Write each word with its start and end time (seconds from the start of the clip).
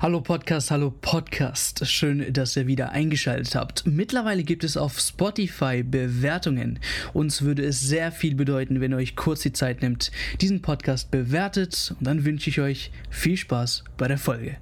Hallo 0.00 0.20
Podcast, 0.20 0.70
hallo 0.70 0.92
Podcast. 1.00 1.84
Schön, 1.84 2.32
dass 2.32 2.56
ihr 2.56 2.68
wieder 2.68 2.90
eingeschaltet 2.92 3.56
habt. 3.56 3.84
Mittlerweile 3.84 4.44
gibt 4.44 4.62
es 4.62 4.76
auf 4.76 5.00
Spotify 5.00 5.82
Bewertungen. 5.82 6.78
Uns 7.14 7.42
würde 7.42 7.64
es 7.64 7.80
sehr 7.80 8.12
viel 8.12 8.36
bedeuten, 8.36 8.80
wenn 8.80 8.92
ihr 8.92 8.98
euch 8.98 9.16
kurz 9.16 9.40
die 9.40 9.52
Zeit 9.52 9.82
nimmt, 9.82 10.12
diesen 10.40 10.62
Podcast 10.62 11.10
bewertet. 11.10 11.96
Und 11.98 12.06
dann 12.06 12.24
wünsche 12.24 12.48
ich 12.48 12.60
euch 12.60 12.92
viel 13.10 13.36
Spaß 13.36 13.82
bei 13.96 14.06
der 14.06 14.18
Folge. 14.18 14.58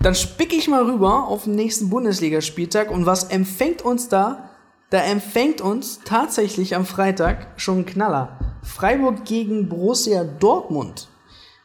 Dann 0.00 0.16
spicke 0.16 0.56
ich 0.56 0.66
mal 0.66 0.82
rüber 0.82 1.28
auf 1.28 1.44
den 1.44 1.54
nächsten 1.54 1.88
Bundesligaspieltag. 1.88 2.90
Und 2.90 3.06
was 3.06 3.22
empfängt 3.30 3.82
uns 3.82 4.08
da? 4.08 4.50
Da 4.90 4.98
empfängt 5.04 5.60
uns 5.60 6.00
tatsächlich 6.04 6.74
am 6.74 6.86
Freitag 6.86 7.52
schon 7.56 7.78
ein 7.78 7.86
Knaller. 7.86 8.36
Freiburg 8.64 9.24
gegen 9.24 9.68
Borussia 9.68 10.24
Dortmund. 10.24 11.06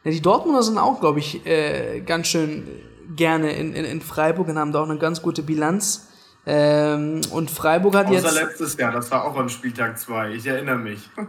Ja, 0.04 0.10
die 0.10 0.20
Dortmunder 0.20 0.62
sind 0.62 0.78
auch, 0.78 1.00
glaube 1.00 1.20
ich, 1.20 1.46
äh, 1.46 2.00
ganz 2.00 2.28
schön 2.28 2.66
gerne 3.14 3.52
in, 3.52 3.74
in, 3.74 3.84
in 3.84 4.00
Freiburg 4.00 4.48
und 4.48 4.58
haben 4.58 4.72
da 4.72 4.82
auch 4.82 4.88
eine 4.88 4.98
ganz 4.98 5.22
gute 5.22 5.42
Bilanz. 5.42 6.08
Ähm, 6.44 7.20
und 7.30 7.50
Freiburg 7.50 7.94
hat 7.94 8.06
Außer 8.06 8.14
jetzt. 8.14 8.34
letztes 8.34 8.76
Jahr, 8.76 8.90
das 8.90 9.10
war 9.12 9.24
auch 9.24 9.36
am 9.36 9.48
Spieltag 9.48 9.98
2, 9.98 10.32
ich 10.32 10.46
erinnere 10.46 10.78
mich. 10.78 11.08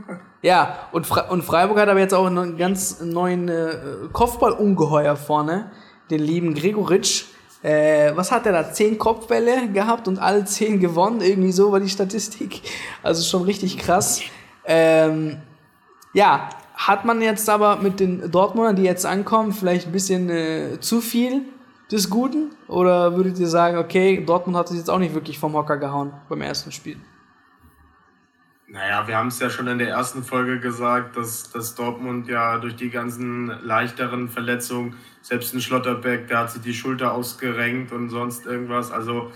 Ja, 0.46 0.90
und, 0.92 1.08
Fre 1.08 1.28
und 1.30 1.42
Freiburg 1.42 1.80
hat 1.80 1.88
aber 1.88 2.02
jetzt 2.02 2.14
auch 2.14 2.26
einen 2.26 2.58
ganz 2.58 3.00
neuen 3.00 3.48
äh, 3.48 3.78
Kopfballungeheuer 4.12 5.16
vorne, 5.16 5.72
den 6.10 6.20
lieben 6.20 6.54
Gregoritsch. 6.54 7.28
Äh, 7.62 8.12
was 8.16 8.30
hat 8.30 8.46
er 8.46 8.52
da? 8.52 8.74
Zehn 8.74 8.98
Kopfbälle 8.98 9.70
gehabt 9.70 10.10
und 10.10 10.20
alle 10.20 10.44
zehn 10.44 10.82
gewonnen. 10.82 11.22
Irgendwie 11.22 11.54
so 11.54 11.72
war 11.72 11.80
die 11.80 11.88
Statistik. 11.88 12.62
Also 13.02 13.24
schon 13.24 13.44
richtig 13.44 13.78
krass. 13.78 14.22
Ähm, 14.66 15.38
ja, 16.14 16.50
hat 16.74 17.06
man 17.06 17.22
jetzt 17.22 17.50
aber 17.50 17.78
mit 17.78 18.00
den 18.00 18.32
Dortmundern, 18.32 18.76
die 18.76 18.84
jetzt 18.84 19.06
ankommen, 19.06 19.52
vielleicht 19.54 19.88
ein 19.88 19.92
bisschen 19.92 20.30
äh, 20.30 20.80
zu 20.80 21.02
viel 21.02 21.44
des 21.92 22.10
Guten? 22.10 22.52
Oder 22.68 23.16
würdet 23.16 23.40
ihr 23.40 23.48
sagen, 23.48 23.78
okay, 23.78 24.24
Dortmund 24.26 24.58
hat 24.58 24.68
sich 24.68 24.78
jetzt 24.78 24.90
auch 24.90 25.00
nicht 25.00 25.14
wirklich 25.14 25.38
vom 25.38 25.54
Hocker 25.54 25.78
gehauen 25.78 26.14
beim 26.30 26.42
ersten 26.42 26.72
Spiel? 26.72 26.98
Naja, 28.68 29.08
wir 29.08 29.18
haben 29.18 29.28
es 29.28 29.40
ja 29.40 29.52
schon 29.52 29.68
in 29.68 29.78
der 29.78 29.90
ersten 29.90 30.24
Folge 30.24 30.60
gesagt, 30.60 31.16
dass, 31.16 31.52
dass 31.52 31.76
Dortmund 31.76 32.28
ja 32.28 32.58
durch 32.58 32.76
die 32.76 32.90
ganzen 32.90 33.48
leichteren 33.64 34.30
Verletzungen, 34.30 34.96
selbst 35.22 35.54
ein 35.54 35.62
Schlotterbeck, 35.62 36.28
der 36.28 36.40
hat 36.40 36.52
sich 36.52 36.64
die 36.64 36.74
Schulter 36.74 37.14
ausgerenkt 37.14 37.92
und 37.92 38.10
sonst 38.10 38.48
irgendwas. 38.48 38.92
Also 38.92 39.32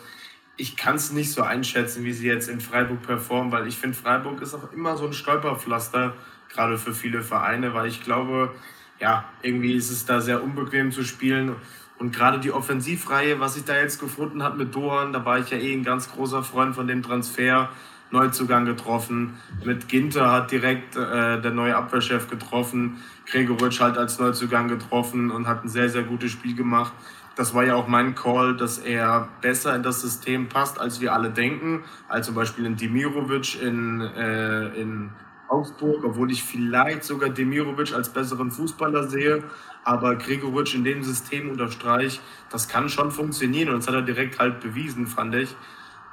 ich 0.58 0.76
kann 0.76 0.96
es 0.96 1.12
nicht 1.12 1.32
so 1.32 1.44
einschätzen, 1.44 2.04
wie 2.04 2.14
sie 2.14 2.28
jetzt 2.28 2.50
in 2.50 2.60
Freiburg 2.60 3.04
performen, 3.04 3.52
weil 3.52 3.68
ich 3.68 3.78
finde, 3.78 3.96
Freiburg 3.96 4.42
ist 4.42 4.56
auch 4.56 4.74
immer 4.74 4.98
so 4.98 5.06
ein 5.06 5.14
Stolperpflaster, 5.14 6.16
gerade 6.58 6.78
für 6.78 6.94
viele 6.94 7.22
Vereine, 7.22 7.74
weil 7.74 7.88
ich 7.88 8.04
glaube, 8.04 8.52
ja, 9.00 9.26
irgendwie 9.44 9.74
ist 9.74 9.92
es 9.92 10.06
da 10.06 10.22
sehr 10.22 10.44
unbequem 10.44 10.92
zu 10.92 11.04
spielen. 11.04 11.56
Und 12.00 12.16
gerade 12.16 12.40
die 12.40 12.52
Offensivreihe, 12.52 13.40
was 13.40 13.58
ich 13.58 13.64
da 13.64 13.76
jetzt 13.76 14.00
gefunden 14.00 14.42
habe 14.42 14.58
mit 14.58 14.74
Dohan, 14.74 15.14
da 15.14 15.24
war 15.24 15.40
ich 15.40 15.52
ja 15.52 15.58
eh 15.58 15.74
ein 15.74 15.84
ganz 15.84 16.12
großer 16.12 16.44
Freund 16.44 16.76
von 16.76 16.88
dem 16.88 17.04
Transfer. 17.04 17.70
Neuzugang 18.10 18.64
getroffen. 18.64 19.38
Mit 19.66 19.90
Ginter 19.90 20.32
hat 20.32 20.50
direkt 20.52 20.96
äh, 20.96 21.42
der 21.42 21.52
neue 21.52 21.76
Abwehrchef 21.76 22.30
getroffen. 22.30 23.04
Gregoritsch 23.30 23.82
halt 23.82 23.98
als 23.98 24.18
Neuzugang 24.18 24.70
getroffen 24.70 25.30
und 25.30 25.46
hat 25.46 25.66
ein 25.66 25.68
sehr, 25.68 25.90
sehr 25.90 26.04
gutes 26.04 26.32
Spiel 26.32 26.56
gemacht. 26.56 26.94
Das 27.36 27.54
war 27.54 27.66
ja 27.66 27.76
auch 27.76 27.88
mein 27.90 28.16
Call, 28.16 28.56
dass 28.56 28.78
er 28.78 29.28
besser 29.42 29.76
in 29.76 29.84
das 29.84 30.02
System 30.02 30.48
passt, 30.48 30.80
als 30.80 31.02
wir 31.02 31.14
alle 31.14 31.32
denken. 31.32 31.84
Als 32.08 32.28
zum 32.28 32.36
Beispiel 32.36 32.66
in 32.66 32.78
Dimirovic 32.78 33.62
in, 33.62 34.00
äh, 34.00 34.68
in 34.80 35.10
Augsburg, 35.48 36.04
obwohl 36.04 36.32
ich 36.32 36.44
vielleicht 36.44 37.04
sogar 37.04 37.30
Demirovic 37.30 37.94
als 37.94 38.10
besseren 38.10 38.52
Fußballer 38.52 39.08
sehe. 39.08 39.44
Aber 39.84 40.16
Gregoritsch 40.16 40.76
in 40.76 40.84
dem 40.84 41.04
System 41.04 41.50
unter 41.50 41.72
Streich, 41.72 42.20
das 42.50 42.68
kann 42.68 42.90
schon 42.90 43.12
funktionieren. 43.12 43.70
Und 43.70 43.80
das 43.80 43.88
hat 43.88 43.96
er 43.96 44.02
direkt 44.02 44.40
halt 44.40 44.60
bewiesen, 44.60 45.08
fand 45.08 45.36
ich. 45.36 45.56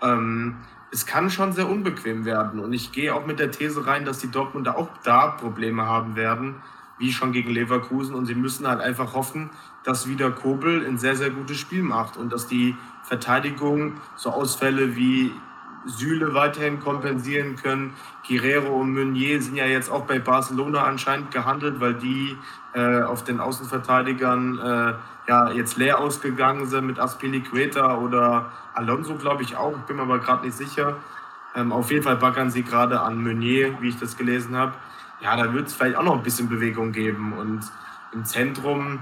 Ähm, 0.03 0.57
es 0.93 1.07
kann 1.07 1.29
schon 1.29 1.53
sehr 1.53 1.69
unbequem 1.69 2.25
werden. 2.25 2.61
Und 2.61 2.73
ich 2.73 2.93
gehe 2.93 3.15
auch 3.15 3.27
mit 3.27 3.41
der 3.41 3.51
These 3.51 3.87
rein, 3.87 4.05
dass 4.05 4.19
die 4.19 4.31
Dortmunder 4.31 4.79
auch 4.79 4.91
da 5.03 5.29
Probleme 5.29 5.87
haben 5.87 6.15
werden, 6.15 6.57
wie 6.99 7.13
schon 7.13 7.33
gegen 7.33 7.51
Leverkusen. 7.51 8.15
Und 8.15 8.27
sie 8.27 8.37
müssen 8.37 8.69
halt 8.69 8.81
einfach 8.81 9.15
hoffen, 9.15 9.51
dass 9.83 10.09
wieder 10.09 10.31
Kobel 10.31 10.87
ein 10.87 10.97
sehr, 10.97 11.17
sehr 11.17 11.31
gutes 11.31 11.59
Spiel 11.59 11.83
macht 11.83 12.17
und 12.17 12.33
dass 12.33 12.47
die 12.47 12.77
Verteidigung 13.03 13.95
so 14.17 14.31
Ausfälle 14.31 14.95
wie 14.97 15.33
Süle 15.87 16.35
weiterhin 16.35 16.81
kompensieren 16.81 17.57
können. 17.57 17.95
Guerrero 18.27 18.81
und 18.81 18.95
Meunier 18.95 19.41
sind 19.41 19.57
ja 19.57 19.67
jetzt 19.67 19.91
auch 19.91 20.07
bei 20.07 20.19
Barcelona 20.19 20.85
anscheinend 20.85 21.31
gehandelt, 21.31 21.81
weil 21.81 21.95
die 21.95 22.37
äh, 22.75 23.03
auf 23.03 23.25
den 23.25 23.41
Außenverteidigern 23.41 24.59
äh, 24.59 24.95
ja 25.29 25.51
jetzt 25.53 25.77
leer 25.77 25.99
ausgegangen 25.99 26.67
sind 26.67 26.87
mit 26.87 26.99
Aspilicueta 26.99 27.99
oder 27.99 28.51
Alonso, 28.75 29.15
glaube 29.17 29.43
ich 29.43 29.57
auch. 29.57 29.77
Ich 29.77 29.85
bin 29.85 29.97
mir 29.97 30.03
aber 30.03 30.19
gerade 30.19 30.45
nicht 30.45 30.57
sicher. 30.57 30.97
Ähm, 31.55 31.73
auf 31.73 31.91
jeden 31.91 32.03
Fall 32.03 32.17
backern 32.17 32.51
sie 32.51 32.63
gerade 32.63 33.01
an 33.01 33.23
Meunier, 33.23 33.77
wie 33.81 33.89
ich 33.89 33.99
das 33.99 34.17
gelesen 34.17 34.57
habe. 34.57 34.73
Ja, 35.21 35.37
da 35.37 35.53
wird 35.55 35.69
es 35.69 35.75
vielleicht 35.75 35.97
auch 35.97 36.03
noch 36.03 36.17
ein 36.17 36.23
bisschen 36.23 36.49
Bewegung 36.49 36.93
geben. 36.93 37.33
Und 37.33 37.61
im 38.13 38.25
Zentrum, 38.25 39.01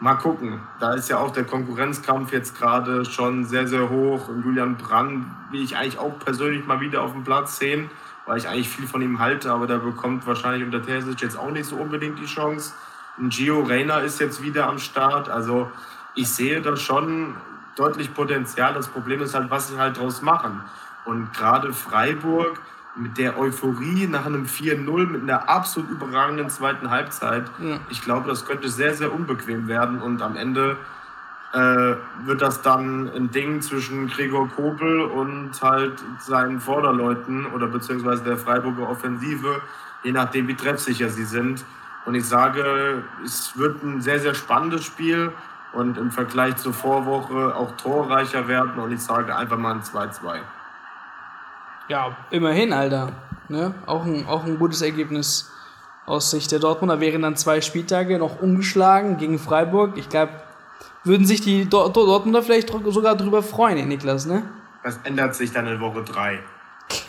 mal 0.00 0.14
gucken. 0.14 0.60
Da 0.80 0.94
ist 0.94 1.08
ja 1.08 1.18
auch 1.18 1.30
der 1.30 1.44
Konkurrenzkampf 1.44 2.32
jetzt 2.32 2.56
gerade 2.58 3.04
schon 3.04 3.44
sehr, 3.44 3.66
sehr 3.66 3.90
hoch. 3.90 4.28
Und 4.28 4.44
Julian 4.44 4.76
Brandt 4.76 5.26
will 5.50 5.62
ich 5.62 5.76
eigentlich 5.76 5.98
auch 5.98 6.18
persönlich 6.18 6.66
mal 6.66 6.80
wieder 6.80 7.02
auf 7.02 7.12
dem 7.12 7.24
Platz 7.24 7.58
sehen, 7.58 7.90
weil 8.26 8.38
ich 8.38 8.48
eigentlich 8.48 8.68
viel 8.68 8.86
von 8.86 9.02
ihm 9.02 9.18
halte. 9.18 9.50
Aber 9.50 9.66
der 9.66 9.78
bekommt 9.78 10.26
wahrscheinlich 10.26 10.64
unter 10.64 10.82
Terzic 10.82 11.20
jetzt 11.20 11.38
auch 11.38 11.50
nicht 11.50 11.66
so 11.66 11.76
unbedingt 11.76 12.18
die 12.18 12.26
Chance. 12.26 12.74
Und 13.18 13.30
Gio 13.30 13.62
Reyna 13.62 13.98
ist 13.98 14.20
jetzt 14.20 14.42
wieder 14.42 14.68
am 14.68 14.78
Start. 14.78 15.28
Also 15.28 15.70
ich 16.14 16.28
sehe 16.28 16.60
da 16.60 16.76
schon 16.76 17.34
deutlich 17.76 18.14
Potenzial. 18.14 18.74
Das 18.74 18.88
Problem 18.88 19.22
ist 19.22 19.34
halt, 19.34 19.50
was 19.50 19.68
sie 19.68 19.78
halt 19.78 19.98
draus 19.98 20.22
machen. 20.22 20.62
Und 21.04 21.32
gerade 21.32 21.72
Freiburg 21.72 22.60
mit 22.98 23.16
der 23.18 23.38
Euphorie 23.38 24.06
nach 24.06 24.26
einem 24.26 24.44
4-0 24.46 25.06
mit 25.06 25.22
einer 25.22 25.48
absolut 25.48 25.90
überragenden 25.90 26.50
zweiten 26.50 26.90
Halbzeit, 26.90 27.44
Ja. 27.58 27.78
ich 27.88 28.02
glaube, 28.02 28.28
das 28.28 28.44
könnte 28.44 28.68
sehr, 28.68 28.94
sehr 28.94 29.12
unbequem 29.14 29.68
werden. 29.68 30.00
Und 30.02 30.20
am 30.22 30.36
Ende 30.36 30.76
äh, 31.52 31.94
wird 32.26 32.42
das 32.42 32.60
dann 32.62 33.08
ein 33.14 33.30
Ding 33.30 33.62
zwischen 33.62 34.08
Gregor 34.08 34.48
Kobel 34.50 35.00
und 35.02 35.52
halt 35.62 36.02
seinen 36.20 36.60
Vorderleuten 36.60 37.46
oder 37.46 37.66
beziehungsweise 37.68 38.22
der 38.24 38.36
Freiburger 38.36 38.88
Offensive, 38.88 39.60
je 40.02 40.12
nachdem, 40.12 40.46
wie 40.48 40.54
treffsicher 40.54 41.08
sie 41.08 41.24
sind. 41.24 41.64
Und 42.04 42.14
ich 42.14 42.26
sage, 42.26 43.02
es 43.24 43.56
wird 43.58 43.82
ein 43.82 44.00
sehr, 44.00 44.18
sehr 44.20 44.34
spannendes 44.34 44.84
Spiel 44.84 45.32
und 45.72 45.96
im 45.98 46.10
Vergleich 46.10 46.56
zur 46.56 46.72
Vorwoche 46.72 47.54
auch 47.54 47.76
torreicher 47.76 48.48
werden. 48.48 48.78
Und 48.78 48.92
ich 48.92 49.00
sage 49.02 49.34
einfach 49.36 49.58
mal 49.58 49.72
ein 49.74 49.82
2-2. 49.82 50.40
Ja, 51.88 52.16
immerhin, 52.30 52.72
Alter. 52.72 53.12
Ne? 53.48 53.74
Auch, 53.86 54.04
ein, 54.04 54.26
auch 54.26 54.44
ein 54.44 54.58
gutes 54.58 54.82
Ergebnis 54.82 55.50
aus 56.06 56.30
Sicht 56.30 56.52
der 56.52 56.58
Dortmunder. 56.58 57.00
Wären 57.00 57.22
dann 57.22 57.36
zwei 57.36 57.60
Spieltage 57.60 58.18
noch 58.18 58.40
ungeschlagen 58.42 59.16
gegen 59.16 59.38
Freiburg. 59.38 59.96
Ich 59.96 60.08
glaube, 60.08 60.32
würden 61.04 61.26
sich 61.26 61.40
die 61.40 61.68
Dor 61.68 61.90
Dor- 61.92 62.06
Dortmunder 62.06 62.42
vielleicht 62.42 62.70
sogar 62.86 63.16
drüber 63.16 63.42
freuen, 63.42 63.88
Niklas, 63.88 64.26
ne? 64.26 64.42
Das 64.84 64.98
ändert 65.04 65.34
sich 65.34 65.50
dann 65.52 65.66
in 65.66 65.80
Woche 65.80 66.02
3. 66.04 66.38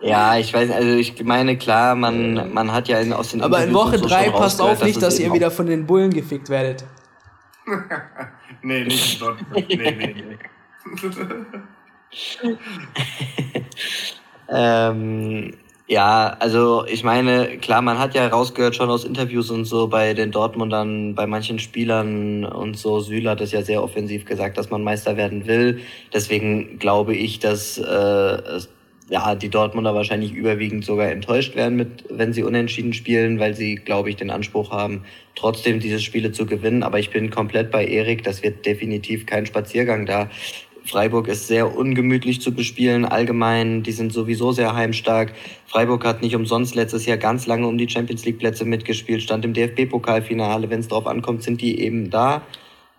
Ja, 0.00 0.36
ich 0.36 0.52
weiß, 0.52 0.70
also 0.70 0.88
ich 0.96 1.24
meine, 1.24 1.56
klar, 1.56 1.94
man, 1.94 2.52
man 2.52 2.72
hat 2.72 2.88
ja 2.88 2.98
in, 2.98 3.12
aus 3.14 3.30
den 3.30 3.40
Aber 3.40 3.64
in 3.64 3.72
Woche 3.72 3.92
und 3.94 4.00
so 4.02 4.06
3 4.08 4.24
schon 4.24 4.34
passt 4.34 4.60
auf 4.60 4.82
nicht, 4.84 4.96
es 4.96 5.02
dass 5.02 5.18
ihr 5.18 5.32
wieder 5.32 5.50
von 5.50 5.66
den 5.66 5.86
Bullen 5.86 6.10
gefickt 6.12 6.48
werdet. 6.50 6.84
Nee, 8.60 8.84
nicht 8.84 9.14
in 9.14 9.20
Dortmund. 9.20 9.66
Nee, 9.68 9.76
nee, 9.76 10.14
nee. 10.28 10.38
Ähm, 14.48 15.54
ja, 15.86 16.36
also 16.40 16.86
ich 16.86 17.04
meine, 17.04 17.58
klar, 17.58 17.82
man 17.82 17.98
hat 17.98 18.14
ja 18.14 18.26
rausgehört 18.28 18.74
schon 18.74 18.90
aus 18.90 19.04
Interviews 19.04 19.50
und 19.50 19.64
so 19.64 19.88
bei 19.88 20.14
den 20.14 20.30
Dortmundern, 20.30 21.14
bei 21.14 21.26
manchen 21.26 21.58
Spielern 21.58 22.44
und 22.44 22.78
so, 22.78 23.00
Süle 23.00 23.30
hat 23.30 23.40
es 23.40 23.52
ja 23.52 23.62
sehr 23.62 23.82
offensiv 23.82 24.24
gesagt, 24.24 24.56
dass 24.56 24.70
man 24.70 24.82
Meister 24.82 25.16
werden 25.16 25.46
will. 25.46 25.80
Deswegen 26.12 26.78
glaube 26.78 27.14
ich, 27.14 27.38
dass 27.38 27.78
äh, 27.78 28.60
ja, 29.10 29.34
die 29.34 29.50
Dortmunder 29.50 29.94
wahrscheinlich 29.94 30.32
überwiegend 30.32 30.84
sogar 30.84 31.10
enttäuscht 31.10 31.54
werden, 31.54 31.76
mit, 31.76 32.04
wenn 32.08 32.32
sie 32.32 32.42
unentschieden 32.42 32.94
spielen, 32.94 33.38
weil 33.38 33.54
sie, 33.54 33.74
glaube 33.74 34.08
ich, 34.08 34.16
den 34.16 34.30
Anspruch 34.30 34.70
haben, 34.70 35.04
trotzdem 35.34 35.80
diese 35.80 36.00
Spiele 36.00 36.32
zu 36.32 36.46
gewinnen. 36.46 36.82
Aber 36.82 36.98
ich 36.98 37.10
bin 37.10 37.30
komplett 37.30 37.70
bei 37.70 37.86
Erik, 37.86 38.24
das 38.24 38.42
wird 38.42 38.64
definitiv 38.64 39.26
kein 39.26 39.44
Spaziergang 39.44 40.06
da. 40.06 40.30
Freiburg 40.84 41.28
ist 41.28 41.48
sehr 41.48 41.76
ungemütlich 41.76 42.40
zu 42.40 42.52
bespielen. 42.52 43.04
Allgemein, 43.04 43.82
die 43.82 43.92
sind 43.92 44.12
sowieso 44.12 44.52
sehr 44.52 44.74
heimstark. 44.74 45.32
Freiburg 45.66 46.04
hat 46.04 46.22
nicht 46.22 46.36
umsonst 46.36 46.74
letztes 46.74 47.06
Jahr 47.06 47.16
ganz 47.16 47.46
lange 47.46 47.66
um 47.66 47.78
die 47.78 47.88
Champions 47.88 48.24
League 48.24 48.38
Plätze 48.38 48.64
mitgespielt, 48.64 49.22
stand 49.22 49.44
im 49.44 49.54
DFB-Pokalfinale. 49.54 50.68
Wenn 50.68 50.80
es 50.80 50.88
drauf 50.88 51.06
ankommt, 51.06 51.42
sind 51.42 51.60
die 51.60 51.80
eben 51.80 52.10
da. 52.10 52.42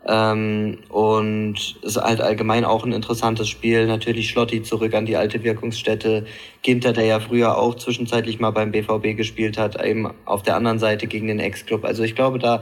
Ähm, 0.08 0.80
und 0.90 1.56
es 1.82 1.96
ist 1.96 1.98
halt 1.98 2.22
allgemein 2.22 2.64
auch 2.64 2.86
ein 2.86 2.92
interessantes 2.92 3.50
Spiel. 3.50 3.88
Natürlich 3.88 4.30
Schlotti 4.30 4.62
zurück 4.62 4.94
an 4.94 5.06
die 5.06 5.16
alte 5.16 5.44
Wirkungsstätte. 5.44 6.26
Ginter, 6.62 6.94
der 6.94 7.06
ja 7.06 7.20
früher 7.20 7.58
auch 7.58 7.76
zwischenzeitlich 7.76 8.40
mal 8.40 8.52
beim 8.52 8.72
BVB 8.72 9.18
gespielt 9.18 9.58
hat, 9.58 9.84
eben 9.84 10.12
auf 10.26 10.44
der 10.44 10.56
anderen 10.56 10.80
Seite 10.80 11.08
gegen 11.08 11.28
den 11.28 11.40
Ex-Club. 11.40 11.86
Also 11.86 12.04
ich 12.04 12.16
glaube, 12.16 12.40
da 12.40 12.62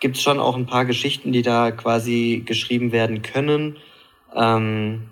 gibt 0.00 0.16
es 0.16 0.22
schon 0.22 0.38
auch 0.38 0.56
ein 0.56 0.66
paar 0.66 0.84
Geschichten, 0.84 1.32
die 1.32 1.42
da 1.42 1.70
quasi 1.70 2.42
geschrieben 2.44 2.92
werden 2.92 3.22
können. 3.22 3.76
Ähm, 4.34 5.02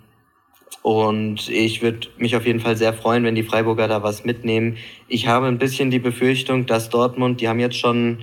und 0.81 1.49
ich 1.49 1.81
würde 1.81 2.09
mich 2.17 2.35
auf 2.35 2.45
jeden 2.45 2.59
Fall 2.59 2.75
sehr 2.75 2.93
freuen, 2.93 3.23
wenn 3.23 3.35
die 3.35 3.43
Freiburger 3.43 3.87
da 3.87 4.03
was 4.03 4.25
mitnehmen. 4.25 4.77
Ich 5.07 5.27
habe 5.27 5.47
ein 5.47 5.57
bisschen 5.57 5.91
die 5.91 5.99
Befürchtung, 5.99 6.65
dass 6.65 6.89
Dortmund, 6.89 7.39
die 7.39 7.47
haben 7.47 7.59
jetzt 7.59 7.77
schon 7.77 8.19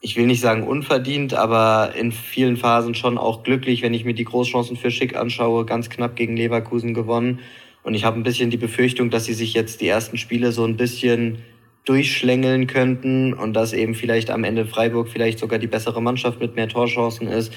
ich 0.00 0.16
will 0.16 0.26
nicht 0.26 0.40
sagen 0.40 0.66
unverdient, 0.66 1.34
aber 1.34 1.94
in 1.96 2.12
vielen 2.12 2.56
Phasen 2.56 2.94
schon 2.94 3.18
auch 3.18 3.42
glücklich, 3.42 3.82
wenn 3.82 3.94
ich 3.94 4.04
mir 4.04 4.14
die 4.14 4.24
Großchancen 4.24 4.76
für 4.76 4.90
Schick 4.90 5.16
anschaue, 5.16 5.64
ganz 5.64 5.90
knapp 5.90 6.16
gegen 6.16 6.36
Leverkusen 6.36 6.94
gewonnen. 6.94 7.40
Und 7.82 7.94
ich 7.94 8.04
habe 8.04 8.18
ein 8.18 8.22
bisschen 8.22 8.50
die 8.50 8.56
Befürchtung, 8.56 9.10
dass 9.10 9.24
sie 9.24 9.34
sich 9.34 9.54
jetzt 9.54 9.80
die 9.80 9.88
ersten 9.88 10.16
Spiele 10.16 10.52
so 10.52 10.64
ein 10.64 10.76
bisschen 10.76 11.38
durchschlängeln 11.86 12.66
könnten 12.66 13.32
und 13.32 13.54
dass 13.54 13.72
eben 13.72 13.94
vielleicht 13.94 14.30
am 14.30 14.44
Ende 14.44 14.66
Freiburg 14.66 15.08
vielleicht 15.08 15.38
sogar 15.38 15.58
die 15.58 15.68
bessere 15.68 16.02
Mannschaft 16.02 16.40
mit 16.40 16.56
mehr 16.56 16.68
Torchancen 16.68 17.28
ist. 17.28 17.52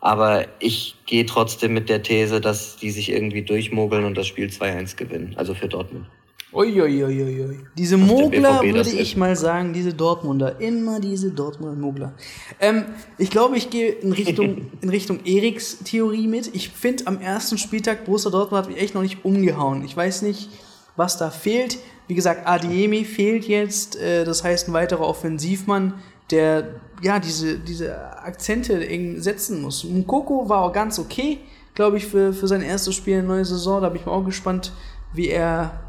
Aber 0.00 0.46
ich 0.58 0.96
gehe 1.06 1.26
trotzdem 1.26 1.74
mit 1.74 1.88
der 1.88 2.02
These, 2.02 2.40
dass 2.40 2.76
die 2.76 2.90
sich 2.90 3.10
irgendwie 3.10 3.42
durchmogeln 3.42 4.04
und 4.04 4.16
das 4.16 4.26
Spiel 4.26 4.48
2-1 4.48 4.96
gewinnen, 4.96 5.34
also 5.36 5.54
für 5.54 5.68
Dortmund. 5.68 6.06
Uiuiuiui. 6.52 7.60
Diese 7.76 7.96
Mogler 7.96 8.62
würde 8.62 8.90
ich 8.90 9.16
mal 9.16 9.36
sagen, 9.36 9.72
diese 9.72 9.94
Dortmunder. 9.94 10.60
Immer 10.60 10.98
diese 10.98 11.30
Dortmunder 11.30 11.76
Mogler. 11.76 12.14
Ähm, 12.58 12.86
ich 13.18 13.30
glaube, 13.30 13.56
ich 13.56 13.70
gehe 13.70 13.90
in 13.92 14.12
Richtung, 14.12 14.70
in 14.80 14.88
Richtung 14.88 15.20
Eriks 15.24 15.78
Theorie 15.84 16.26
mit. 16.26 16.52
Ich 16.54 16.70
finde, 16.70 17.06
am 17.06 17.20
ersten 17.20 17.56
Spieltag 17.56 18.04
Borussia 18.04 18.32
Dortmund 18.32 18.64
hat 18.64 18.70
mich 18.70 18.82
echt 18.82 18.94
noch 18.94 19.02
nicht 19.02 19.24
umgehauen. 19.24 19.84
Ich 19.84 19.96
weiß 19.96 20.22
nicht, 20.22 20.48
was 20.96 21.18
da 21.18 21.30
fehlt. 21.30 21.78
Wie 22.08 22.14
gesagt, 22.14 22.48
Adiemi 22.48 23.04
fehlt 23.04 23.46
jetzt. 23.46 23.94
Äh, 24.00 24.24
das 24.24 24.42
heißt, 24.42 24.68
ein 24.68 24.72
weiterer 24.72 25.06
Offensivmann, 25.06 25.94
der 26.30 26.80
ja 27.02 27.18
diese, 27.18 27.58
diese 27.58 28.18
Akzente 28.18 28.74
irgendwie 28.84 29.20
setzen 29.20 29.62
muss. 29.62 29.84
Mukoko 29.84 30.48
war 30.48 30.62
auch 30.62 30.72
ganz 30.72 30.98
okay, 30.98 31.38
glaube 31.74 31.96
ich, 31.96 32.06
für, 32.06 32.32
für 32.32 32.46
sein 32.46 32.62
erstes 32.62 32.94
Spiel 32.94 33.14
in 33.14 33.20
der 33.20 33.28
neuen 33.28 33.44
Saison. 33.44 33.80
Da 33.80 33.88
bin 33.88 34.00
ich 34.00 34.06
mal 34.06 34.12
auch 34.12 34.24
gespannt, 34.24 34.72
wie 35.14 35.28
er 35.28 35.80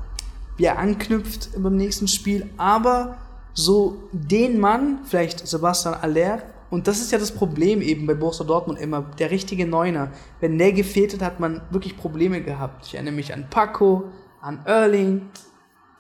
wie 0.58 0.66
er 0.66 0.78
anknüpft 0.78 1.50
beim 1.58 1.76
nächsten 1.76 2.08
Spiel, 2.08 2.48
aber 2.58 3.18
so 3.54 4.04
den 4.12 4.60
Mann, 4.60 5.00
vielleicht 5.06 5.48
Sebastian 5.48 5.96
Aller, 5.96 6.44
und 6.70 6.88
das 6.88 7.02
ist 7.02 7.12
ja 7.12 7.18
das 7.18 7.32
Problem 7.32 7.82
eben 7.82 8.06
bei 8.06 8.14
Borussia 8.14 8.46
Dortmund 8.46 8.80
immer, 8.80 9.02
der 9.20 9.32
richtige 9.32 9.66
Neuner. 9.66 10.12
Wenn 10.40 10.58
der 10.58 10.72
gefehlt 10.72 11.14
hat, 11.14 11.22
hat 11.22 11.40
man 11.40 11.62
wirklich 11.70 11.98
Probleme 11.98 12.42
gehabt. 12.42 12.86
Ich 12.86 12.94
erinnere 12.94 13.16
mich 13.16 13.34
an 13.34 13.48
Paco, 13.50 14.04
an 14.40 14.62
Erling 14.66 15.24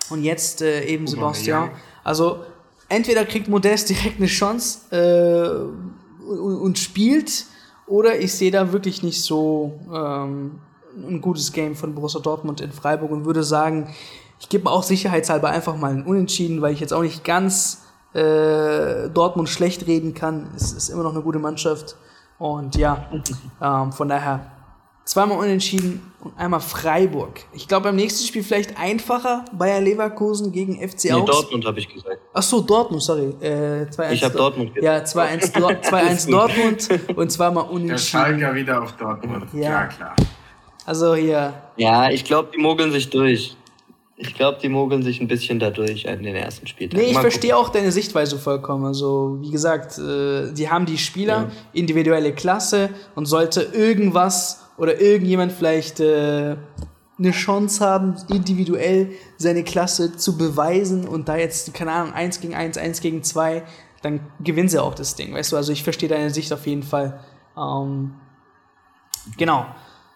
und 0.10 0.24
jetzt 0.24 0.62
äh, 0.62 0.86
eben 0.86 1.08
Sebastian. 1.08 1.72
Also 2.04 2.46
entweder 2.92 3.26
kriegt 3.26 3.48
Modest 3.48 3.90
direkt 3.90 4.18
eine 4.18 4.28
Chance 4.28 4.80
äh, 4.92 6.30
und, 6.30 6.58
und, 6.58 6.80
spielt, 6.80 7.46
oder 7.88 8.20
ich 8.20 8.34
sehe 8.34 8.52
da 8.52 8.72
wirklich 8.72 9.02
nicht 9.04 9.22
so 9.24 9.80
ähm, 9.94 10.60
ein 10.96 11.22
gutes 11.22 11.52
Game 11.52 11.76
von 11.76 11.96
Borussia 11.96 12.22
Dortmund 12.22 12.62
in 12.62 12.72
Freiburg 12.72 13.12
und 13.12 13.26
würde 13.26 13.44
sagen, 13.44 13.94
ich 14.40 14.50
gebe 14.50 14.70
auch 14.70 14.84
sicherheitshalber 14.84 15.50
einfach 15.50 15.78
mal 15.78 15.92
einen 15.92 16.04
Unentschieden, 16.04 16.62
weil 16.62 16.74
ich 16.74 16.80
jetzt 16.80 16.94
auch 16.94 17.02
nicht 17.02 17.24
ganz 17.24 17.84
äh, 18.14 19.10
Dortmund 19.10 19.50
schlecht 19.50 19.88
reden 19.88 20.14
kann. 20.14 20.50
Es 20.56 20.74
ist 20.74 20.90
immer 20.90 21.04
noch 21.04 21.14
eine 21.14 21.22
gute 21.22 21.40
Mannschaft. 21.40 21.96
Und 22.40 22.76
ja, 22.76 23.08
ähm, 23.62 23.92
von 23.92 24.10
daher 24.10 24.52
zweimal 25.06 25.38
Unentschieden 25.40 26.12
und 26.22 26.38
einmal 26.38 26.60
Freiburg. 26.60 27.42
Ich 27.54 27.68
glaube, 27.68 27.86
beim 27.86 27.96
nächsten 27.96 28.26
Spiel 28.26 28.44
vielleicht 28.44 28.78
einfacher 28.78 29.46
Bayer 29.52 29.82
Leverkusen 29.82 30.52
gegen 30.52 30.76
FC 30.76 31.06
nee, 31.06 31.14
Augsburg. 31.14 31.42
Dortmund 31.42 31.66
habe 31.66 31.80
ich 31.80 31.90
gesagt. 31.90 32.20
Ach 32.34 32.44
so, 32.44 32.62
Dortmund, 32.62 33.02
sorry. 33.02 33.34
Äh, 33.42 33.84
ich 34.14 34.24
habe 34.24 34.38
Dortmund 34.38 34.76
gesagt. 34.76 35.16
Ja, 35.16 35.22
2-1 35.24 36.30
Dortmund 36.32 36.90
und 37.16 37.32
zweimal 37.32 37.66
Unentschieden. 37.66 37.90
Der 37.90 37.98
Schalker 37.98 38.56
wieder 38.56 38.84
auf 38.84 38.92
Dortmund. 38.94 39.46
Ja, 39.54 39.86
klar, 39.86 39.88
klar. 39.88 40.16
Also 40.86 41.16
hier. 41.16 41.54
Ja, 41.78 42.10
ich 42.10 42.24
glaube, 42.24 42.50
die 42.54 42.60
mogeln 42.60 42.92
sich 42.92 43.10
durch. 43.10 43.56
Ich 44.18 44.36
glaube, 44.36 44.60
die 44.62 44.70
mogeln 44.70 45.02
sich 45.02 45.20
ein 45.20 45.28
bisschen 45.28 45.58
dadurch 45.58 46.06
in 46.06 46.22
den 46.22 46.36
ersten 46.36 46.68
Spieltagen. 46.68 47.04
Nee, 47.04 47.12
ich 47.12 47.18
verstehe 47.18 47.58
auch 47.58 47.70
deine 47.70 47.92
Sichtweise 47.92 48.38
vollkommen. 48.38 48.86
Also, 48.86 49.38
wie 49.42 49.50
gesagt, 49.50 49.98
äh, 49.98 50.52
die 50.52 50.70
haben 50.70 50.86
die 50.86 51.00
Spieler, 51.00 51.34
ja. 51.34 51.52
individuelle 51.74 52.32
Klasse 52.32 52.90
und 53.16 53.26
sollte 53.26 53.62
irgendwas 53.74 54.62
oder 54.82 55.00
irgendjemand 55.00 55.52
vielleicht 55.52 56.00
äh, 56.00 56.56
eine 57.20 57.32
Chance 57.32 57.86
haben, 57.86 58.16
individuell 58.30 59.12
seine 59.38 59.64
Klasse 59.64 60.18
zu 60.18 60.40
beweisen 60.40 61.08
und 61.08 61.30
da 61.30 61.38
jetzt, 61.38 61.72
keine 61.76 61.92
Ahnung, 61.92 62.14
1 62.14 62.42
gegen 62.42 62.56
1, 62.56 62.80
1 62.80 63.00
gegen 63.02 63.22
2, 63.22 63.62
dann 64.02 64.22
gewinnen 64.44 64.70
sie 64.70 64.82
auch 64.82 64.96
das 64.96 65.14
Ding, 65.16 65.36
weißt 65.36 65.52
du? 65.52 65.58
Also, 65.58 65.72
ich 65.72 65.84
verstehe 65.84 66.10
deine 66.10 66.32
Sicht 66.32 66.52
auf 66.52 66.66
jeden 66.66 66.82
Fall. 66.82 67.20
Ähm, 67.56 68.16
genau. 69.38 69.68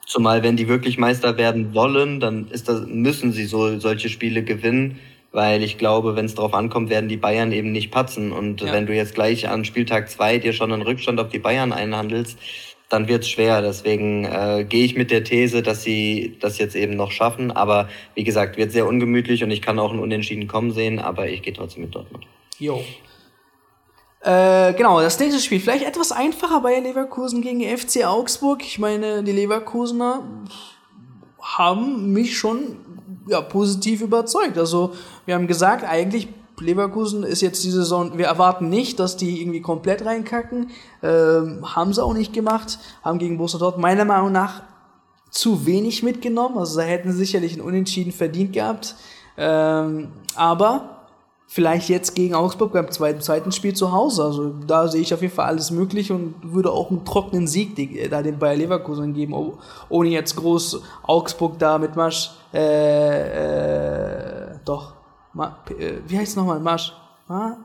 Zumal 0.08 0.42
wenn 0.42 0.58
die 0.58 0.68
wirklich 0.68 0.98
Meister 0.98 1.38
werden 1.38 1.76
wollen, 1.76 2.20
dann 2.20 2.48
ist 2.48 2.68
das, 2.68 2.88
müssen 2.88 3.34
sie 3.34 3.46
so 3.46 3.80
solche 3.80 4.10
Spiele 4.10 4.44
gewinnen, 4.44 5.00
weil 5.32 5.62
ich 5.62 5.78
glaube, 5.78 6.16
wenn 6.16 6.26
es 6.26 6.34
darauf 6.34 6.56
ankommt, 6.56 6.90
werden 6.90 7.08
die 7.08 7.18
Bayern 7.18 7.52
eben 7.52 7.72
nicht 7.72 7.92
patzen. 7.92 8.32
Und 8.32 8.62
ja. 8.62 8.74
wenn 8.74 8.88
du 8.88 8.96
jetzt 8.96 9.14
gleich 9.14 9.48
an 9.48 9.64
Spieltag 9.64 10.10
zwei 10.10 10.40
dir 10.40 10.54
schon 10.54 10.72
einen 10.72 10.82
Rückstand 10.82 11.20
auf 11.20 11.30
die 11.30 11.38
Bayern 11.38 11.72
einhandelst, 11.72 12.40
dann 12.90 13.08
wird's 13.08 13.30
schwer. 13.30 13.62
Deswegen 13.62 14.26
äh, 14.26 14.66
gehe 14.68 14.86
ich 14.86 14.96
mit 14.96 15.12
der 15.12 15.24
These, 15.24 15.62
dass 15.62 15.84
sie 15.84 16.38
das 16.40 16.58
jetzt 16.58 16.76
eben 16.76 16.96
noch 16.96 17.12
schaffen. 17.12 17.52
Aber 17.52 17.90
wie 18.14 18.24
gesagt, 18.24 18.58
wird 18.58 18.72
sehr 18.72 18.88
ungemütlich 18.88 19.44
und 19.44 19.52
ich 19.52 19.62
kann 19.62 19.80
auch 19.80 19.92
ein 19.92 20.00
Unentschieden 20.00 20.48
kommen 20.48 20.72
sehen, 20.72 21.00
aber 21.00 21.28
ich 21.28 21.42
gehe 21.42 21.54
trotzdem 21.54 21.84
mit 21.84 21.96
Dortmund. 21.96 22.26
Jo. 22.60 22.84
Äh, 24.22 24.74
genau, 24.74 25.02
das 25.02 25.20
nächste 25.20 25.40
Spiel. 25.40 25.60
Vielleicht 25.60 25.86
etwas 25.86 26.12
einfacher 26.12 26.62
bei 26.62 26.80
Leverkusen 26.80 27.42
gegen 27.42 27.62
FC 27.62 28.06
Augsburg. 28.06 28.64
Ich 28.64 28.80
meine, 28.80 29.24
die 29.24 29.32
Leverkusener 29.32 30.24
haben 31.40 32.12
mich 32.12 32.38
schon 32.38 32.78
ja, 33.28 33.42
positiv 33.42 34.02
überzeugt. 34.02 34.58
Also, 34.58 34.94
wir 35.26 35.36
haben 35.36 35.48
gesagt, 35.48 35.84
eigentlich 35.84 36.28
Leverkusen 36.60 37.24
ist 37.24 37.42
jetzt 37.42 37.64
die 37.64 37.72
Saison, 37.72 38.18
wir 38.18 38.26
erwarten 38.26 38.70
nicht, 38.70 39.00
dass 39.00 39.18
die 39.18 39.42
irgendwie 39.42 39.62
komplett 39.62 40.06
reinkacken. 40.06 40.72
Ähm, 41.04 41.76
haben 41.76 41.94
sie 41.94 42.04
auch 42.04 42.14
nicht 42.14 42.34
gemacht. 42.34 42.80
Haben 43.04 43.20
gegen 43.20 43.38
Borussia 43.38 43.60
Dortmund 43.60 43.82
meiner 43.82 44.06
Meinung 44.06 44.32
nach 44.32 44.64
zu 45.30 45.66
wenig 45.66 46.04
mitgenommen. 46.04 46.58
Also, 46.58 46.80
da 46.80 46.86
hätten 46.86 47.12
sie 47.12 47.18
sicherlich 47.18 47.56
ein 47.56 47.62
Unentschieden 47.62 48.12
verdient 48.12 48.54
gehabt. 48.54 48.96
Ähm, 49.38 50.10
aber 50.36 50.96
vielleicht 51.48 51.90
jetzt 51.90 52.16
gegen 52.16 52.34
Augsburg 52.34 52.74
beim 52.74 52.90
zweiten, 52.92 53.22
zweiten 53.22 53.52
Spiel 53.52 53.74
zu 53.74 53.92
Hause. 53.92 54.24
Also 54.24 54.54
da 54.68 54.88
sehe 54.88 55.02
ich 55.02 55.14
auf 55.14 55.22
jeden 55.22 55.34
Fall 55.34 55.46
alles 55.46 55.72
möglich 55.72 56.12
und 56.12 56.36
würde 56.44 56.72
auch 56.72 56.90
einen 56.90 57.06
trockenen 57.06 57.48
Sieg 57.48 57.76
die, 57.76 58.10
da 58.10 58.22
den 58.22 58.40
Bayer 58.40 58.56
Leverkusen 58.56 59.14
geben, 59.14 59.36
ohne 59.90 60.10
jetzt 60.10 60.36
groß 60.36 60.82
Augsburg 61.04 61.60
da 61.60 61.78
mit 61.78 61.96
Marsch, 61.96 62.32
äh, 62.54 64.50
äh, 64.52 64.56
doch, 64.66 64.95
Ma, 65.36 65.58
äh, 65.78 65.98
wie 66.08 66.18
heißt 66.18 66.30
es 66.30 66.36
nochmal, 66.38 66.62
Marsch, 66.62 66.94
Ma, 67.28 67.58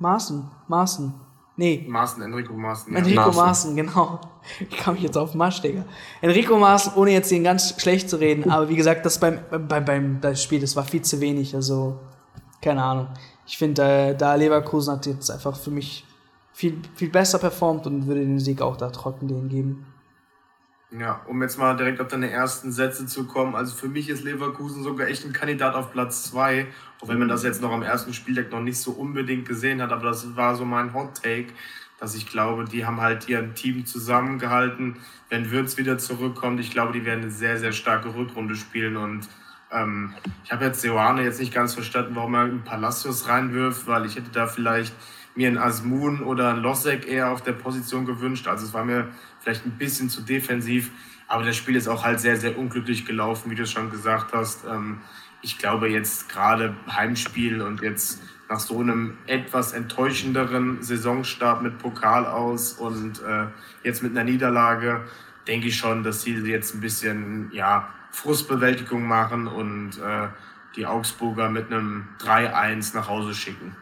Maaßen, 0.00 0.44
Maaßen, 0.66 1.14
nee. 1.56 1.86
Maaßen, 1.88 2.20
Enrico 2.20 2.52
Maaßen. 2.52 2.92
Ja. 2.92 2.98
Enrico 2.98 3.30
Maaßen, 3.30 3.76
genau. 3.76 4.20
Ich 4.58 4.76
kam 4.76 4.96
jetzt 4.96 5.16
auf 5.16 5.34
Marsch, 5.34 5.62
Digga. 5.62 5.84
Enrico 6.20 6.58
Maaßen, 6.58 6.94
ohne 6.96 7.12
jetzt 7.12 7.30
den 7.30 7.44
ganz 7.44 7.80
schlecht 7.80 8.10
zu 8.10 8.16
reden, 8.16 8.50
aber 8.50 8.68
wie 8.68 8.74
gesagt, 8.74 9.06
das 9.06 9.20
beim, 9.20 9.38
beim, 9.68 9.84
beim 9.84 10.20
das 10.20 10.42
Spiel, 10.42 10.60
das 10.60 10.74
war 10.74 10.82
viel 10.82 11.02
zu 11.02 11.20
wenig, 11.20 11.54
also 11.54 12.00
keine 12.60 12.82
Ahnung. 12.82 13.06
Ich 13.46 13.56
finde, 13.56 13.82
äh, 13.82 14.16
da 14.16 14.34
Leverkusen 14.34 14.94
hat 14.94 15.06
jetzt 15.06 15.30
einfach 15.30 15.56
für 15.56 15.70
mich 15.70 16.04
viel, 16.52 16.82
viel 16.96 17.10
besser 17.10 17.38
performt 17.38 17.86
und 17.86 18.08
würde 18.08 18.22
den 18.22 18.40
Sieg 18.40 18.60
auch 18.60 18.76
da 18.76 18.90
trocken 18.90 19.28
denen 19.28 19.48
geben. 19.48 19.86
Ja, 20.98 21.22
um 21.26 21.40
jetzt 21.40 21.58
mal 21.58 21.74
direkt 21.74 22.02
auf 22.02 22.08
deine 22.08 22.30
ersten 22.30 22.70
Sätze 22.70 23.06
zu 23.06 23.26
kommen. 23.26 23.54
Also 23.54 23.74
für 23.74 23.88
mich 23.88 24.10
ist 24.10 24.24
Leverkusen 24.24 24.82
sogar 24.82 25.08
echt 25.08 25.24
ein 25.24 25.32
Kandidat 25.32 25.74
auf 25.74 25.90
Platz 25.90 26.24
zwei, 26.24 26.66
auch 27.00 27.08
wenn 27.08 27.18
man 27.18 27.28
das 27.28 27.44
jetzt 27.44 27.62
noch 27.62 27.72
am 27.72 27.82
ersten 27.82 28.12
Spieltag 28.12 28.50
noch 28.50 28.60
nicht 28.60 28.78
so 28.78 28.92
unbedingt 28.92 29.48
gesehen 29.48 29.80
hat, 29.80 29.90
aber 29.90 30.04
das 30.04 30.36
war 30.36 30.54
so 30.54 30.66
mein 30.66 30.92
Hot 30.92 31.22
Take, 31.22 31.54
dass 31.98 32.14
ich 32.14 32.26
glaube, 32.26 32.66
die 32.66 32.84
haben 32.84 33.00
halt 33.00 33.26
ihr 33.26 33.54
Team 33.54 33.86
zusammengehalten. 33.86 34.96
Wenn 35.30 35.50
Würz 35.50 35.78
wieder 35.78 35.96
zurückkommt, 35.96 36.60
ich 36.60 36.70
glaube, 36.70 36.92
die 36.92 37.06
werden 37.06 37.22
eine 37.22 37.30
sehr, 37.30 37.58
sehr 37.58 37.72
starke 37.72 38.14
Rückrunde 38.14 38.54
spielen 38.54 38.98
und 38.98 39.28
ähm, 39.70 40.12
ich 40.44 40.52
habe 40.52 40.66
jetzt 40.66 40.82
Seoane 40.82 41.22
jetzt 41.22 41.40
nicht 41.40 41.54
ganz 41.54 41.72
verstanden, 41.72 42.16
warum 42.16 42.34
er 42.34 42.42
einen 42.42 42.64
Palacios 42.64 43.28
reinwirft, 43.28 43.86
weil 43.86 44.04
ich 44.04 44.16
hätte 44.16 44.30
da 44.30 44.46
vielleicht 44.46 44.94
mir 45.34 45.48
einen 45.48 45.56
Asmun 45.56 46.22
oder 46.22 46.50
einen 46.50 46.62
Losek 46.62 47.08
eher 47.08 47.30
auf 47.30 47.40
der 47.40 47.52
Position 47.52 48.04
gewünscht. 48.04 48.46
Also 48.46 48.66
es 48.66 48.74
war 48.74 48.84
mir 48.84 49.08
vielleicht 49.42 49.66
ein 49.66 49.72
bisschen 49.72 50.08
zu 50.08 50.22
defensiv. 50.22 50.90
Aber 51.28 51.44
das 51.44 51.56
Spiel 51.56 51.76
ist 51.76 51.88
auch 51.88 52.04
halt 52.04 52.20
sehr, 52.20 52.36
sehr 52.36 52.58
unglücklich 52.58 53.04
gelaufen, 53.04 53.50
wie 53.50 53.54
du 53.54 53.66
schon 53.66 53.90
gesagt 53.90 54.32
hast. 54.32 54.64
Ähm, 54.64 55.00
ich 55.42 55.58
glaube 55.58 55.88
jetzt 55.88 56.28
gerade 56.28 56.76
Heimspiel 56.88 57.62
und 57.62 57.82
jetzt 57.82 58.22
nach 58.48 58.60
so 58.60 58.80
einem 58.80 59.16
etwas 59.26 59.72
enttäuschenderen 59.72 60.82
Saisonstart 60.82 61.62
mit 61.62 61.78
Pokal 61.78 62.26
aus 62.26 62.74
und 62.74 63.22
äh, 63.22 63.46
jetzt 63.82 64.02
mit 64.02 64.12
einer 64.12 64.24
Niederlage, 64.24 65.04
denke 65.48 65.68
ich 65.68 65.76
schon, 65.76 66.02
dass 66.02 66.22
sie 66.22 66.34
jetzt 66.34 66.74
ein 66.74 66.80
bisschen 66.80 67.50
ja, 67.52 67.88
Frustbewältigung 68.10 69.04
machen 69.04 69.46
und 69.46 69.98
äh, 69.98 70.28
die 70.76 70.86
Augsburger 70.86 71.48
mit 71.48 71.72
einem 71.72 72.08
3-1 72.20 72.94
nach 72.94 73.08
Hause 73.08 73.34
schicken. 73.34 73.76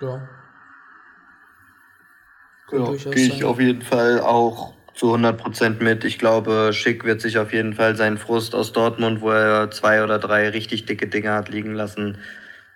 Ja. 0.00 0.28
Ja, 2.72 2.92
gehe 2.92 3.26
ich 3.26 3.42
auf 3.42 3.58
jeden 3.58 3.82
Fall 3.82 4.20
auch 4.20 4.74
zu 4.94 5.14
100% 5.14 5.82
mit. 5.82 6.04
Ich 6.04 6.18
glaube, 6.18 6.70
Schick 6.72 7.04
wird 7.04 7.20
sich 7.20 7.38
auf 7.38 7.52
jeden 7.52 7.74
Fall 7.74 7.96
seinen 7.96 8.18
Frust 8.18 8.54
aus 8.54 8.72
Dortmund, 8.72 9.20
wo 9.20 9.30
er 9.30 9.70
zwei 9.70 10.02
oder 10.02 10.18
drei 10.18 10.48
richtig 10.48 10.86
dicke 10.86 11.06
Dinge 11.06 11.32
hat 11.32 11.48
liegen 11.48 11.74
lassen, 11.74 12.18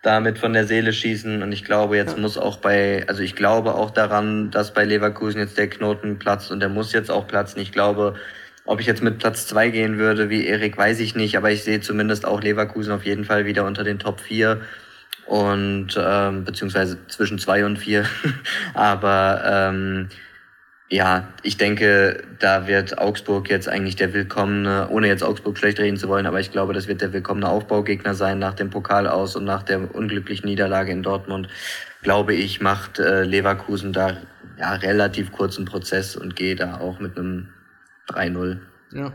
damit 0.02 0.38
von 0.38 0.52
der 0.52 0.66
Seele 0.66 0.92
schießen. 0.92 1.42
Und 1.42 1.52
ich 1.52 1.64
glaube, 1.64 1.96
jetzt 1.96 2.16
ja. 2.16 2.20
muss 2.20 2.38
auch 2.38 2.58
bei, 2.58 3.04
also 3.08 3.22
ich 3.22 3.36
glaube 3.36 3.74
auch 3.74 3.90
daran, 3.90 4.50
dass 4.50 4.72
bei 4.72 4.84
Leverkusen 4.84 5.40
jetzt 5.40 5.58
der 5.58 5.68
Knoten 5.68 6.18
platzt 6.18 6.50
und 6.50 6.60
der 6.60 6.68
muss 6.68 6.92
jetzt 6.92 7.10
auch 7.10 7.26
platzen. 7.26 7.60
Ich 7.60 7.72
glaube, 7.72 8.14
ob 8.64 8.80
ich 8.80 8.86
jetzt 8.86 9.02
mit 9.02 9.18
Platz 9.18 9.46
zwei 9.46 9.68
gehen 9.68 9.98
würde, 9.98 10.30
wie 10.30 10.46
Erik, 10.46 10.78
weiß 10.78 11.00
ich 11.00 11.14
nicht, 11.14 11.36
aber 11.36 11.50
ich 11.50 11.64
sehe 11.64 11.80
zumindest 11.80 12.26
auch 12.26 12.40
Leverkusen 12.40 12.92
auf 12.92 13.04
jeden 13.04 13.24
Fall 13.24 13.44
wieder 13.44 13.64
unter 13.64 13.84
den 13.84 13.98
Top 13.98 14.20
4 14.20 14.60
und 15.26 15.98
ähm, 15.98 16.44
beziehungsweise 16.44 16.98
zwischen 17.08 17.38
zwei 17.38 17.64
und 17.64 17.78
vier. 17.78 18.04
aber 18.74 19.42
ähm, 19.44 20.08
ja, 20.88 21.28
ich 21.42 21.56
denke, 21.56 22.22
da 22.38 22.66
wird 22.66 22.98
Augsburg 22.98 23.48
jetzt 23.48 23.68
eigentlich 23.68 23.96
der 23.96 24.12
willkommene, 24.12 24.88
ohne 24.90 25.08
jetzt 25.08 25.24
Augsburg 25.24 25.56
schlecht 25.56 25.78
reden 25.78 25.96
zu 25.96 26.08
wollen, 26.08 26.26
aber 26.26 26.40
ich 26.40 26.52
glaube, 26.52 26.74
das 26.74 26.86
wird 26.86 27.00
der 27.00 27.12
willkommene 27.12 27.48
Aufbaugegner 27.48 28.14
sein 28.14 28.38
nach 28.38 28.54
dem 28.54 28.70
Pokal 28.70 29.08
aus 29.08 29.34
und 29.34 29.44
nach 29.44 29.62
der 29.62 29.94
unglücklichen 29.94 30.46
Niederlage 30.46 30.92
in 30.92 31.02
Dortmund. 31.02 31.48
Glaube 32.02 32.34
ich, 32.34 32.60
macht 32.60 32.98
äh, 32.98 33.24
Leverkusen 33.24 33.92
da 33.92 34.18
ja 34.58 34.74
relativ 34.74 35.32
kurzen 35.32 35.64
Prozess 35.64 36.16
und 36.16 36.36
geht 36.36 36.60
da 36.60 36.78
auch 36.78 37.00
mit 37.00 37.16
einem 37.16 37.48
3-0. 38.08 38.58
Ja. 38.92 39.12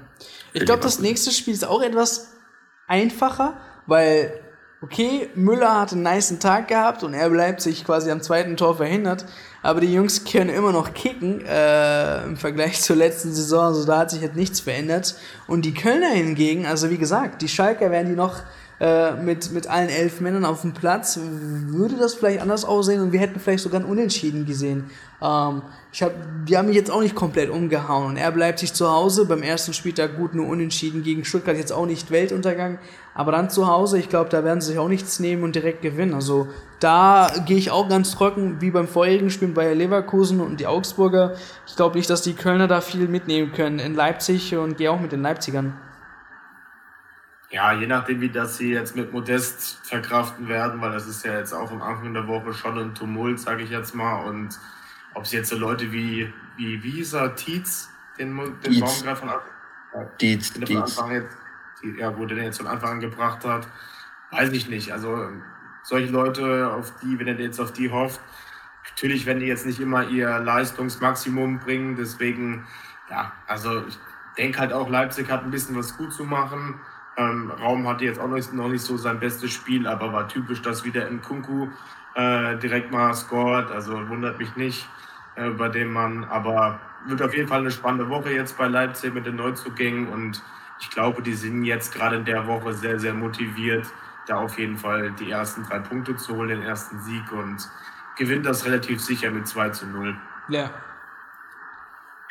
Ich 0.53 0.65
glaube, 0.65 0.81
das 0.81 0.99
nächste 0.99 1.31
Spiel 1.31 1.53
ist 1.53 1.65
auch 1.65 1.81
etwas 1.81 2.33
einfacher, 2.87 3.57
weil, 3.85 4.33
okay, 4.81 5.29
Müller 5.35 5.79
hat 5.79 5.93
einen 5.93 6.03
niceen 6.03 6.39
Tag 6.39 6.67
gehabt 6.67 7.03
und 7.03 7.13
er 7.13 7.29
bleibt 7.29 7.61
sich 7.61 7.85
quasi 7.85 8.11
am 8.11 8.21
zweiten 8.21 8.57
Tor 8.57 8.75
verhindert, 8.75 9.25
aber 9.61 9.81
die 9.81 9.93
Jungs 9.93 10.23
können 10.23 10.49
immer 10.49 10.71
noch 10.71 10.93
kicken 10.93 11.43
äh, 11.45 12.23
im 12.23 12.37
Vergleich 12.37 12.81
zur 12.81 12.95
letzten 12.95 13.33
Saison, 13.33 13.65
also 13.65 13.85
da 13.85 13.99
hat 13.99 14.11
sich 14.11 14.21
jetzt 14.21 14.35
nichts 14.35 14.59
verändert. 14.59 15.15
Und 15.47 15.65
die 15.65 15.73
Kölner 15.73 16.09
hingegen, 16.09 16.65
also 16.65 16.89
wie 16.89 16.97
gesagt, 16.97 17.41
die 17.41 17.49
Schalker 17.49 17.91
werden 17.91 18.09
die 18.09 18.15
noch 18.15 18.41
äh, 18.79 19.11
mit, 19.15 19.51
mit 19.51 19.67
allen 19.67 19.89
elf 19.89 20.21
Männern 20.21 20.45
auf 20.45 20.61
dem 20.61 20.73
Platz, 20.73 21.19
würde 21.21 21.97
das 21.97 22.13
vielleicht 22.13 22.41
anders 22.41 22.63
aussehen 22.63 23.01
und 23.01 23.11
wir 23.11 23.19
hätten 23.19 23.39
vielleicht 23.39 23.63
sogar 23.63 23.81
ein 23.81 23.85
Unentschieden 23.85 24.45
gesehen. 24.45 24.89
Ähm, 25.21 25.63
ich 25.91 26.01
hab, 26.01 26.13
die 26.47 26.55
haben 26.55 26.67
mich 26.67 26.77
jetzt 26.77 26.89
auch 26.89 27.01
nicht 27.01 27.13
komplett 27.13 27.49
umgehauen 27.49 28.05
und 28.05 28.17
er 28.17 28.31
bleibt 28.31 28.59
sich 28.59 28.73
zu 28.73 28.89
Hause. 28.89 29.25
Beim 29.25 29.43
ersten 29.43 29.73
Spieltag 29.73 30.15
gut 30.15 30.33
nur 30.33 30.47
unentschieden 30.47 31.03
gegen 31.03 31.25
Stuttgart, 31.25 31.57
jetzt 31.57 31.73
auch 31.73 31.85
nicht 31.85 32.09
Weltuntergang. 32.09 32.79
Aber 33.19 33.33
dann 33.33 33.49
zu 33.49 33.67
Hause, 33.67 33.99
ich 33.99 34.07
glaube, 34.07 34.29
da 34.29 34.45
werden 34.45 34.61
sie 34.61 34.67
sich 34.67 34.79
auch 34.79 34.87
nichts 34.87 35.19
nehmen 35.19 35.43
und 35.43 35.53
direkt 35.53 35.81
gewinnen. 35.81 36.13
Also 36.13 36.47
da 36.79 37.29
gehe 37.45 37.57
ich 37.57 37.69
auch 37.69 37.89
ganz 37.89 38.11
trocken, 38.11 38.61
wie 38.61 38.71
beim 38.71 38.87
vorherigen 38.87 39.29
Spiel 39.29 39.49
bei 39.49 39.73
Leverkusen 39.73 40.39
und 40.39 40.61
die 40.61 40.67
Augsburger. 40.67 41.35
Ich 41.67 41.75
glaube 41.75 41.97
nicht, 41.97 42.09
dass 42.09 42.21
die 42.21 42.33
Kölner 42.33 42.69
da 42.69 42.79
viel 42.79 43.09
mitnehmen 43.09 43.51
können 43.51 43.79
in 43.79 43.93
Leipzig 43.93 44.55
und 44.55 44.77
gehe 44.77 44.89
auch 44.89 45.01
mit 45.01 45.11
den 45.11 45.21
Leipzigern. 45.21 45.77
Ja, 47.49 47.73
je 47.73 47.87
nachdem, 47.87 48.21
wie 48.21 48.29
das 48.29 48.55
sie 48.55 48.71
jetzt 48.71 48.95
mit 48.95 49.11
Modest 49.11 49.85
verkraften 49.85 50.47
werden, 50.47 50.79
weil 50.79 50.93
das 50.93 51.05
ist 51.05 51.25
ja 51.25 51.37
jetzt 51.37 51.51
auch 51.51 51.71
am 51.71 51.81
Anfang 51.81 52.13
der 52.13 52.25
Woche 52.25 52.53
schon 52.53 52.79
ein 52.79 52.95
Tumult, 52.95 53.41
sage 53.41 53.63
ich 53.63 53.69
jetzt 53.69 53.93
mal. 53.93 54.29
Und 54.29 54.57
ob 55.13 55.27
sie 55.27 55.35
jetzt 55.35 55.49
so 55.49 55.57
Leute 55.57 55.91
wie, 55.91 56.33
wie 56.55 56.81
Visa, 56.81 57.27
Tietz, 57.27 57.89
den, 58.17 58.37
den 58.63 58.79
Baum 58.79 59.01
gerade 59.03 59.15
von, 59.17 59.29
Dietz, 60.21 60.51
von 60.51 60.77
Anfang 60.77 61.11
jetzt, 61.11 61.35
ja 61.97 62.09
gut, 62.09 62.31
den 62.31 62.37
jetzt 62.39 62.57
von 62.57 62.67
Anfang 62.67 62.91
an 62.91 62.99
gebracht 62.99 63.45
hat, 63.45 63.67
weiß 64.31 64.51
ich 64.51 64.69
nicht. 64.69 64.91
Also 64.91 65.29
solche 65.83 66.11
Leute, 66.11 66.71
auf 66.71 66.93
die, 67.01 67.19
wenn 67.19 67.27
er 67.27 67.39
jetzt 67.39 67.59
auf 67.59 67.73
die 67.73 67.91
hofft, 67.91 68.19
natürlich 68.89 69.25
werden 69.25 69.39
die 69.39 69.47
jetzt 69.47 69.65
nicht 69.65 69.79
immer 69.79 70.07
ihr 70.07 70.39
Leistungsmaximum 70.39 71.59
bringen. 71.59 71.95
Deswegen, 71.95 72.67
ja, 73.09 73.31
also 73.47 73.85
ich 73.87 73.97
denke 74.37 74.59
halt 74.59 74.73
auch, 74.73 74.89
Leipzig 74.89 75.29
hat 75.29 75.43
ein 75.43 75.51
bisschen 75.51 75.75
was 75.75 75.97
gut 75.97 76.13
zu 76.13 76.23
machen. 76.23 76.79
Ähm, 77.17 77.51
Raum 77.51 77.87
hatte 77.87 78.05
jetzt 78.05 78.19
auch 78.19 78.27
noch, 78.27 78.53
noch 78.53 78.69
nicht 78.69 78.83
so 78.83 78.97
sein 78.97 79.19
bestes 79.19 79.51
Spiel, 79.51 79.87
aber 79.87 80.13
war 80.13 80.27
typisch, 80.27 80.61
dass 80.61 80.85
wieder 80.85 81.07
in 81.07 81.21
Kunku 81.21 81.67
äh, 82.15 82.57
direkt 82.57 82.91
mal 82.91 83.13
scored. 83.13 83.71
Also 83.71 84.07
wundert 84.09 84.39
mich 84.39 84.55
nicht 84.55 84.87
äh, 85.35 85.49
bei 85.49 85.69
dem 85.69 85.91
Mann. 85.91 86.23
Aber 86.25 86.79
wird 87.07 87.21
auf 87.21 87.35
jeden 87.35 87.47
Fall 87.47 87.59
eine 87.59 87.71
spannende 87.71 88.09
Woche 88.09 88.31
jetzt 88.31 88.57
bei 88.57 88.67
Leipzig 88.67 89.13
mit 89.13 89.25
den 89.25 89.35
Neuzugängen 89.35 90.07
und 90.07 90.41
ich 90.79 90.89
glaube, 90.89 91.21
die 91.21 91.33
sind 91.33 91.63
jetzt 91.63 91.93
gerade 91.93 92.17
in 92.17 92.25
der 92.25 92.47
Woche 92.47 92.73
sehr, 92.73 92.99
sehr 92.99 93.13
motiviert, 93.13 93.85
da 94.27 94.37
auf 94.37 94.57
jeden 94.57 94.77
Fall 94.77 95.11
die 95.19 95.31
ersten 95.31 95.63
drei 95.63 95.79
Punkte 95.79 96.15
zu 96.15 96.35
holen, 96.35 96.49
den 96.49 96.61
ersten 96.61 96.99
Sieg 97.01 97.31
und 97.31 97.57
gewinnt 98.17 98.45
das 98.45 98.65
relativ 98.65 99.01
sicher 99.01 99.31
mit 99.31 99.47
2 99.47 99.69
zu 99.69 99.87
0. 99.87 100.15
Ja, 100.49 100.71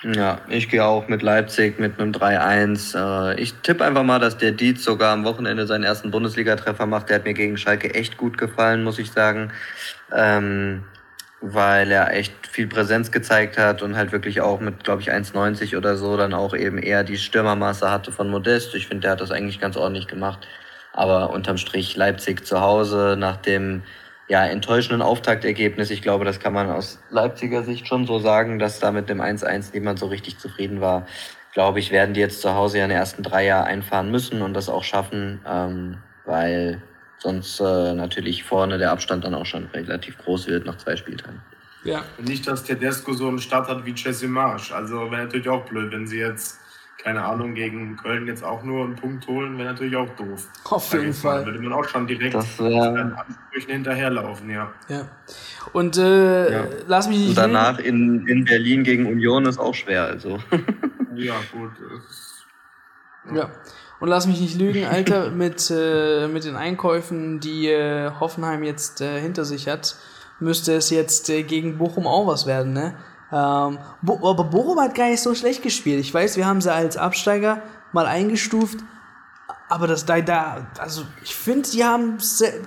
ja, 0.03 0.41
ich 0.47 0.69
gehe 0.69 0.85
auch 0.85 1.09
mit 1.09 1.23
Leipzig 1.23 1.81
mit 1.81 1.99
einem 1.99 2.13
3-1. 2.13 2.95
Äh, 2.95 3.41
ich 3.41 3.55
tippe 3.55 3.85
einfach 3.85 4.05
mal, 4.05 4.21
dass 4.21 4.39
der 4.39 4.53
Dietz 4.53 4.85
sogar 4.85 5.13
am 5.13 5.25
Wochenende 5.25 5.67
seinen 5.67 5.83
ersten 5.83 6.13
Bundesliga-Treffer 6.13 6.87
macht. 6.87 7.09
Der 7.09 7.17
hat 7.17 7.25
mir 7.25 7.35
gegen 7.35 7.57
Schalke 7.57 7.93
echt 7.95 8.17
gut 8.17 8.39
gefallen, 8.39 8.85
muss 8.85 9.01
ich 9.01 9.11
sagen. 9.11 9.51
Ähm, 10.15 10.85
weil 11.41 11.91
er 11.93 12.13
echt 12.15 12.47
viel 12.47 12.67
Präsenz 12.67 13.13
gezeigt 13.13 13.59
hat 13.59 13.83
und 13.83 13.97
halt 13.97 14.11
wirklich 14.11 14.41
auch 14.41 14.61
mit, 14.61 14.83
glaube 14.83 15.03
ich, 15.03 15.13
1,90 15.13 15.77
oder 15.77 15.97
so 15.97 16.17
dann 16.17 16.35
auch 16.35 16.55
eben 16.55 16.79
eher 16.79 17.05
die 17.05 17.17
Stürmermasse 17.17 17.91
hatte 17.91 18.11
von 18.11 18.29
Modest. 18.29 18.75
Ich 18.75 18.89
finde, 18.89 19.03
der 19.03 19.13
hat 19.13 19.21
das 19.21 19.31
eigentlich 19.31 19.61
ganz 19.61 19.77
ordentlich 19.77 20.09
gemacht. 20.09 20.47
Aber 20.93 21.31
unterm 21.31 21.57
Strich 21.59 21.97
Leipzig 21.97 22.45
zu 22.45 22.61
Hause 22.61 23.17
nach 23.17 23.37
dem 23.37 23.83
ja, 24.27 24.45
enttäuschenden 24.47 25.01
Auftaktergebnis. 25.01 25.91
Ich 25.91 26.03
glaube, 26.03 26.25
das 26.25 26.41
kann 26.41 26.53
man 26.53 26.71
aus 26.71 27.01
Leipziger 27.11 27.63
Sicht 27.63 27.87
schon 27.87 28.07
so 28.07 28.19
sagen, 28.19 28.59
dass 28.59 28.81
da 28.81 28.91
mit 28.91 29.09
dem 29.09 29.21
1-1 29.21 29.71
niemand 29.73 29.99
so 29.99 30.07
richtig 30.07 30.39
zufrieden 30.39 30.81
war. 30.81 31.07
Glaube 31.55 31.79
ich, 31.79 31.93
werden 31.93 32.15
die 32.15 32.21
jetzt 32.21 32.43
zu 32.43 32.55
Hause 32.55 32.79
ja 32.79 32.85
in 32.85 32.91
den 32.91 32.99
ersten 32.99 33.23
drei 33.23 33.47
Jahren 33.47 33.67
einfahren 33.67 34.11
müssen 34.11 34.43
und 34.43 34.55
das 34.55 34.69
auch 34.69 34.85
schaffen, 34.85 35.41
ähm, 35.47 35.99
weil 36.27 36.83
sonst 37.19 37.61
äh, 37.61 37.95
natürlich 37.95 38.45
vorne 38.45 38.79
der 38.79 38.93
Abstand 38.93 39.25
dann 39.25 39.35
auch 39.35 39.47
schon 39.47 39.67
relativ 39.67 40.19
groß 40.19 40.47
wird 40.47 40.67
nach 40.67 40.79
zwei 40.79 40.97
Spieltagen. 40.97 41.41
Ja. 41.85 42.05
Und 42.19 42.29
nicht, 42.29 42.47
dass 42.47 42.65
Tedesco 42.65 43.13
so 43.13 43.29
einen 43.29 43.39
Start 43.39 43.69
hat 43.69 43.85
wie 43.85 43.93
Jesse 43.93 44.29
Marsch. 44.29 44.73
Also 44.73 45.11
wäre 45.11 45.25
natürlich 45.25 45.49
auch 45.49 45.65
blöd, 45.65 45.93
wenn 45.93 46.07
sie 46.07 46.19
jetzt 46.19 46.59
keine 46.99 47.25
Ahnung, 47.25 47.55
gegen 47.55 47.97
Köln 47.97 48.27
jetzt 48.27 48.43
auch 48.43 48.65
nur 48.65 48.85
einen 48.85 48.97
Punkt 48.97 49.27
holen, 49.29 49.57
wäre 49.57 49.71
natürlich 49.71 49.97
auch 49.97 50.09
doof. 50.17 50.49
Auf 50.65 50.93
jeden 50.93 51.15
Fall. 51.15 51.47
Würde 51.47 51.61
man 51.61 51.73
auch 51.73 51.85
schon 51.85 52.09
direkt 52.09 52.35
das 52.35 52.59
wär... 52.59 53.17
Ansprüchen 53.27 53.71
hinterherlaufen, 53.71 54.51
ja. 54.51 54.73
Ja. 54.89 55.09
Und 55.73 55.97
äh, 55.97 56.53
ja. 56.53 56.65
lass 56.89 57.09
mich 57.09 57.19
nicht. 57.19 57.29
Und 57.31 57.37
danach 57.37 57.79
in, 57.79 58.27
in 58.27 58.45
Berlin 58.45 58.83
gegen 58.83 59.07
Union 59.07 59.47
ist 59.47 59.59
auch 59.59 59.75
schwer, 59.75 60.05
also. 60.05 60.39
ja, 61.15 61.35
gut. 61.53 61.71
Ja. 63.31 63.37
ja. 63.37 63.51
Und 64.01 64.09
lass 64.09 64.27
mich 64.27 64.41
nicht 64.41 64.59
lügen, 64.59 64.85
Alter, 64.85 65.31
mit, 65.31 65.71
äh, 65.71 66.29
mit 66.29 66.45
den 66.45 66.57
Einkäufen, 66.57 67.41
die 67.41 67.69
äh, 67.69 68.11
Hoffenheim 68.21 68.63
jetzt 68.63 69.01
äh, 69.01 69.21
hinter 69.21 69.45
sich 69.45 69.69
hat, 69.69 69.97
müsste 70.41 70.75
es 70.75 70.91
jetzt 70.91 71.29
äh, 71.31 71.43
gegen 71.43 71.79
Bochum 71.79 72.07
auch 72.07 72.27
was 72.27 72.47
werden, 72.47 72.73
ne? 72.73 72.95
Ähm, 73.31 73.79
Bo 74.01 74.31
aber 74.31 74.45
Bochum 74.45 74.81
hat 74.81 74.95
gar 74.95 75.09
nicht 75.09 75.23
so 75.23 75.35
schlecht 75.35 75.63
gespielt. 75.63 76.01
Ich 76.01 76.15
weiß, 76.15 76.37
wir 76.37 76.47
haben 76.47 76.61
sie 76.61 76.73
als 76.73 76.97
Absteiger 76.97 77.63
mal 77.93 78.07
eingestuft, 78.07 78.79
aber 79.69 79.87
das 79.87 80.07
da, 80.07 80.21
da 80.21 80.67
also 80.79 81.03
ich 81.23 81.35
finde, 81.35 81.69
sie 81.69 81.85
haben 81.85 82.17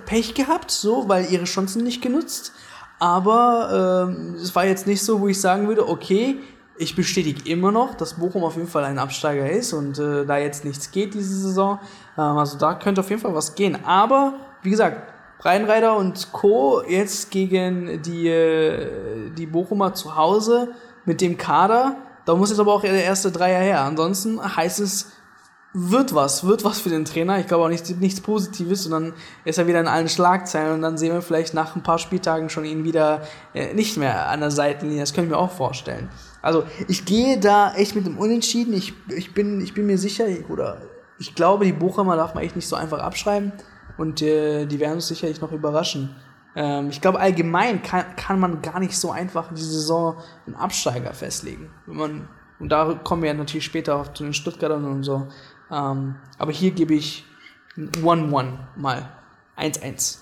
Pech 0.05 0.35
gehabt, 0.35 0.69
so, 0.69 1.09
weil 1.09 1.31
ihre 1.31 1.45
Chancen 1.45 1.83
nicht 1.83 2.01
genutzt. 2.01 2.53
Aber 2.99 4.07
ähm, 4.11 4.35
es 4.35 4.53
war 4.55 4.65
jetzt 4.65 4.85
nicht 4.85 5.03
so, 5.03 5.21
wo 5.21 5.27
ich 5.27 5.41
sagen 5.41 5.67
würde, 5.67 5.89
okay, 5.89 6.39
ich 6.81 6.95
bestätige 6.95 7.47
immer 7.49 7.71
noch, 7.71 7.93
dass 7.95 8.15
Bochum 8.15 8.43
auf 8.43 8.55
jeden 8.55 8.67
Fall 8.67 8.83
ein 8.83 8.97
Absteiger 8.97 9.49
ist 9.49 9.71
und 9.73 9.99
äh, 9.99 10.25
da 10.25 10.37
jetzt 10.37 10.65
nichts 10.65 10.91
geht 10.91 11.13
diese 11.13 11.35
Saison. 11.35 11.79
Ähm, 12.17 12.37
also 12.37 12.57
da 12.57 12.73
könnte 12.73 13.01
auf 13.01 13.09
jeden 13.09 13.21
Fall 13.21 13.35
was 13.35 13.55
gehen. 13.55 13.85
Aber 13.85 14.33
wie 14.63 14.71
gesagt, 14.71 15.13
Rheinreiter 15.41 15.95
und 15.95 16.31
Co. 16.31 16.81
jetzt 16.87 17.31
gegen 17.31 18.01
die, 18.01 18.27
äh, 18.27 19.31
die 19.37 19.45
Bochumer 19.45 19.93
zu 19.93 20.15
Hause 20.15 20.69
mit 21.05 21.21
dem 21.21 21.37
Kader. 21.37 21.97
Da 22.25 22.35
muss 22.35 22.49
jetzt 22.49 22.59
aber 22.59 22.73
auch 22.73 22.81
der 22.81 23.03
erste 23.03 23.31
Dreier 23.31 23.61
her. 23.61 23.81
Ansonsten 23.81 24.39
heißt 24.55 24.79
es, 24.79 25.11
wird 25.73 26.13
was, 26.13 26.45
wird 26.45 26.65
was 26.65 26.81
für 26.81 26.89
den 26.89 27.05
Trainer. 27.05 27.39
Ich 27.39 27.47
glaube 27.47 27.63
auch 27.63 27.69
nicht, 27.69 27.89
nichts 28.01 28.21
Positives 28.21 28.89
dann 28.89 29.13
ist 29.45 29.57
er 29.57 29.67
wieder 29.67 29.79
in 29.79 29.87
allen 29.87 30.09
Schlagzeilen 30.09 30.73
und 30.73 30.81
dann 30.81 30.97
sehen 30.97 31.13
wir 31.13 31.21
vielleicht 31.21 31.53
nach 31.53 31.75
ein 31.75 31.83
paar 31.83 31.97
Spieltagen 31.97 32.49
schon 32.49 32.65
ihn 32.65 32.83
wieder 32.83 33.21
äh, 33.53 33.73
nicht 33.73 33.97
mehr 33.97 34.27
an 34.29 34.41
der 34.41 34.51
Seitenlinie. 34.51 35.01
Das 35.01 35.13
können 35.13 35.29
wir 35.29 35.37
auch 35.37 35.51
vorstellen. 35.51 36.09
Also 36.41 36.65
ich 36.87 37.05
gehe 37.05 37.39
da 37.39 37.73
echt 37.75 37.95
mit 37.95 38.05
dem 38.05 38.17
Unentschieden. 38.17 38.73
Ich, 38.73 38.93
ich, 39.09 39.33
bin, 39.33 39.61
ich 39.61 39.73
bin 39.73 39.85
mir 39.85 39.97
sicher, 39.97 40.25
oder 40.49 40.81
ich 41.19 41.35
glaube, 41.35 41.65
die 41.65 41.73
Bochumer 41.73 42.15
darf 42.15 42.33
man 42.33 42.43
echt 42.43 42.55
nicht 42.55 42.67
so 42.67 42.75
einfach 42.75 42.99
abschreiben. 42.99 43.53
Und 43.97 44.21
äh, 44.21 44.65
die 44.65 44.79
werden 44.79 44.95
uns 44.95 45.07
sicherlich 45.07 45.41
noch 45.41 45.51
überraschen. 45.51 46.15
Ähm, 46.55 46.89
ich 46.89 47.01
glaube, 47.01 47.19
allgemein 47.19 47.81
kann, 47.83 48.15
kann 48.15 48.39
man 48.39 48.61
gar 48.61 48.79
nicht 48.79 48.97
so 48.97 49.11
einfach 49.11 49.49
in 49.49 49.55
diese 49.55 49.71
Saison 49.71 50.17
einen 50.47 50.55
Absteiger 50.55 51.13
festlegen. 51.13 51.69
Wenn 51.85 51.97
man, 51.97 52.29
und 52.59 52.69
da 52.69 52.93
kommen 53.03 53.21
wir 53.21 53.33
natürlich 53.33 53.65
später 53.65 53.95
auch 53.95 54.13
zu 54.13 54.23
den 54.23 54.33
Stuttgartern 54.33 54.85
und 54.85 55.03
so. 55.03 55.27
Ähm, 55.71 56.15
aber 56.37 56.51
hier 56.51 56.71
gebe 56.71 56.95
ich 56.95 57.25
1-1 57.77 58.57
mal. 58.75 59.09
1-1. 59.57 60.19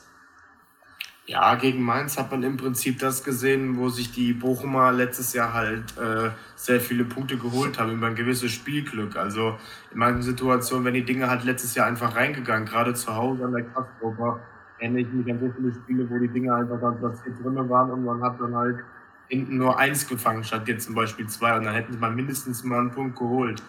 Ja, 1.29 1.53
gegen 1.53 1.83
Mainz 1.83 2.17
hat 2.17 2.31
man 2.31 2.41
im 2.41 2.57
Prinzip 2.57 2.97
das 2.97 3.23
gesehen, 3.23 3.77
wo 3.77 3.89
sich 3.89 4.11
die 4.11 4.33
Bochumer 4.33 4.91
letztes 4.91 5.33
Jahr 5.33 5.53
halt 5.53 5.95
äh, 5.99 6.31
sehr 6.55 6.81
viele 6.81 7.05
Punkte 7.05 7.37
geholt 7.37 7.77
haben 7.77 7.91
über 7.91 8.07
ein 8.07 8.15
gewisses 8.15 8.51
Spielglück. 8.51 9.15
Also 9.15 9.55
in 9.91 9.99
manchen 9.99 10.23
Situationen, 10.23 10.85
wenn 10.85 10.95
die 10.95 11.05
Dinge 11.05 11.29
halt 11.29 11.43
letztes 11.43 11.75
Jahr 11.75 11.85
einfach 11.85 12.15
reingegangen, 12.15 12.67
gerade 12.67 12.95
zu 12.95 13.15
Hause 13.15 13.45
an 13.45 13.51
der 13.51 13.61
Kraftgruppe, 13.61 14.39
erinnere 14.79 15.01
ich 15.01 15.07
mich 15.09 15.31
an 15.31 15.39
so 15.39 15.53
viele 15.55 15.71
Spiele, 15.71 16.09
wo 16.09 16.17
die 16.17 16.29
Dinge 16.29 16.51
einfach 16.51 16.81
dann 16.81 16.97
platziert 16.97 17.35
drin 17.43 17.69
waren 17.69 17.91
und 17.91 18.05
man 18.05 18.23
hat 18.23 18.41
dann 18.41 18.55
halt 18.55 18.79
hinten 19.27 19.57
nur 19.57 19.77
eins 19.77 20.07
gefangen, 20.07 20.43
statt 20.43 20.67
jetzt 20.67 20.85
zum 20.85 20.95
Beispiel 20.95 21.27
zwei. 21.27 21.55
Und 21.55 21.65
dann 21.65 21.75
hätten 21.75 21.93
sie 21.93 21.99
mal 21.99 22.11
mindestens 22.11 22.63
mal 22.63 22.79
einen 22.79 22.89
Punkt 22.89 23.19
geholt 23.19 23.61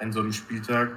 an 0.00 0.12
so 0.12 0.20
einem 0.20 0.32
Spieltag. 0.32 0.92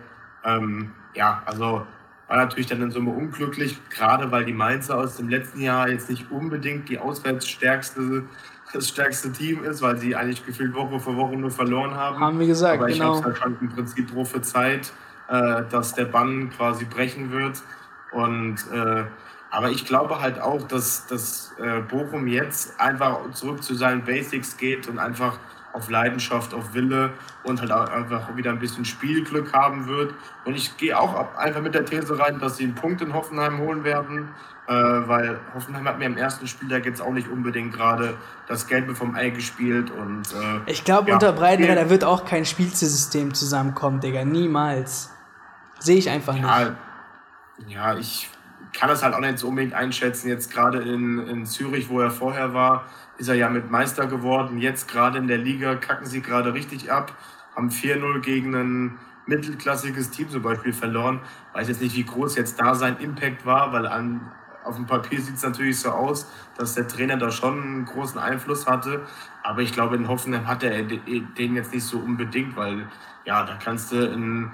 Ähm, 0.45 0.91
ja, 1.15 1.41
also 1.47 1.87
war 2.31 2.37
natürlich 2.37 2.67
dann 2.67 2.81
in 2.81 2.91
Summe 2.91 3.11
unglücklich, 3.11 3.77
gerade 3.89 4.31
weil 4.31 4.45
die 4.45 4.53
Mainzer 4.53 4.97
aus 4.97 5.17
dem 5.17 5.27
letzten 5.27 5.59
Jahr 5.59 5.89
jetzt 5.89 6.09
nicht 6.09 6.31
unbedingt 6.31 6.87
die 6.87 6.97
auswärtsstärkste 6.97 8.23
das 8.71 8.87
stärkste 8.87 9.33
Team 9.33 9.65
ist, 9.65 9.81
weil 9.81 9.97
sie 9.97 10.15
eigentlich 10.15 10.45
gefühlt 10.45 10.73
Woche 10.73 10.97
für 10.97 11.17
Woche 11.17 11.35
nur 11.35 11.51
verloren 11.51 11.93
haben. 11.93 12.21
Haben 12.21 12.39
wir 12.39 12.47
gesagt, 12.47 12.79
Aber 12.79 12.87
ich 12.87 12.99
genau. 12.99 13.17
habe 13.17 13.25
halt 13.25 13.37
schon 13.37 13.57
im 13.59 13.67
Prinzip 13.67 14.07
Zeit, 14.43 14.93
äh, 15.27 15.63
dass 15.69 15.93
der 15.93 16.05
Bann 16.05 16.49
quasi 16.51 16.85
brechen 16.85 17.33
wird. 17.33 17.61
Und 18.13 18.59
äh, 18.73 19.03
aber 19.49 19.71
ich 19.71 19.85
glaube 19.85 20.21
halt 20.21 20.39
auch, 20.39 20.65
dass, 20.65 21.07
dass 21.07 21.53
äh, 21.59 21.81
Bochum 21.81 22.27
jetzt 22.27 22.79
einfach 22.79 23.29
zurück 23.31 23.61
zu 23.61 23.75
seinen 23.75 24.05
Basics 24.05 24.55
geht 24.55 24.87
und 24.87 24.99
einfach 24.99 25.37
auf 25.73 25.89
Leidenschaft, 25.89 26.53
auf 26.53 26.73
Wille 26.73 27.13
und 27.43 27.61
halt 27.61 27.71
auch 27.71 27.87
einfach 27.89 28.35
wieder 28.35 28.51
ein 28.51 28.59
bisschen 28.59 28.85
Spielglück 28.85 29.53
haben 29.53 29.87
wird. 29.87 30.13
Und 30.45 30.55
ich 30.55 30.77
gehe 30.77 30.97
auch 30.97 31.35
einfach 31.35 31.61
mit 31.61 31.73
der 31.73 31.85
These 31.85 32.19
rein, 32.19 32.39
dass 32.39 32.57
sie 32.57 32.65
einen 32.65 32.75
Punkt 32.75 33.01
in 33.01 33.13
Hoffenheim 33.13 33.59
holen 33.59 33.83
werden, 33.83 34.29
äh, 34.67 34.73
weil 34.73 35.39
Hoffenheim 35.53 35.87
hat 35.87 35.99
mir 35.99 36.05
im 36.05 36.17
ersten 36.17 36.47
Spieltag 36.47 36.85
jetzt 36.85 37.01
auch 37.01 37.13
nicht 37.13 37.27
unbedingt 37.27 37.73
gerade 37.73 38.15
das 38.47 38.67
Gelbe 38.67 38.95
vom 38.95 39.15
Ei 39.15 39.29
gespielt. 39.29 39.91
Und, 39.91 40.33
äh, 40.33 40.71
ich 40.71 40.83
glaube, 40.83 41.09
ja, 41.09 41.15
unter 41.15 41.33
Breitenreiter 41.33 41.89
wird 41.89 42.03
auch 42.03 42.25
kein 42.25 42.45
Spielsystem 42.45 43.33
zusammenkommen, 43.33 43.99
Digga. 43.99 44.25
Niemals. 44.25 45.11
Sehe 45.79 45.97
ich 45.97 46.09
einfach 46.09 46.33
nicht. 46.33 46.43
Ja, 46.43 46.75
ja, 47.67 47.95
ich 47.95 48.29
kann 48.73 48.89
das 48.89 49.03
halt 49.03 49.13
auch 49.13 49.19
nicht 49.19 49.39
so 49.39 49.47
unbedingt 49.47 49.73
einschätzen. 49.73 50.29
Jetzt 50.29 50.51
gerade 50.51 50.79
in, 50.79 51.19
in 51.27 51.45
Zürich, 51.45 51.89
wo 51.89 51.99
er 51.99 52.11
vorher 52.11 52.53
war, 52.53 52.85
ist 53.21 53.27
er 53.27 53.35
ja 53.35 53.49
mit 53.49 53.69
Meister 53.69 54.07
geworden. 54.07 54.57
Jetzt 54.57 54.87
gerade 54.87 55.19
in 55.19 55.27
der 55.27 55.37
Liga 55.37 55.75
kacken 55.75 56.07
sie 56.07 56.21
gerade 56.21 56.55
richtig 56.55 56.91
ab, 56.91 57.15
haben 57.55 57.69
4-0 57.69 58.19
gegen 58.21 58.55
ein 58.55 58.99
mittelklassiges 59.27 60.09
Team 60.09 60.27
zum 60.29 60.41
Beispiel 60.41 60.73
verloren. 60.73 61.21
Weiß 61.53 61.67
jetzt 61.67 61.81
nicht, 61.81 61.95
wie 61.95 62.03
groß 62.03 62.35
jetzt 62.35 62.59
da 62.59 62.73
sein 62.73 62.97
Impact 62.97 63.45
war, 63.45 63.71
weil 63.73 63.85
an, 63.85 64.31
auf 64.63 64.75
dem 64.75 64.87
Papier 64.87 65.21
sieht 65.21 65.35
es 65.35 65.43
natürlich 65.43 65.79
so 65.79 65.91
aus, 65.91 66.25
dass 66.57 66.73
der 66.73 66.87
Trainer 66.87 67.17
da 67.17 67.29
schon 67.29 67.61
einen 67.61 67.85
großen 67.85 68.19
Einfluss 68.19 68.65
hatte. 68.65 69.05
Aber 69.43 69.61
ich 69.61 69.71
glaube, 69.71 69.95
in 69.97 70.07
Hoffenheim 70.07 70.47
hat 70.47 70.63
er 70.63 70.81
den 70.81 71.55
jetzt 71.55 71.73
nicht 71.73 71.85
so 71.85 71.99
unbedingt, 71.99 72.55
weil 72.55 72.87
ja, 73.25 73.43
da 73.43 73.55
kannst 73.55 73.91
du 73.91 74.03
in 74.03 74.51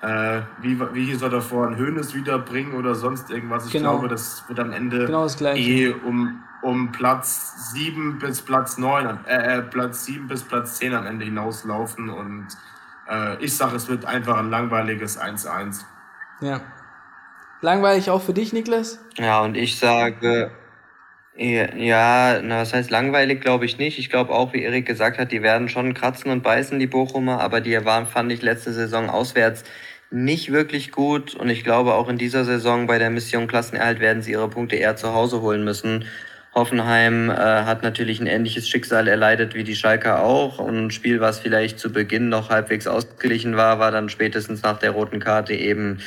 äh, 0.00 0.42
wie, 0.60 0.78
wie 0.94 1.06
hieß 1.06 1.22
er 1.22 1.30
davor, 1.30 1.66
ein 1.66 1.76
Höhnes 1.76 2.14
wiederbringen 2.14 2.74
oder 2.74 2.94
sonst 2.94 3.30
irgendwas. 3.30 3.66
Ich 3.66 3.72
genau. 3.72 3.92
glaube, 3.92 4.08
das 4.08 4.44
wird 4.48 4.60
am 4.60 4.72
Ende 4.72 5.06
genau 5.06 5.26
eh 5.54 5.88
um, 5.88 6.44
um 6.62 6.92
Platz 6.92 7.72
7 7.72 8.18
bis 8.18 8.40
Platz 8.42 8.78
9, 8.78 9.24
äh, 9.26 9.58
äh, 9.58 9.62
Platz 9.62 10.04
7 10.04 10.28
bis 10.28 10.44
Platz 10.44 10.78
10 10.78 10.94
am 10.94 11.06
Ende 11.06 11.24
hinauslaufen. 11.24 12.10
Und 12.10 12.46
äh, 13.10 13.42
ich 13.42 13.56
sage, 13.56 13.74
es 13.74 13.88
wird 13.88 14.04
einfach 14.04 14.38
ein 14.38 14.50
langweiliges 14.50 15.20
1-1. 15.20 15.82
Ja. 16.42 16.60
Langweilig 17.60 18.10
auch 18.10 18.22
für 18.22 18.34
dich, 18.34 18.52
Niklas? 18.52 19.00
Ja, 19.16 19.40
und 19.40 19.56
ich 19.56 19.80
sage, 19.80 20.52
ja, 21.38 22.40
na, 22.42 22.60
was 22.60 22.72
heißt 22.72 22.90
langweilig, 22.90 23.40
glaube 23.40 23.64
ich 23.64 23.78
nicht. 23.78 23.98
Ich 23.98 24.10
glaube 24.10 24.32
auch, 24.32 24.52
wie 24.52 24.62
Erik 24.62 24.86
gesagt 24.86 25.18
hat, 25.18 25.30
die 25.32 25.42
werden 25.42 25.68
schon 25.68 25.94
kratzen 25.94 26.30
und 26.30 26.42
beißen, 26.42 26.78
die 26.78 26.86
Bochumer, 26.86 27.40
aber 27.40 27.60
die 27.60 27.84
waren, 27.84 28.06
fand 28.06 28.32
ich, 28.32 28.42
letzte 28.42 28.72
Saison 28.72 29.08
auswärts 29.08 29.64
nicht 30.10 30.52
wirklich 30.52 30.92
gut. 30.92 31.34
Und 31.34 31.50
ich 31.50 31.64
glaube 31.64 31.94
auch 31.94 32.08
in 32.08 32.18
dieser 32.18 32.44
Saison 32.44 32.86
bei 32.86 32.98
der 32.98 33.10
Mission 33.10 33.46
Klassenerhalt 33.46 34.00
werden 34.00 34.22
sie 34.22 34.32
ihre 34.32 34.48
Punkte 34.48 34.76
eher 34.76 34.96
zu 34.96 35.12
Hause 35.12 35.40
holen 35.40 35.64
müssen. 35.64 36.04
Hoffenheim 36.54 37.30
äh, 37.30 37.34
hat 37.34 37.82
natürlich 37.82 38.20
ein 38.20 38.26
ähnliches 38.26 38.68
Schicksal 38.68 39.06
erleidet 39.06 39.54
wie 39.54 39.64
die 39.64 39.76
Schalker 39.76 40.24
auch. 40.24 40.58
Und 40.58 40.86
ein 40.86 40.90
Spiel, 40.90 41.20
was 41.20 41.38
vielleicht 41.38 41.78
zu 41.78 41.92
Beginn 41.92 42.30
noch 42.30 42.50
halbwegs 42.50 42.86
ausgeglichen 42.86 43.56
war, 43.56 43.78
war 43.78 43.90
dann 43.90 44.08
spätestens 44.08 44.62
nach 44.62 44.78
der 44.78 44.90
roten 44.92 45.20
Karte 45.20 45.54
eben, 45.54 46.00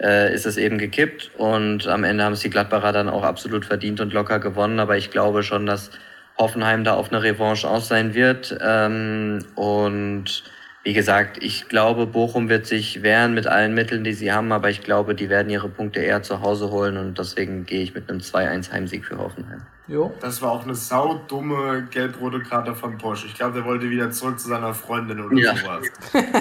äh, 0.00 0.32
ist 0.32 0.46
es 0.46 0.58
eben 0.58 0.78
gekippt. 0.78 1.32
Und 1.38 1.88
am 1.88 2.04
Ende 2.04 2.24
haben 2.24 2.34
es 2.34 2.40
die 2.40 2.50
Gladbacher 2.50 2.92
dann 2.92 3.08
auch 3.08 3.24
absolut 3.24 3.64
verdient 3.64 4.00
und 4.00 4.12
locker 4.12 4.38
gewonnen, 4.38 4.78
aber 4.78 4.96
ich 4.96 5.10
glaube 5.10 5.42
schon, 5.42 5.66
dass 5.66 5.90
Hoffenheim 6.38 6.84
da 6.84 6.94
auf 6.94 7.10
eine 7.10 7.22
Revanche 7.22 7.68
aus 7.68 7.88
sein 7.88 8.14
wird. 8.14 8.56
Ähm, 8.60 9.44
und 9.54 10.44
wie 10.86 10.92
gesagt, 10.92 11.42
ich 11.42 11.68
glaube, 11.68 12.06
Bochum 12.06 12.48
wird 12.48 12.64
sich 12.64 13.02
wehren 13.02 13.34
mit 13.34 13.48
allen 13.48 13.74
Mitteln, 13.74 14.04
die 14.04 14.12
sie 14.12 14.30
haben, 14.30 14.52
aber 14.52 14.70
ich 14.70 14.82
glaube, 14.82 15.16
die 15.16 15.28
werden 15.28 15.50
ihre 15.50 15.68
Punkte 15.68 15.98
eher 15.98 16.22
zu 16.22 16.42
Hause 16.42 16.70
holen 16.70 16.96
und 16.96 17.18
deswegen 17.18 17.66
gehe 17.66 17.82
ich 17.82 17.92
mit 17.92 18.08
einem 18.08 18.20
2-1 18.20 18.70
Heimsieg 18.70 19.04
für 19.04 19.18
Hoffenheim. 19.18 19.62
Jo. 19.88 20.14
Das 20.20 20.40
war 20.42 20.52
auch 20.52 20.62
eine 20.62 20.76
saudumme 20.76 21.88
gelb-rote 21.90 22.38
Karte 22.38 22.72
von 22.76 22.96
Porsche. 22.98 23.26
Ich 23.26 23.34
glaube, 23.34 23.54
der 23.54 23.64
wollte 23.64 23.90
wieder 23.90 24.12
zurück 24.12 24.38
zu 24.38 24.46
seiner 24.46 24.72
Freundin 24.74 25.18
oder 25.18 25.36
ja. 25.36 25.56
sowas. 25.56 25.88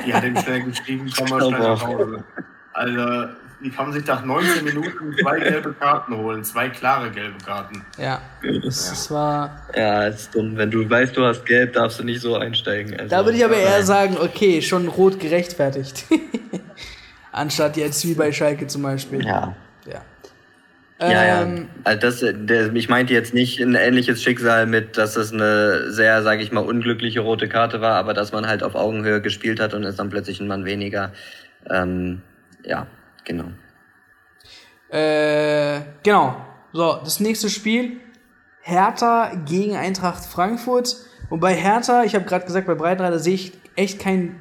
Die 0.06 0.14
hat 0.14 0.24
ihm 0.24 0.38
schnell 0.38 0.62
geschrieben, 0.62 1.12
komm 1.18 1.28
mal 1.28 1.42
schnell 1.42 1.60
nach 1.60 1.84
Hause. 1.84 2.24
Also, 2.74 3.34
wie 3.60 3.70
kann 3.70 3.86
man 3.86 3.94
sich 3.94 4.06
nach 4.06 4.24
19 4.24 4.64
Minuten 4.64 5.16
zwei 5.22 5.40
gelbe 5.40 5.74
Karten 5.74 6.16
holen? 6.18 6.44
Zwei 6.44 6.70
klare 6.70 7.10
gelbe 7.12 7.38
Karten. 7.44 7.84
Ja, 7.98 8.22
das, 8.64 8.90
das 8.90 9.12
war. 9.12 9.62
Ja, 9.76 10.08
ist 10.08 10.36
dumm. 10.36 10.58
Wenn 10.58 10.72
du 10.72 10.90
weißt, 10.90 11.16
du 11.16 11.26
hast 11.26 11.46
gelb, 11.46 11.74
darfst 11.74 12.00
du 12.00 12.04
nicht 12.04 12.22
so 12.22 12.36
einsteigen. 12.36 13.00
Also, 13.00 13.10
da 13.10 13.26
würde 13.26 13.38
ich 13.38 13.46
aber 13.46 13.58
eher 13.58 13.84
sagen, 13.84 14.18
okay, 14.20 14.62
schon 14.62 14.88
rot 14.88 15.20
gerechtfertigt. 15.20 16.06
Anstatt 17.32 17.78
jetzt 17.78 18.06
wie 18.06 18.14
bei 18.14 18.32
Schalke 18.32 18.68
zum 18.68 18.84
Beispiel. 18.84 19.26
Ja. 19.26 19.56
Ja. 19.86 20.02
Ja, 21.02 21.42
ähm, 21.42 21.58
ja. 21.58 21.64
Also 21.84 22.00
das, 22.00 22.24
der, 22.46 22.74
ich 22.74 22.88
meinte 22.88 23.14
jetzt 23.14 23.34
nicht 23.34 23.60
ein 23.60 23.76
ähnliches 23.76 24.24
Schicksal 24.24 24.66
mit, 24.66 24.98
dass 24.98 25.18
es 25.18 25.34
eine 25.34 25.92
sehr, 25.92 26.24
sage 26.24 26.42
ich 26.42 26.54
mal, 26.54 26.62
unglückliche 26.62 27.20
rote 27.20 27.50
Karte 27.50 27.82
war, 27.82 27.96
aber 27.96 28.14
dass 28.14 28.32
man 28.32 28.48
halt 28.48 28.64
auf 28.64 28.76
Augenhöhe 28.76 29.22
gespielt 29.22 29.60
hat 29.60 29.74
und 29.74 29.84
ist 29.84 30.00
dann 30.00 30.10
plötzlich 30.10 30.40
ein 30.40 30.48
Mann 30.48 30.64
weniger. 30.64 31.12
Ähm, 31.70 32.22
ja, 32.64 32.88
Genau. 33.26 33.52
Äh, 34.90 35.82
genau. 36.04 36.38
So, 36.72 37.00
das 37.04 37.20
nächste 37.20 37.50
Spiel. 37.50 38.00
Hertha 38.62 39.34
gegen 39.46 39.76
Eintracht 39.76 40.26
Frankfurt. 40.26 40.96
Und 41.30 41.40
bei 41.40 41.54
Hertha, 41.54 42.04
ich 42.04 42.16
habe 42.16 42.26
gerade 42.26 42.46
gesagt, 42.46 42.68
bei 42.68 42.76
Breitreiter 42.76 43.20
sehe 43.20 43.36
ich 43.36 43.54
echt 43.76 44.00
keine 44.00 44.36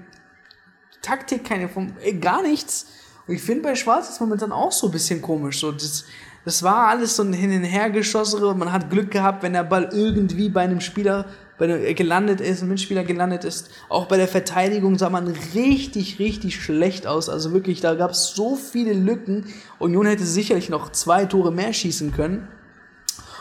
Taktik, 1.03 1.45
keine 1.45 1.69
Form, 1.69 1.97
äh, 2.03 2.15
gar 2.15 2.43
nichts. 2.43 2.87
Und 3.27 3.35
ich 3.35 3.43
finde 3.43 3.63
bei 3.63 3.75
Schwarz 3.75 4.09
ist 4.09 4.21
momentan 4.21 4.53
auch 4.53 4.73
so 4.73 4.89
ein 4.89 4.93
bisschen 4.93 5.21
komisch. 5.21 5.61
So, 5.61 5.73
das, 5.73 6.05
das 6.45 6.63
war 6.63 6.89
alles 6.89 7.17
so 7.17 7.23
ein 7.23 7.33
Hin- 7.33 7.57
und 7.57 7.65
Hergeschossere. 7.65 8.55
Man 8.55 8.73
hat 8.73 8.91
Glück 8.91 9.11
gehabt, 9.11 9.43
wenn 9.43 9.55
der 9.55 9.65
Ball 9.65 9.91
irgendwie 9.93 10.49
bei 10.49 10.63
einem 10.63 10.81
Spieler 10.81 11.27
bei 11.59 11.67
der, 11.67 11.95
gelandet 11.95 12.41
ist, 12.41 12.63
ein 12.63 12.69
Mitspieler 12.69 13.05
gelandet 13.05 13.45
ist. 13.45 13.71
Auch 13.89 14.07
bei 14.07 14.17
der 14.17 14.29
Verteidigung 14.29 14.99
sah 14.99 15.11
man 15.11 15.29
richtig, 15.55 16.19
richtig 16.19 16.63
schlecht 16.63 17.07
aus. 17.07 17.29
Also 17.29 17.53
wirklich, 17.53 17.81
da 17.81 17.95
gab 17.95 18.11
es 18.11 18.35
so 18.35 18.57
viele 18.57 18.93
Lücken. 18.93 19.47
Union 19.79 20.07
hätte 20.07 20.25
sicherlich 20.25 20.69
noch 20.69 20.91
zwei 20.91 21.27
Tore 21.27 21.53
mehr 21.53 21.73
schießen 21.73 22.13
können. 22.13 22.49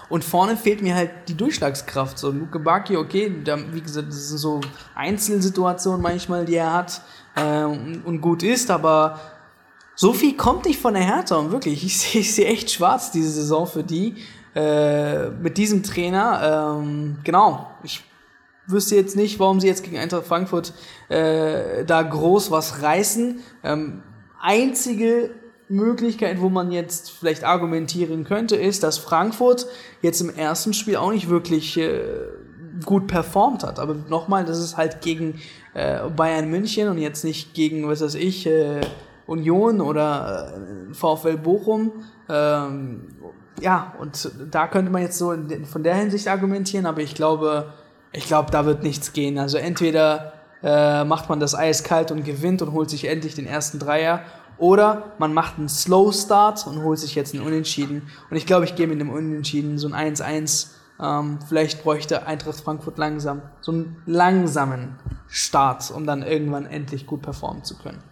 Und 0.09 0.23
vorne 0.23 0.57
fehlt 0.57 0.83
mir 0.83 0.93
halt 0.93 1.09
die 1.27 1.35
Durchschlagskraft. 1.35 2.19
So, 2.19 2.29
Luke 2.29 2.59
Baki, 2.59 2.97
okay, 2.97 3.33
da, 3.43 3.57
wie 3.71 3.81
gesagt, 3.81 4.09
das 4.09 4.29
sind 4.29 4.37
so 4.37 4.61
Einzelsituationen 4.93 6.01
manchmal, 6.01 6.45
die 6.45 6.55
er 6.55 6.71
hat 6.71 7.01
äh, 7.35 7.63
und, 7.63 8.21
gut 8.21 8.43
ist, 8.43 8.69
aber 8.69 9.19
so 9.95 10.13
viel 10.13 10.37
kommt 10.37 10.65
nicht 10.65 10.79
von 10.79 10.93
der 10.93 11.03
Hertha. 11.03 11.35
Und 11.37 11.51
wirklich, 11.51 11.83
ich 11.83 11.97
sehe 11.99 12.23
seh 12.23 12.45
echt 12.45 12.69
schwarz 12.69 13.09
diese 13.09 13.31
Saison 13.31 13.65
für 13.65 13.83
die. 13.83 14.15
Äh, 14.55 15.29
mit 15.29 15.57
diesem 15.57 15.81
Trainer. 15.83 16.79
Ähm, 16.79 17.17
genau, 17.23 17.67
ich 17.83 18.03
wüsste 18.67 18.95
jetzt 18.95 19.15
nicht, 19.15 19.39
warum 19.39 19.59
sie 19.59 19.67
jetzt 19.67 19.83
gegen 19.83 19.97
Eintracht 19.97 20.25
Frankfurt 20.25 20.73
äh, 21.09 21.83
da 21.85 22.01
groß 22.03 22.51
was 22.51 22.81
reißen. 22.81 23.39
Ähm, 23.63 24.03
einzige 24.39 25.31
Möglichkeit, 25.69 26.39
wo 26.39 26.49
man 26.49 26.71
jetzt 26.71 27.11
vielleicht 27.11 27.43
argumentieren 27.43 28.25
könnte, 28.25 28.55
ist, 28.55 28.83
dass 28.83 28.97
Frankfurt 28.99 29.65
jetzt 30.01 30.21
im 30.21 30.29
ersten 30.29 30.73
Spiel 30.73 30.97
auch 30.97 31.11
nicht 31.11 31.29
wirklich 31.29 31.77
äh, 31.77 32.01
gut 32.85 33.07
performt 33.07 33.63
hat. 33.63 33.79
Aber 33.79 33.95
nochmal, 34.07 34.45
das 34.45 34.59
ist 34.59 34.77
halt 34.77 35.01
gegen 35.01 35.41
äh, 35.73 36.07
Bayern 36.09 36.49
München 36.49 36.89
und 36.89 36.99
jetzt 36.99 37.23
nicht 37.23 37.53
gegen, 37.55 37.87
was 37.87 38.01
weiß 38.01 38.15
ich, 38.15 38.45
äh, 38.45 38.81
Union 39.25 39.81
oder 39.81 40.53
äh, 40.55 40.93
VfL 40.93 41.37
Bochum. 41.37 41.91
Ähm, 42.29 43.07
ja, 43.61 43.93
und 43.99 44.31
da 44.51 44.67
könnte 44.67 44.91
man 44.91 45.01
jetzt 45.01 45.17
so 45.17 45.35
von 45.71 45.83
der 45.83 45.95
Hinsicht 45.95 46.27
argumentieren, 46.27 46.85
aber 46.85 47.01
ich 47.01 47.15
glaube, 47.15 47.73
ich 48.11 48.25
glaube, 48.25 48.51
da 48.51 48.65
wird 48.65 48.83
nichts 48.83 49.13
gehen. 49.13 49.37
Also 49.37 49.57
entweder 49.57 50.33
äh, 50.63 51.03
macht 51.03 51.29
man 51.29 51.39
das 51.39 51.55
eiskalt 51.55 52.11
und 52.11 52.23
gewinnt 52.23 52.61
und 52.61 52.71
holt 52.71 52.89
sich 52.89 53.05
endlich 53.05 53.35
den 53.35 53.45
ersten 53.45 53.79
Dreier, 53.79 54.21
oder 54.57 55.11
man 55.17 55.33
macht 55.33 55.57
einen 55.57 55.69
Slow 55.69 56.13
Start 56.13 56.67
und 56.67 56.83
holt 56.83 56.99
sich 56.99 57.15
jetzt 57.15 57.33
einen 57.33 57.43
Unentschieden. 57.43 58.03
Und 58.29 58.37
ich 58.37 58.45
glaube, 58.45 58.65
ich 58.65 58.75
gehe 58.75 58.87
mit 58.87 58.99
dem 58.99 59.09
Unentschieden 59.09 59.77
so 59.77 59.91
ein 59.91 60.15
1-1. 60.15 60.67
Ähm, 61.01 61.39
vielleicht 61.47 61.83
bräuchte 61.83 62.27
Eintracht 62.27 62.61
Frankfurt 62.61 62.97
langsam 62.97 63.41
so 63.61 63.71
einen 63.71 64.01
langsamen 64.05 64.99
Start, 65.27 65.91
um 65.91 66.05
dann 66.05 66.21
irgendwann 66.21 66.65
endlich 66.65 67.07
gut 67.07 67.23
performen 67.23 67.63
zu 67.63 67.77
können. 67.77 68.03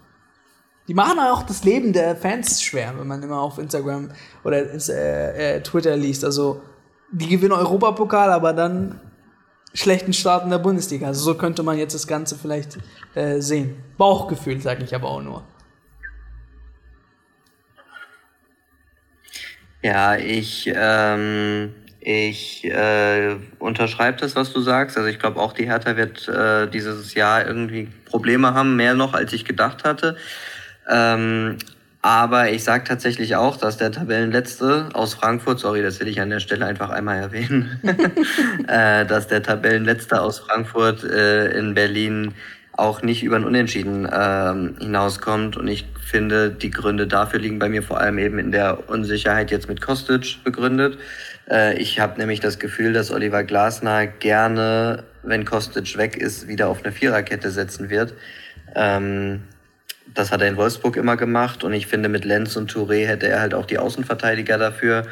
Die 0.92 0.96
machen 0.96 1.20
auch 1.20 1.44
das 1.44 1.64
Leben 1.64 1.94
der 1.94 2.18
Fans 2.18 2.62
schwer, 2.62 2.94
wenn 2.98 3.08
man 3.08 3.24
immer 3.24 3.40
auf 3.40 3.58
Instagram 3.58 4.10
oder 4.44 4.58
äh, 4.90 5.56
äh, 5.56 5.64
Twitter 5.64 5.96
liest. 5.96 6.26
Also, 6.26 6.64
die 7.14 7.30
gewinnen 7.30 7.54
Europapokal, 7.54 8.30
aber 8.30 8.52
dann 8.52 9.00
schlechten 9.74 10.12
Start 10.12 10.44
in 10.44 10.50
der 10.50 10.58
Bundesliga. 10.58 11.08
Also, 11.08 11.24
so 11.24 11.36
könnte 11.36 11.64
man 11.64 11.78
jetzt 11.78 11.96
das 11.96 12.08
Ganze 12.08 12.38
vielleicht 12.38 12.78
äh, 13.16 13.40
sehen. 13.40 13.82
Bauchgefühl, 13.98 14.60
sage 14.60 14.84
ich 14.84 14.94
aber 14.94 15.08
auch 15.08 15.22
nur. 15.22 15.46
Ja, 19.82 20.18
ich, 20.18 20.70
ähm, 20.76 21.74
ich 22.02 22.66
äh, 22.66 23.38
unterschreibe 23.60 24.18
das, 24.20 24.36
was 24.36 24.52
du 24.52 24.60
sagst. 24.60 24.98
Also 24.98 25.08
ich 25.08 25.20
glaube 25.20 25.40
auch, 25.40 25.54
die 25.54 25.68
Hertha 25.68 25.96
wird 25.96 26.28
äh, 26.28 26.68
dieses 26.68 27.14
Jahr 27.14 27.48
irgendwie 27.48 27.88
Probleme 28.04 28.54
haben, 28.54 28.76
mehr 28.76 28.94
noch, 28.94 29.14
als 29.14 29.32
ich 29.32 29.46
gedacht 29.46 29.86
hatte. 29.86 30.18
Ähm, 30.90 31.58
aber 32.04 32.50
ich 32.50 32.64
sage 32.64 32.84
tatsächlich 32.84 33.36
auch, 33.36 33.58
dass 33.58 33.78
der 33.78 33.92
Tabellenletzte 33.92 34.90
aus 34.94 35.14
Frankfurt, 35.14 35.60
sorry, 35.60 35.84
das 35.84 36.00
will 36.00 36.08
ich 36.08 36.20
an 36.20 36.32
der 36.32 36.40
Stelle 36.40 36.66
einfach 36.66 36.90
einmal 36.90 37.18
erwähnen, 37.18 37.80
äh, 38.68 39.06
dass 39.06 39.28
der 39.28 39.44
Tabellenletzte 39.44 40.20
aus 40.20 40.40
Frankfurt 40.40 41.04
äh, 41.04 41.52
in 41.52 41.76
Berlin 41.76 42.34
auch 42.74 43.04
nicht 43.04 43.22
über 43.22 43.36
ein 43.36 43.44
Unentschieden 43.44 44.10
ähm, 44.12 44.76
hinauskommt. 44.80 45.58
Und 45.58 45.68
ich 45.68 45.86
finde, 46.04 46.50
die 46.50 46.72
Gründe 46.72 47.06
dafür 47.06 47.40
liegen 47.40 47.60
bei 47.60 47.70
mir 47.70 47.84
vor 47.84 48.00
allem 48.00 48.18
eben 48.18 48.40
in 48.40 48.52
der 48.52 48.90
Unsicherheit 48.90 49.52
jetzt 49.52 49.68
mit 49.70 49.82
Kostic 49.82 50.44
begründet. 50.44 50.98
Äh, 51.50 51.78
ich 51.78 52.00
habe 52.00 52.20
nämlich 52.20 52.40
das 52.40 52.58
Gefühl, 52.58 52.94
dass 52.94 53.12
Oliver 53.12 53.44
Glasner 53.44 54.08
gerne, 54.08 55.04
wenn 55.22 55.46
Kostic 55.46 55.98
weg 55.98 56.18
ist, 56.18 56.48
wieder 56.48 56.70
auf 56.70 56.84
eine 56.84 56.92
Viererkette 56.92 57.52
setzen 57.52 57.92
wird. 57.92 58.16
Ähm, 58.74 59.44
das 60.14 60.32
hat 60.32 60.42
er 60.42 60.48
in 60.48 60.58
Wolfsburg 60.58 60.98
immer 60.98 61.18
gemacht 61.18 61.64
und 61.64 61.74
ich 61.74 61.88
finde, 61.88 62.10
mit 62.10 62.26
Lenz 62.26 62.56
und 62.56 62.72
Touré 62.72 63.06
hätte 63.08 63.28
er 63.28 63.40
halt 63.40 63.54
auch 63.54 63.66
die 63.66 63.78
Außenverteidiger 63.78 64.58
dafür. 64.58 65.08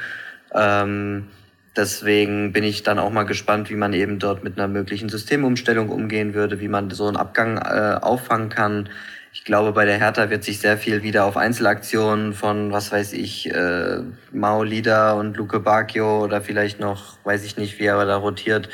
Ähm, 0.53 1.27
deswegen 1.75 2.51
bin 2.51 2.63
ich 2.63 2.83
dann 2.83 2.99
auch 2.99 3.11
mal 3.11 3.23
gespannt, 3.23 3.69
wie 3.69 3.75
man 3.75 3.93
eben 3.93 4.19
dort 4.19 4.43
mit 4.43 4.57
einer 4.57 4.67
möglichen 4.67 5.09
Systemumstellung 5.09 5.89
umgehen 5.89 6.33
würde, 6.33 6.59
wie 6.59 6.67
man 6.67 6.89
so 6.91 7.07
einen 7.07 7.17
Abgang 7.17 7.57
äh, 7.57 7.97
auffangen 8.01 8.49
kann. 8.49 8.89
Ich 9.31 9.43
glaube, 9.45 9.73
bei 9.73 9.85
der 9.85 9.99
Hertha 9.99 10.29
wird 10.29 10.43
sich 10.43 10.59
sehr 10.59 10.77
viel 10.77 11.03
wieder 11.03 11.25
auf 11.25 11.37
Einzelaktionen 11.37 12.33
von, 12.33 12.71
was 12.71 12.91
weiß 12.91 13.13
ich, 13.13 13.53
äh, 13.53 13.99
Mao 14.31 14.63
Lieder 14.63 15.15
und 15.17 15.37
Luke 15.37 15.59
Bacchio 15.59 16.23
oder 16.23 16.41
vielleicht 16.41 16.79
noch, 16.79 17.17
weiß 17.23 17.45
ich 17.45 17.55
nicht, 17.55 17.79
wie 17.79 17.85
er 17.85 18.05
da 18.05 18.17
rotiert, 18.17 18.69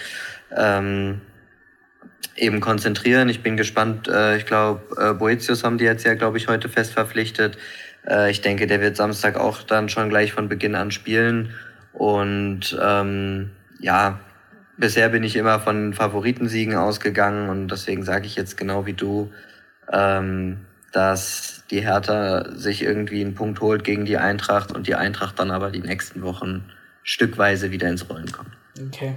ähm, 0.56 1.22
eben 2.36 2.60
konzentrieren. 2.60 3.30
Ich 3.30 3.42
bin 3.42 3.58
gespannt. 3.58 4.08
Äh, 4.08 4.38
ich 4.38 4.46
glaube, 4.46 4.82
äh, 4.98 5.14
Boetius 5.14 5.64
haben 5.64 5.78
die 5.78 5.86
jetzt 5.86 6.06
ja, 6.06 6.16
glaube 6.16 6.38
ich, 6.38 6.48
heute 6.48 6.70
fest 6.70 6.94
verpflichtet. 6.94 7.58
Äh, 8.08 8.32
ich 8.32 8.42
denke, 8.42 8.68
der 8.68 8.82
wird 8.82 8.96
Samstag 8.98 9.38
auch 9.38 9.64
dann 9.64 9.90
schon 9.90 10.10
gleich 10.10 10.34
von 10.34 10.50
Beginn 10.50 10.76
an 10.76 10.92
spielen. 10.92 11.54
Und 11.94 12.78
ähm, 12.82 13.52
ja, 13.80 14.20
bisher 14.78 15.10
bin 15.10 15.24
ich 15.24 15.36
immer 15.36 15.60
von 15.60 15.94
Favoritensiegen 15.94 16.76
ausgegangen 16.76 17.50
und 17.50 17.70
deswegen 17.70 18.04
sage 18.04 18.26
ich 18.26 18.36
jetzt 18.36 18.58
genau 18.58 18.86
wie 18.86 18.94
du, 18.94 19.32
ähm, 19.92 20.66
dass 20.92 21.64
die 21.72 21.82
Hertha 21.82 22.52
sich 22.54 22.84
irgendwie 22.84 23.22
einen 23.22 23.36
Punkt 23.36 23.62
holt 23.62 23.84
gegen 23.84 24.06
die 24.06 24.18
Eintracht 24.18 24.72
und 24.74 24.88
die 24.88 24.96
Eintracht 24.96 25.40
dann 25.40 25.52
aber 25.52 25.72
die 25.72 25.82
nächsten 25.82 26.22
Wochen 26.22 26.66
stückweise 27.04 27.72
wieder 27.72 27.88
ins 27.88 28.10
Rollen 28.10 28.32
kommt. 28.32 28.52
Okay. 28.88 29.16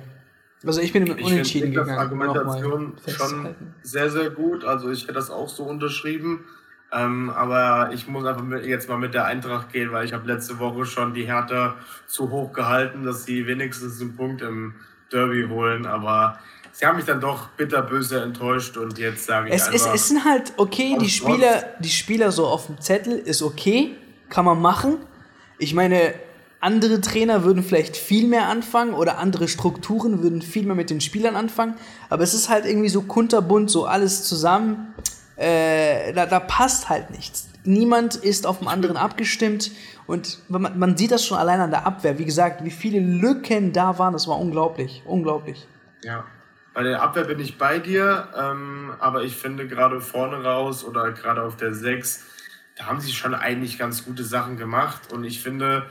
Also 0.66 0.80
ich 0.80 0.92
bin 0.92 1.04
mit 1.04 1.22
Unentschieden 1.22 1.70
gegangen. 1.70 1.90
Ich 1.90 1.98
Argumentation 1.98 2.96
schon 3.06 3.54
sehr, 3.82 4.10
sehr 4.10 4.30
gut. 4.30 4.64
Also 4.64 4.90
ich 4.90 5.04
hätte 5.04 5.14
das 5.14 5.30
auch 5.30 5.48
so 5.48 5.64
unterschrieben. 5.64 6.44
Ähm, 6.90 7.30
aber 7.30 7.90
ich 7.92 8.08
muss 8.08 8.24
einfach 8.24 8.42
mit, 8.42 8.64
jetzt 8.64 8.88
mal 8.88 8.96
mit 8.96 9.12
der 9.12 9.26
Eintracht 9.26 9.72
gehen, 9.72 9.92
weil 9.92 10.06
ich 10.06 10.14
habe 10.14 10.26
letzte 10.26 10.58
Woche 10.58 10.86
schon 10.86 11.12
die 11.12 11.24
Hertha 11.24 11.76
zu 12.06 12.30
hoch 12.30 12.52
gehalten, 12.52 13.04
dass 13.04 13.24
sie 13.24 13.46
wenigstens 13.46 14.00
einen 14.00 14.16
Punkt 14.16 14.40
im 14.40 14.74
Derby 15.12 15.46
holen. 15.48 15.84
Aber 15.84 16.38
sie 16.72 16.86
haben 16.86 16.96
mich 16.96 17.04
dann 17.04 17.20
doch 17.20 17.48
bitterböse 17.50 18.22
enttäuscht 18.22 18.78
und 18.78 18.98
jetzt 18.98 19.26
sage 19.26 19.48
ich 19.48 19.54
es, 19.54 19.68
einfach... 19.68 19.94
Es, 19.94 19.94
es 19.94 20.08
sind 20.08 20.24
halt 20.24 20.54
okay, 20.56 20.96
die 20.98 21.10
Spieler, 21.10 21.64
die 21.78 21.90
Spieler 21.90 22.32
so 22.32 22.46
auf 22.46 22.66
dem 22.66 22.80
Zettel 22.80 23.18
ist 23.18 23.42
okay, 23.42 23.94
kann 24.30 24.46
man 24.46 24.60
machen. 24.60 24.96
Ich 25.58 25.74
meine, 25.74 26.14
andere 26.60 27.00
Trainer 27.00 27.44
würden 27.44 27.62
vielleicht 27.62 27.96
viel 27.96 28.26
mehr 28.26 28.48
anfangen 28.48 28.94
oder 28.94 29.18
andere 29.18 29.48
Strukturen 29.48 30.22
würden 30.22 30.42
viel 30.42 30.66
mehr 30.66 30.74
mit 30.74 30.90
den 30.90 31.00
Spielern 31.00 31.36
anfangen. 31.36 31.74
Aber 32.08 32.22
es 32.22 32.34
ist 32.34 32.48
halt 32.48 32.64
irgendwie 32.66 32.88
so 32.88 33.02
kunterbunt, 33.02 33.70
so 33.70 33.86
alles 33.86 34.24
zusammen. 34.24 34.94
Äh, 35.36 36.12
da, 36.14 36.26
da 36.26 36.40
passt 36.40 36.88
halt 36.88 37.10
nichts. 37.10 37.48
Niemand 37.64 38.16
ist 38.16 38.46
auf 38.46 38.58
dem 38.58 38.68
anderen 38.68 38.96
abgestimmt 38.98 39.70
und 40.06 40.38
man, 40.48 40.78
man 40.78 40.96
sieht 40.96 41.12
das 41.12 41.24
schon 41.24 41.38
allein 41.38 41.60
an 41.60 41.70
der 41.70 41.86
Abwehr. 41.86 42.18
Wie 42.18 42.24
gesagt, 42.24 42.64
wie 42.64 42.70
viele 42.70 42.98
Lücken 42.98 43.72
da 43.72 43.98
waren, 43.98 44.12
das 44.12 44.26
war 44.26 44.38
unglaublich. 44.40 45.02
Unglaublich. 45.04 45.66
Ja, 46.02 46.24
bei 46.74 46.82
der 46.82 47.02
Abwehr 47.02 47.24
bin 47.24 47.38
ich 47.40 47.58
bei 47.58 47.78
dir, 47.78 48.28
ähm, 48.36 48.92
aber 48.98 49.22
ich 49.22 49.36
finde 49.36 49.68
gerade 49.68 50.00
vorne 50.00 50.42
raus 50.42 50.84
oder 50.84 51.12
gerade 51.12 51.42
auf 51.42 51.56
der 51.56 51.74
6, 51.74 52.24
da 52.76 52.86
haben 52.86 53.00
sie 53.00 53.12
schon 53.12 53.34
eigentlich 53.34 53.78
ganz 53.78 54.04
gute 54.04 54.24
Sachen 54.24 54.56
gemacht 54.56 55.12
und 55.12 55.24
ich 55.24 55.42
finde, 55.42 55.86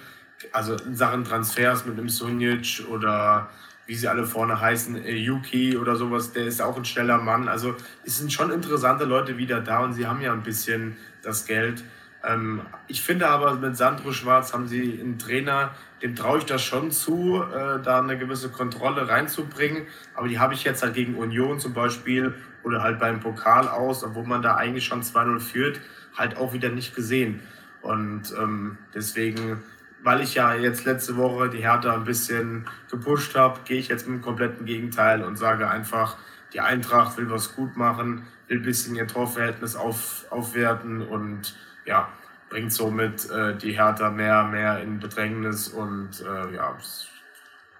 also 0.52 0.76
in 0.76 0.96
Sachen 0.96 1.24
Transfers 1.24 1.86
mit 1.86 1.98
dem 1.98 2.10
Sunic 2.10 2.84
oder 2.90 3.50
wie 3.88 3.96
sie 3.96 4.08
alle 4.08 4.26
vorne 4.26 4.60
heißen, 4.60 5.04
äh, 5.04 5.16
Yuki 5.16 5.78
oder 5.78 5.96
sowas, 5.96 6.34
der 6.34 6.46
ist 6.46 6.62
auch 6.62 6.78
ein 6.78 6.86
schneller 6.86 7.18
Mann. 7.18 7.48
Also 7.48 7.76
es 8.06 8.18
sind 8.18 8.32
schon 8.32 8.52
interessante 8.52 9.06
Leute 9.06 9.38
wieder 9.38 9.62
da 9.62 9.80
und 9.80 9.94
sie 9.94 10.06
haben 10.06 10.22
ja 10.22 10.34
ein 10.34 10.44
bisschen 10.44 10.98
das 11.24 11.46
Geld. 11.46 11.84
Ähm, 12.24 12.62
ich 12.88 13.02
finde 13.02 13.30
aber, 13.30 13.56
mit 13.56 13.78
Sandro 13.78 14.12
Schwarz 14.12 14.54
haben 14.54 14.68
sie 14.68 15.00
einen 15.00 15.18
Trainer, 15.18 15.72
dem 16.02 16.16
traue 16.16 16.40
ich 16.40 16.46
das 16.46 16.64
schon 16.64 16.92
zu, 16.92 17.42
äh, 17.42 17.82
da 17.82 18.00
eine 18.00 18.18
gewisse 18.18 18.50
Kontrolle 18.50 19.08
reinzubringen. 19.08 19.88
Aber 20.16 20.28
die 20.28 20.38
habe 20.38 20.54
ich 20.54 20.64
jetzt 20.66 20.84
halt 20.84 20.94
gegen 20.94 21.16
Union 21.16 21.60
zum 21.60 21.74
Beispiel 21.74 22.36
oder 22.64 22.84
halt 22.84 23.00
beim 23.00 23.22
Pokal 23.22 23.70
aus, 23.70 24.04
obwohl 24.04 24.26
man 24.26 24.42
da 24.42 24.56
eigentlich 24.56 24.86
schon 24.86 25.02
2-0 25.02 25.40
führt, 25.40 25.80
halt 26.18 26.36
auch 26.36 26.52
wieder 26.52 26.70
nicht 26.70 26.94
gesehen. 26.94 27.42
Und 27.82 28.34
ähm, 28.38 28.78
deswegen 28.94 29.64
weil 30.08 30.22
ich 30.22 30.36
ja 30.36 30.54
jetzt 30.54 30.86
letzte 30.86 31.18
Woche 31.18 31.50
die 31.50 31.58
Hertha 31.58 31.94
ein 31.94 32.06
bisschen 32.06 32.66
gepusht 32.90 33.36
habe, 33.36 33.60
gehe 33.66 33.78
ich 33.78 33.90
jetzt 33.90 34.08
mit 34.08 34.20
dem 34.20 34.24
kompletten 34.24 34.66
Gegenteil 34.66 35.22
und 35.22 35.36
sage 35.36 35.70
einfach, 35.70 36.16
die 36.54 36.62
Eintracht 36.62 37.18
will 37.18 37.30
was 37.30 37.58
gut 37.58 37.76
machen, 37.76 38.26
will 38.48 38.60
ein 38.60 38.64
bisschen 38.64 38.96
ihr 38.96 39.06
Torverhältnis 39.06 39.76
auf, 39.76 40.24
aufwerten 40.30 41.06
und 41.06 41.58
ja, 41.84 42.08
bringt 42.50 42.72
somit 42.72 43.30
äh, 43.30 43.58
die 43.58 43.74
Hertha 43.74 44.10
mehr, 44.10 44.46
mehr 44.46 44.80
in 44.80 45.02
Bedrängnis 45.02 45.68
und 45.68 46.22
äh, 46.22 46.56
ja, 46.56 46.78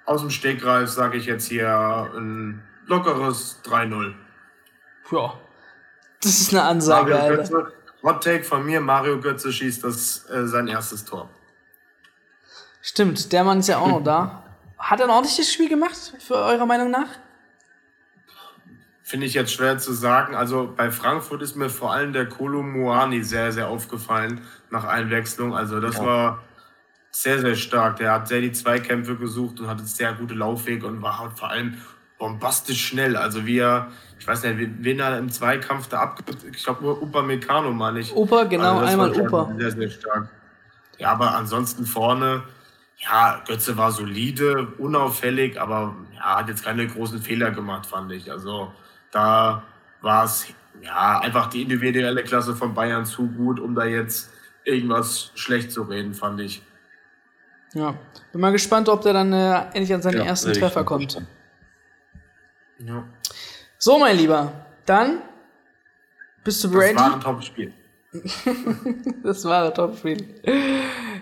aus 0.04 0.20
dem 0.20 0.30
Stegreif 0.30 0.90
sage 0.90 1.18
ich 1.18 1.28
jetzt 1.28 1.48
hier 1.48 2.12
ein 2.14 2.62
lockeres 2.88 3.62
3-0. 3.64 4.14
Ja, 5.14 5.34
das 6.22 6.42
ist 6.42 6.54
eine 6.54 6.64
Ansage, 6.64 7.14
Mario 7.14 7.38
Götze, 7.38 7.74
Hot 8.04 8.22
Take 8.22 8.44
von 8.44 8.66
mir, 8.66 8.82
Mario 8.82 9.18
Götze 9.22 9.54
schießt 9.54 9.86
das 9.86 10.30
äh, 10.30 10.46
sein 10.46 10.68
erstes 10.68 11.06
Tor. 11.06 11.30
Stimmt, 12.88 13.34
der 13.34 13.44
Mann 13.44 13.60
ist 13.60 13.68
ja 13.68 13.80
auch 13.80 13.90
noch 13.90 14.02
da. 14.02 14.44
Hat 14.78 15.02
er 15.02 15.08
ein 15.08 15.12
ordentliches 15.12 15.52
Spiel 15.52 15.68
gemacht, 15.68 16.14
für 16.20 16.36
eurer 16.36 16.66
Meinung 16.66 16.90
nach? 16.90 17.10
Finde 19.04 19.26
ich 19.26 19.34
jetzt 19.34 19.52
schwer 19.52 19.78
zu 19.78 19.92
sagen. 19.92 20.36
Also 20.36 20.74
bei 20.74 20.90
Frankfurt 20.90 21.42
ist 21.42 21.58
mir 21.58 21.70
vor 21.70 21.92
allem 21.92 22.14
der 22.14 22.30
Kolo 22.30 22.64
Muani 22.64 23.24
sehr, 23.24 23.52
sehr 23.52 23.68
aufgefallen 23.68 24.40
nach 24.70 24.86
Einwechslung. 24.86 25.54
Also 25.54 25.82
das 25.82 25.98
ja. 25.98 26.06
war 26.06 26.44
sehr, 27.12 27.42
sehr 27.42 27.56
stark. 27.56 27.98
Der 27.98 28.14
hat 28.14 28.30
sehr 28.30 28.40
die 28.40 28.54
Zweikämpfe 28.54 29.18
gesucht 29.18 29.60
und 29.60 29.68
hatte 29.68 29.84
sehr 29.84 30.14
gute 30.14 30.36
Laufwege 30.36 30.88
und 30.88 31.02
war 31.02 31.20
halt 31.20 31.38
vor 31.38 31.50
allem 31.50 31.78
bombastisch 32.18 32.88
schnell. 32.88 33.18
Also 33.18 33.46
wie 33.46 33.58
er, 33.58 33.92
ich 34.18 34.26
weiß 34.26 34.44
nicht, 34.44 34.70
wen 34.80 35.00
er 35.02 35.18
im 35.18 35.30
Zweikampf 35.30 35.90
da 35.90 36.00
ab, 36.00 36.24
ich 36.50 36.64
glaube 36.64 37.02
Upa 37.02 37.22
Meccano 37.22 37.70
meine 37.72 38.00
ich. 38.00 38.16
Upa, 38.16 38.46
genau, 38.46 38.78
also 38.78 38.86
einmal 38.86 39.12
Upa. 39.12 39.54
Sehr, 39.58 39.72
sehr 39.72 39.90
stark. 39.90 40.30
Ja, 41.00 41.12
aber 41.12 41.36
ansonsten 41.36 41.86
vorne, 41.86 42.44
ja, 42.98 43.44
Götze 43.46 43.78
war 43.78 43.92
solide, 43.92 44.68
unauffällig, 44.78 45.60
aber 45.60 45.96
ja, 46.16 46.40
hat 46.40 46.50
jetzt 46.50 46.64
keine 46.64 46.88
großen 46.88 47.22
Fehler 47.22 47.52
gemacht, 47.52 47.86
fand 47.86 48.12
ich. 48.12 48.32
Also 48.32 48.74
da 49.12 49.64
war 50.02 50.26
es 50.26 50.48
ja 50.82 51.20
einfach 51.20 51.48
die 51.48 51.62
individuelle 51.62 52.24
Klasse 52.24 52.56
von 52.56 52.74
Bayern 52.74 53.06
zu 53.06 53.28
gut, 53.28 53.60
um 53.60 53.76
da 53.76 53.86
jetzt 53.86 54.32
irgendwas 54.64 55.32
schlecht 55.36 55.72
zu 55.72 55.84
reden, 55.84 56.14
fand 56.14 56.42
ich. 56.42 56.62
Ja. 57.74 57.96
Bin 58.32 58.42
mal 58.42 58.52
gespannt, 58.52 58.90
ob 58.90 59.02
der 59.02 59.14
dann 59.14 59.32
äh, 59.34 59.60
endlich 59.74 59.94
an 59.94 60.02
seinen 60.02 60.20
ja, 60.20 60.26
ersten 60.26 60.54
Treffer 60.54 60.84
kommt. 60.84 61.22
Ja. 62.80 63.04
So, 63.78 64.00
mein 64.00 64.18
Lieber, 64.18 64.52
dann 64.86 65.22
bist 66.44 66.64
du 66.64 66.70
ready? 66.70 66.96
Das 66.96 67.04
war 67.04 67.14
ein 67.14 67.22
Top-Spiel. 67.22 67.74
das 69.24 69.46
war 69.46 69.66
ein 69.68 69.74
Top-Spiel. 69.74 70.18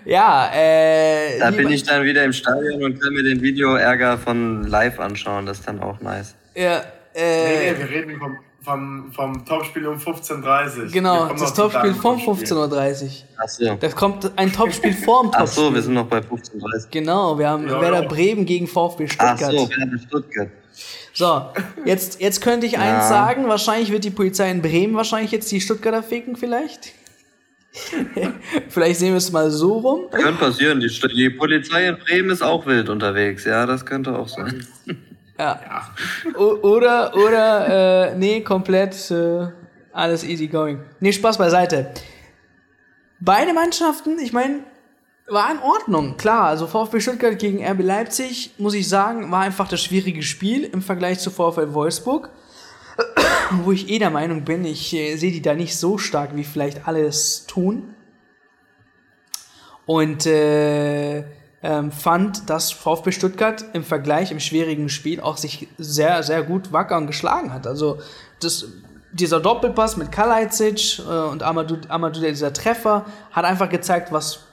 Ja, 0.04 0.50
äh. 0.54 1.38
Da 1.38 1.50
bin 1.50 1.70
ich 1.70 1.82
dann 1.82 2.04
wieder 2.04 2.24
im 2.24 2.32
Stadion 2.32 2.82
und 2.84 3.00
kann 3.00 3.12
mir 3.12 3.22
den 3.22 3.40
Video-Ärger 3.42 4.18
von 4.18 4.64
live 4.64 5.00
anschauen. 5.00 5.46
Das 5.46 5.58
ist 5.58 5.68
dann 5.68 5.80
auch 5.80 6.00
nice. 6.00 6.36
Ja, 6.54 6.82
äh. 7.14 7.44
Nee, 7.44 7.72
nee, 7.72 7.78
wir 7.78 7.90
reden 7.90 8.18
vom, 8.18 8.38
vom, 8.66 9.12
vom 9.12 9.44
Topspiel 9.44 9.86
um 9.86 9.96
15.30 9.96 10.78
Uhr. 10.78 10.86
Genau, 10.90 11.32
das 11.32 11.54
Topspiel 11.54 11.94
vom 11.94 12.18
15.30 12.18 13.04
Uhr. 13.04 13.10
Achso. 13.38 13.76
Da 13.78 13.88
kommt 13.90 14.32
ein 14.36 14.52
Topspiel 14.52 14.92
vor 14.92 15.22
dem 15.22 15.32
Topspiel. 15.32 15.64
Achso, 15.64 15.74
wir 15.74 15.82
sind 15.82 15.94
noch 15.94 16.06
bei 16.06 16.18
15.30 16.18 16.60
Uhr. 16.60 16.70
Genau, 16.90 17.38
wir 17.38 17.48
haben 17.48 17.68
ja, 17.68 17.80
Werder 17.80 18.02
ja. 18.02 18.08
Bremen 18.08 18.44
gegen 18.44 18.66
VfB 18.66 19.06
Stuttgart. 19.06 19.42
Achso, 19.42 19.70
Werder 19.70 19.98
Stuttgart. 19.98 20.48
So, 21.12 21.46
jetzt, 21.84 22.20
jetzt 22.20 22.42
könnte 22.42 22.66
ich 22.66 22.72
ja. 22.72 22.80
eins 22.80 23.08
sagen, 23.08 23.48
wahrscheinlich 23.48 23.92
wird 23.92 24.02
die 24.02 24.10
Polizei 24.10 24.50
in 24.50 24.60
Bremen 24.60 24.96
wahrscheinlich 24.96 25.30
jetzt 25.30 25.50
die 25.52 25.60
Stuttgarter 25.60 26.02
ficken, 26.02 26.34
vielleicht. 26.34 26.92
vielleicht 28.68 28.98
sehen 28.98 29.10
wir 29.10 29.18
es 29.18 29.30
mal 29.30 29.50
so 29.50 29.78
rum. 29.78 30.10
Könnte 30.10 30.32
passieren, 30.32 30.80
die, 30.80 30.88
die 31.14 31.30
Polizei 31.30 31.88
in 31.88 31.98
Bremen 31.98 32.30
ist 32.30 32.42
auch 32.42 32.66
wild 32.66 32.88
unterwegs, 32.88 33.44
ja, 33.44 33.64
das 33.64 33.86
könnte 33.86 34.18
auch 34.18 34.28
sein. 34.28 34.66
Ja. 35.38 35.60
oder, 36.38 37.14
oder, 37.14 38.10
äh, 38.10 38.16
nee, 38.16 38.40
komplett 38.40 39.10
äh, 39.10 39.48
alles 39.92 40.24
easy 40.24 40.46
going. 40.46 40.80
Nee, 41.00 41.12
Spaß 41.12 41.38
beiseite. 41.38 41.92
Beide 43.20 43.52
Mannschaften, 43.52 44.18
ich 44.18 44.32
meine, 44.32 44.60
war 45.28 45.50
in 45.50 45.58
Ordnung, 45.58 46.16
klar. 46.16 46.44
Also 46.44 46.66
VfB 46.66 47.00
Stuttgart 47.00 47.38
gegen 47.38 47.64
RB 47.64 47.82
Leipzig, 47.82 48.54
muss 48.58 48.74
ich 48.74 48.88
sagen, 48.88 49.30
war 49.30 49.40
einfach 49.40 49.68
das 49.68 49.82
schwierige 49.82 50.22
Spiel 50.22 50.64
im 50.64 50.82
Vergleich 50.82 51.18
zu 51.18 51.30
VfL 51.30 51.74
Wolfsburg. 51.74 52.30
Wo 53.64 53.72
ich 53.72 53.88
eh 53.88 53.98
der 53.98 54.10
Meinung 54.10 54.44
bin, 54.44 54.64
ich 54.64 54.94
äh, 54.94 55.16
sehe 55.16 55.32
die 55.32 55.42
da 55.42 55.54
nicht 55.54 55.76
so 55.76 55.98
stark, 55.98 56.36
wie 56.36 56.44
vielleicht 56.44 56.86
alle 56.86 57.04
es 57.04 57.46
tun. 57.46 57.94
Und 59.84 60.26
äh, 60.26 61.24
ähm, 61.66 61.90
fand, 61.90 62.48
dass 62.48 62.70
VfB 62.70 63.10
Stuttgart 63.10 63.64
im 63.72 63.82
Vergleich 63.82 64.30
im 64.30 64.38
schwierigen 64.38 64.88
Spiel 64.88 65.20
auch 65.20 65.36
sich 65.36 65.66
sehr, 65.78 66.22
sehr 66.22 66.44
gut 66.44 66.72
wackern 66.72 67.08
geschlagen 67.08 67.52
hat. 67.52 67.66
Also 67.66 67.98
das, 68.40 68.68
dieser 69.12 69.40
Doppelpass 69.40 69.96
mit 69.96 70.12
Kalajdzic 70.12 71.00
äh, 71.00 71.02
und 71.02 71.42
Amadou, 71.42 71.78
Amadou, 71.88 72.20
dieser 72.20 72.52
Treffer, 72.52 73.04
hat 73.32 73.44
einfach 73.44 73.68
gezeigt, 73.68 74.12
was 74.12 74.44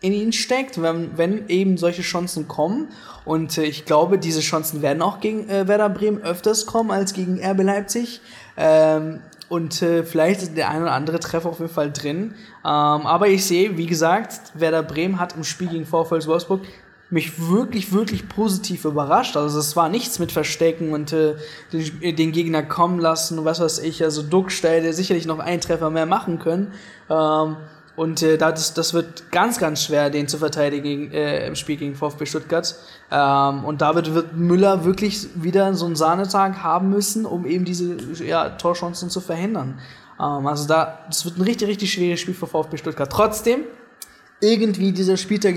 in 0.00 0.12
ihnen 0.12 0.34
steckt, 0.34 0.82
wenn, 0.82 1.16
wenn 1.16 1.48
eben 1.48 1.78
solche 1.78 2.02
Chancen 2.02 2.48
kommen. 2.48 2.88
Und 3.24 3.56
äh, 3.56 3.64
ich 3.64 3.86
glaube, 3.86 4.18
diese 4.18 4.40
Chancen 4.40 4.82
werden 4.82 5.00
auch 5.00 5.20
gegen 5.20 5.48
äh, 5.48 5.66
Werder 5.68 5.88
Bremen 5.88 6.22
öfters 6.22 6.66
kommen 6.66 6.90
als 6.90 7.14
gegen 7.14 7.42
RB 7.42 7.62
Leipzig. 7.62 8.20
Ähm, 8.58 9.22
und 9.48 9.80
äh, 9.82 10.04
vielleicht 10.04 10.42
ist 10.42 10.56
der 10.56 10.68
ein 10.68 10.82
oder 10.82 10.92
andere 10.92 11.20
Treffer 11.20 11.48
auf 11.48 11.60
jeden 11.60 11.72
Fall 11.72 11.90
drin. 11.92 12.34
Ähm, 12.64 12.64
aber 12.64 13.28
ich 13.28 13.46
sehe, 13.46 13.76
wie 13.78 13.86
gesagt, 13.86 14.52
Werder 14.54 14.82
Bremen 14.82 15.18
hat 15.18 15.36
im 15.36 15.44
Spiel 15.44 15.68
gegen 15.68 15.86
VfL 15.86 16.26
Wolfsburg 16.26 16.60
mich 17.10 17.48
wirklich, 17.48 17.92
wirklich 17.92 18.28
positiv 18.28 18.84
überrascht. 18.84 19.36
Also 19.36 19.58
es 19.58 19.76
war 19.76 19.88
nichts 19.88 20.18
mit 20.18 20.30
Verstecken 20.30 20.92
und 20.92 21.12
äh, 21.12 21.36
den, 21.72 22.16
den, 22.16 22.32
Gegner 22.32 22.62
kommen 22.62 22.98
lassen 22.98 23.38
und 23.38 23.44
was 23.46 23.60
weiß 23.60 23.78
ich. 23.78 24.04
Also 24.04 24.22
Duckstein 24.22 24.82
hätte 24.82 24.92
sicherlich 24.92 25.24
noch 25.24 25.38
einen 25.38 25.62
Treffer 25.62 25.88
mehr 25.88 26.04
machen 26.04 26.38
können. 26.38 26.72
Ähm, 27.08 27.56
und 27.98 28.22
äh, 28.22 28.38
das, 28.38 28.74
das 28.74 28.94
wird 28.94 29.32
ganz, 29.32 29.58
ganz 29.58 29.82
schwer, 29.82 30.08
den 30.08 30.28
zu 30.28 30.38
verteidigen 30.38 31.10
äh, 31.10 31.48
im 31.48 31.56
Spiel 31.56 31.76
gegen 31.76 31.96
VfB 31.96 32.26
Stuttgart. 32.26 32.76
Ähm, 33.10 33.64
und 33.64 33.80
damit 33.80 34.14
wird 34.14 34.36
Müller 34.36 34.84
wirklich 34.84 35.26
wieder 35.34 35.74
so 35.74 35.86
einen 35.86 35.96
Sahnetag 35.96 36.62
haben 36.62 36.90
müssen, 36.90 37.26
um 37.26 37.44
eben 37.44 37.64
diese 37.64 37.96
ja, 38.24 38.50
Torchancen 38.50 39.10
zu 39.10 39.20
verhindern. 39.20 39.80
Ähm, 40.20 40.46
also 40.46 40.68
da, 40.68 41.00
das 41.08 41.24
wird 41.24 41.38
ein 41.38 41.42
richtig, 41.42 41.66
richtig 41.66 41.92
schweres 41.92 42.20
Spiel 42.20 42.34
für 42.34 42.46
VfB 42.46 42.76
Stuttgart. 42.76 43.10
Trotzdem, 43.10 43.62
irgendwie 44.40 44.92
dieser 44.92 45.16
Spieltag 45.16 45.56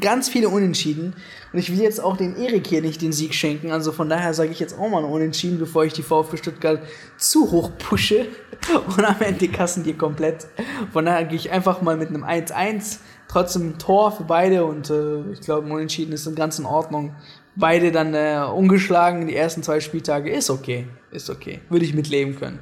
ganz 0.00 0.28
viele 0.28 0.48
Unentschieden. 0.48 1.14
Und 1.52 1.58
ich 1.58 1.72
will 1.72 1.80
jetzt 1.80 2.02
auch 2.02 2.16
den 2.16 2.36
Erik 2.36 2.66
hier 2.66 2.82
nicht 2.82 3.00
den 3.00 3.12
Sieg 3.12 3.34
schenken. 3.34 3.70
Also 3.70 3.90
von 3.90 4.08
daher 4.08 4.34
sage 4.34 4.50
ich 4.50 4.60
jetzt 4.60 4.78
auch 4.78 4.88
mal 4.88 4.98
ein 4.98 5.10
Unentschieden, 5.10 5.58
bevor 5.58 5.84
ich 5.84 5.94
die 5.94 6.02
VfB 6.02 6.36
Stuttgart 6.36 6.82
zu 7.16 7.50
hoch 7.50 7.70
pushe. 7.78 8.26
Und 8.96 9.04
am 9.04 9.20
Ende 9.20 9.48
kassen 9.48 9.82
die 9.82 9.94
komplett. 9.94 10.46
Von 10.92 11.06
daher 11.06 11.24
gehe 11.24 11.36
ich 11.36 11.50
einfach 11.50 11.80
mal 11.80 11.96
mit 11.96 12.08
einem 12.08 12.24
1-1. 12.24 12.98
Trotzdem 13.28 13.70
ein 13.70 13.78
Tor 13.78 14.12
für 14.12 14.24
beide 14.24 14.64
und 14.64 14.88
äh, 14.88 15.20
ich 15.32 15.40
glaube, 15.40 15.66
ein 15.66 15.70
Unentschieden 15.70 16.12
ist 16.14 16.34
ganz 16.34 16.58
in 16.58 16.64
Ordnung. 16.64 17.14
Beide 17.56 17.92
dann 17.92 18.14
äh, 18.14 18.42
ungeschlagen 18.50 19.26
die 19.26 19.36
ersten 19.36 19.62
zwei 19.62 19.80
Spieltage 19.80 20.30
ist 20.30 20.48
okay. 20.48 20.86
Ist 21.10 21.28
okay. 21.28 21.60
Würde 21.68 21.84
ich 21.84 21.92
mitleben 21.92 22.36
können. 22.36 22.60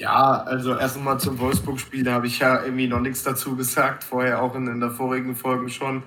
Ja, 0.00 0.44
also 0.44 0.74
erst 0.74 0.96
einmal 0.96 1.20
zum 1.20 1.38
Wolfsburg-Spiel, 1.38 2.04
da 2.04 2.14
habe 2.14 2.26
ich 2.26 2.38
ja 2.38 2.64
irgendwie 2.64 2.88
noch 2.88 3.00
nichts 3.00 3.22
dazu 3.22 3.54
gesagt, 3.54 4.02
vorher 4.02 4.40
auch 4.40 4.54
in, 4.54 4.66
in 4.66 4.80
der 4.80 4.90
vorigen 4.90 5.36
Folge 5.36 5.68
schon. 5.68 6.04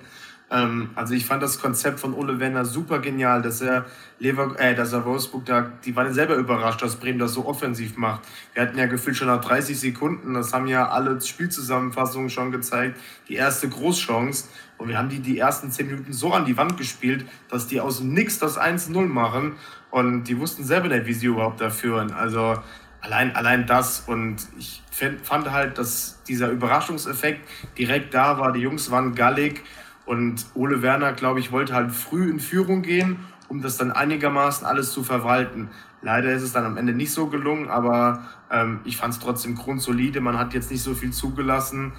Ähm, 0.50 0.90
also 0.96 1.14
ich 1.14 1.24
fand 1.24 1.44
das 1.44 1.60
Konzept 1.60 2.00
von 2.00 2.12
Ole 2.12 2.40
Werner 2.40 2.64
super 2.64 2.98
genial, 2.98 3.40
dass 3.40 3.60
er 3.60 3.84
Lever 4.18 4.58
äh, 4.58 4.74
dass 4.74 4.92
er 4.92 5.04
Wolfsburg 5.04 5.44
da, 5.44 5.70
die 5.84 5.94
waren 5.94 6.12
selber 6.12 6.34
überrascht, 6.34 6.82
dass 6.82 6.96
Bremen 6.96 7.20
das 7.20 7.34
so 7.34 7.46
offensiv 7.46 7.96
macht. 7.96 8.22
Wir 8.52 8.62
hatten 8.62 8.76
ja 8.76 8.86
gefühlt 8.86 9.16
schon 9.16 9.28
nach 9.28 9.40
30 9.40 9.78
Sekunden, 9.78 10.34
das 10.34 10.52
haben 10.52 10.66
ja 10.66 10.88
alle 10.88 11.20
Spielzusammenfassungen 11.20 12.30
schon 12.30 12.50
gezeigt, 12.50 12.98
die 13.28 13.34
erste 13.34 13.68
Großchance. 13.68 14.48
Und 14.76 14.88
wir 14.88 14.98
haben 14.98 15.08
die 15.08 15.20
die 15.20 15.38
ersten 15.38 15.70
10 15.70 15.86
Minuten 15.86 16.12
so 16.12 16.32
an 16.32 16.46
die 16.46 16.56
Wand 16.56 16.76
gespielt, 16.78 17.26
dass 17.48 17.68
die 17.68 17.80
aus 17.80 17.98
dem 17.98 18.12
Nix 18.12 18.40
das 18.40 18.58
1-0 18.58 19.06
machen. 19.06 19.54
Und 19.92 20.24
die 20.24 20.36
wussten 20.40 20.64
selber 20.64 20.88
nicht, 20.88 21.06
wie 21.06 21.12
sie 21.12 21.26
überhaupt 21.26 21.60
da 21.60 21.70
führen. 21.70 22.10
Also 22.10 22.56
allein, 23.04 23.36
allein 23.36 23.66
das 23.66 24.00
und 24.00 24.36
ich 24.58 24.82
fand 25.22 25.50
halt, 25.50 25.78
dass 25.78 26.22
dieser 26.26 26.50
Überraschungseffekt 26.50 27.48
direkt 27.76 28.14
da 28.14 28.38
war. 28.38 28.52
Die 28.52 28.60
Jungs 28.60 28.90
waren 28.90 29.14
gallig 29.14 29.62
und 30.06 30.46
Ole 30.54 30.82
Werner, 30.82 31.12
glaube 31.12 31.40
ich, 31.40 31.52
wollte 31.52 31.74
halt 31.74 31.92
früh 31.92 32.30
in 32.30 32.40
Führung 32.40 32.82
gehen, 32.82 33.18
um 33.48 33.60
das 33.60 33.76
dann 33.76 33.92
einigermaßen 33.92 34.66
alles 34.66 34.92
zu 34.92 35.02
verwalten. 35.02 35.68
Leider 36.00 36.32
ist 36.32 36.42
es 36.42 36.52
dann 36.52 36.64
am 36.64 36.76
Ende 36.76 36.92
nicht 36.92 37.12
so 37.12 37.28
gelungen, 37.28 37.68
aber 37.68 38.24
ähm, 38.50 38.80
ich 38.84 38.96
fand 38.96 39.14
es 39.14 39.20
trotzdem 39.20 39.54
grundsolide. 39.54 40.20
Man 40.20 40.38
hat 40.38 40.54
jetzt 40.54 40.70
nicht 40.70 40.82
so 40.82 40.94
viel 40.94 41.12
zugelassen. 41.12 41.92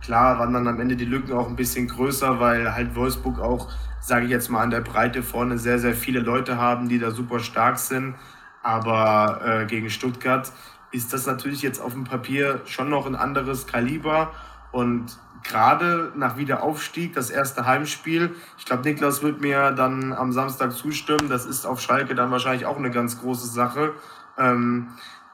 Klar 0.00 0.38
waren 0.38 0.52
dann 0.52 0.66
am 0.66 0.80
Ende 0.80 0.96
die 0.96 1.04
Lücken 1.04 1.32
auch 1.32 1.48
ein 1.48 1.56
bisschen 1.56 1.86
größer, 1.86 2.40
weil 2.40 2.74
halt 2.74 2.96
Wolfsburg 2.96 3.38
auch, 3.38 3.70
sage 4.00 4.24
ich 4.24 4.30
jetzt 4.30 4.48
mal, 4.48 4.60
an 4.60 4.70
der 4.70 4.80
Breite 4.80 5.22
vorne 5.22 5.58
sehr, 5.58 5.78
sehr 5.78 5.94
viele 5.94 6.20
Leute 6.20 6.56
haben, 6.56 6.88
die 6.88 6.98
da 6.98 7.12
super 7.12 7.38
stark 7.38 7.78
sind. 7.78 8.14
Aber 8.62 9.40
äh, 9.44 9.66
gegen 9.66 9.90
Stuttgart 9.90 10.52
ist 10.92 11.12
das 11.12 11.26
natürlich 11.26 11.62
jetzt 11.62 11.80
auf 11.80 11.92
dem 11.92 12.04
Papier 12.04 12.60
schon 12.66 12.90
noch 12.90 13.06
ein 13.06 13.16
anderes 13.16 13.66
Kaliber. 13.66 14.32
Und 14.70 15.18
gerade 15.42 16.12
nach 16.14 16.36
Wiederaufstieg, 16.36 17.14
das 17.14 17.30
erste 17.30 17.66
Heimspiel, 17.66 18.34
ich 18.58 18.64
glaube, 18.64 18.82
Niklas 18.82 19.22
wird 19.22 19.40
mir 19.40 19.72
dann 19.72 20.12
am 20.12 20.32
Samstag 20.32 20.72
zustimmen, 20.72 21.28
das 21.28 21.46
ist 21.46 21.66
auf 21.66 21.80
Schalke 21.80 22.14
dann 22.14 22.30
wahrscheinlich 22.30 22.66
auch 22.66 22.76
eine 22.76 22.90
ganz 22.90 23.20
große 23.20 23.48
Sache. 23.48 23.94
Ähm, 24.38 24.88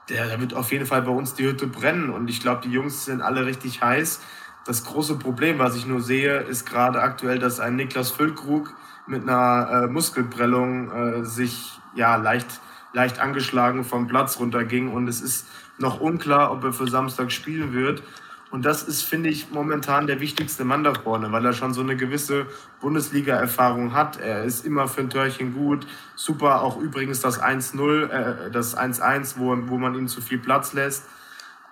der, 0.09 0.27
der 0.27 0.39
wird 0.39 0.53
auf 0.53 0.71
jeden 0.71 0.85
Fall 0.85 1.03
bei 1.03 1.11
uns 1.11 1.35
die 1.35 1.45
Hütte 1.45 1.67
brennen 1.67 2.09
und 2.09 2.29
ich 2.29 2.41
glaube, 2.41 2.61
die 2.63 2.71
Jungs 2.71 3.05
sind 3.05 3.21
alle 3.21 3.45
richtig 3.45 3.81
heiß. 3.81 4.21
Das 4.65 4.83
große 4.83 5.15
Problem, 5.17 5.59
was 5.59 5.75
ich 5.75 5.85
nur 5.85 6.01
sehe, 6.01 6.39
ist 6.39 6.65
gerade 6.65 7.01
aktuell, 7.01 7.39
dass 7.39 7.59
ein 7.59 7.75
Niklas 7.75 8.11
Füllkrug 8.11 8.73
mit 9.07 9.23
einer 9.23 9.83
äh, 9.83 9.87
Muskelprellung 9.87 10.91
äh, 10.91 11.25
sich 11.25 11.79
ja 11.95 12.15
leicht 12.15 12.59
leicht 12.93 13.19
angeschlagen 13.19 13.83
vom 13.83 14.07
Platz 14.07 14.39
runterging 14.39 14.91
und 14.91 15.07
es 15.07 15.21
ist 15.21 15.47
noch 15.77 15.99
unklar, 15.99 16.51
ob 16.51 16.63
er 16.63 16.73
für 16.73 16.87
Samstag 16.87 17.31
spielen 17.31 17.73
wird. 17.73 18.03
Und 18.51 18.65
das 18.65 18.81
ist, 18.81 19.03
finde 19.03 19.29
ich, 19.29 19.51
momentan 19.51 20.07
der 20.07 20.19
wichtigste 20.19 20.65
Mann 20.65 20.83
da 20.83 20.93
vorne, 20.95 21.31
weil 21.31 21.45
er 21.45 21.53
schon 21.53 21.73
so 21.73 21.81
eine 21.81 21.95
gewisse 21.95 22.47
Bundesliga-Erfahrung 22.81 23.93
hat. 23.93 24.19
Er 24.19 24.43
ist 24.43 24.65
immer 24.65 24.87
für 24.87 25.01
ein 25.01 25.09
Törchen 25.11 25.53
gut. 25.53 25.85
Super, 26.15 26.63
auch 26.63 26.77
übrigens 26.77 27.21
das 27.21 27.39
1-0, 27.39 28.09
äh, 28.09 28.51
das 28.51 28.75
1-1, 28.75 29.35
wo, 29.37 29.55
wo 29.69 29.77
man 29.77 29.93
ihm 29.93 30.07
zu 30.07 30.21
viel 30.21 30.39
Platz 30.39 30.73
lässt. 30.73 31.03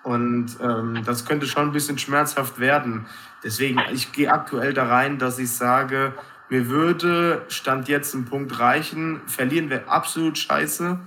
Und 0.04 0.56
ähm, 0.62 1.02
das 1.04 1.26
könnte 1.26 1.46
schon 1.46 1.64
ein 1.64 1.72
bisschen 1.72 1.98
schmerzhaft 1.98 2.60
werden. 2.60 3.06
Deswegen, 3.42 3.80
ich 3.92 4.12
gehe 4.12 4.32
aktuell 4.32 4.72
da 4.72 4.86
rein, 4.86 5.18
dass 5.18 5.40
ich 5.40 5.50
sage, 5.50 6.12
mir 6.50 6.68
würde 6.68 7.44
Stand 7.48 7.88
jetzt 7.88 8.14
ein 8.14 8.24
Punkt 8.24 8.58
reichen. 8.58 9.20
Verlieren 9.26 9.70
wir 9.70 9.90
absolut 9.90 10.38
scheiße, 10.38 10.98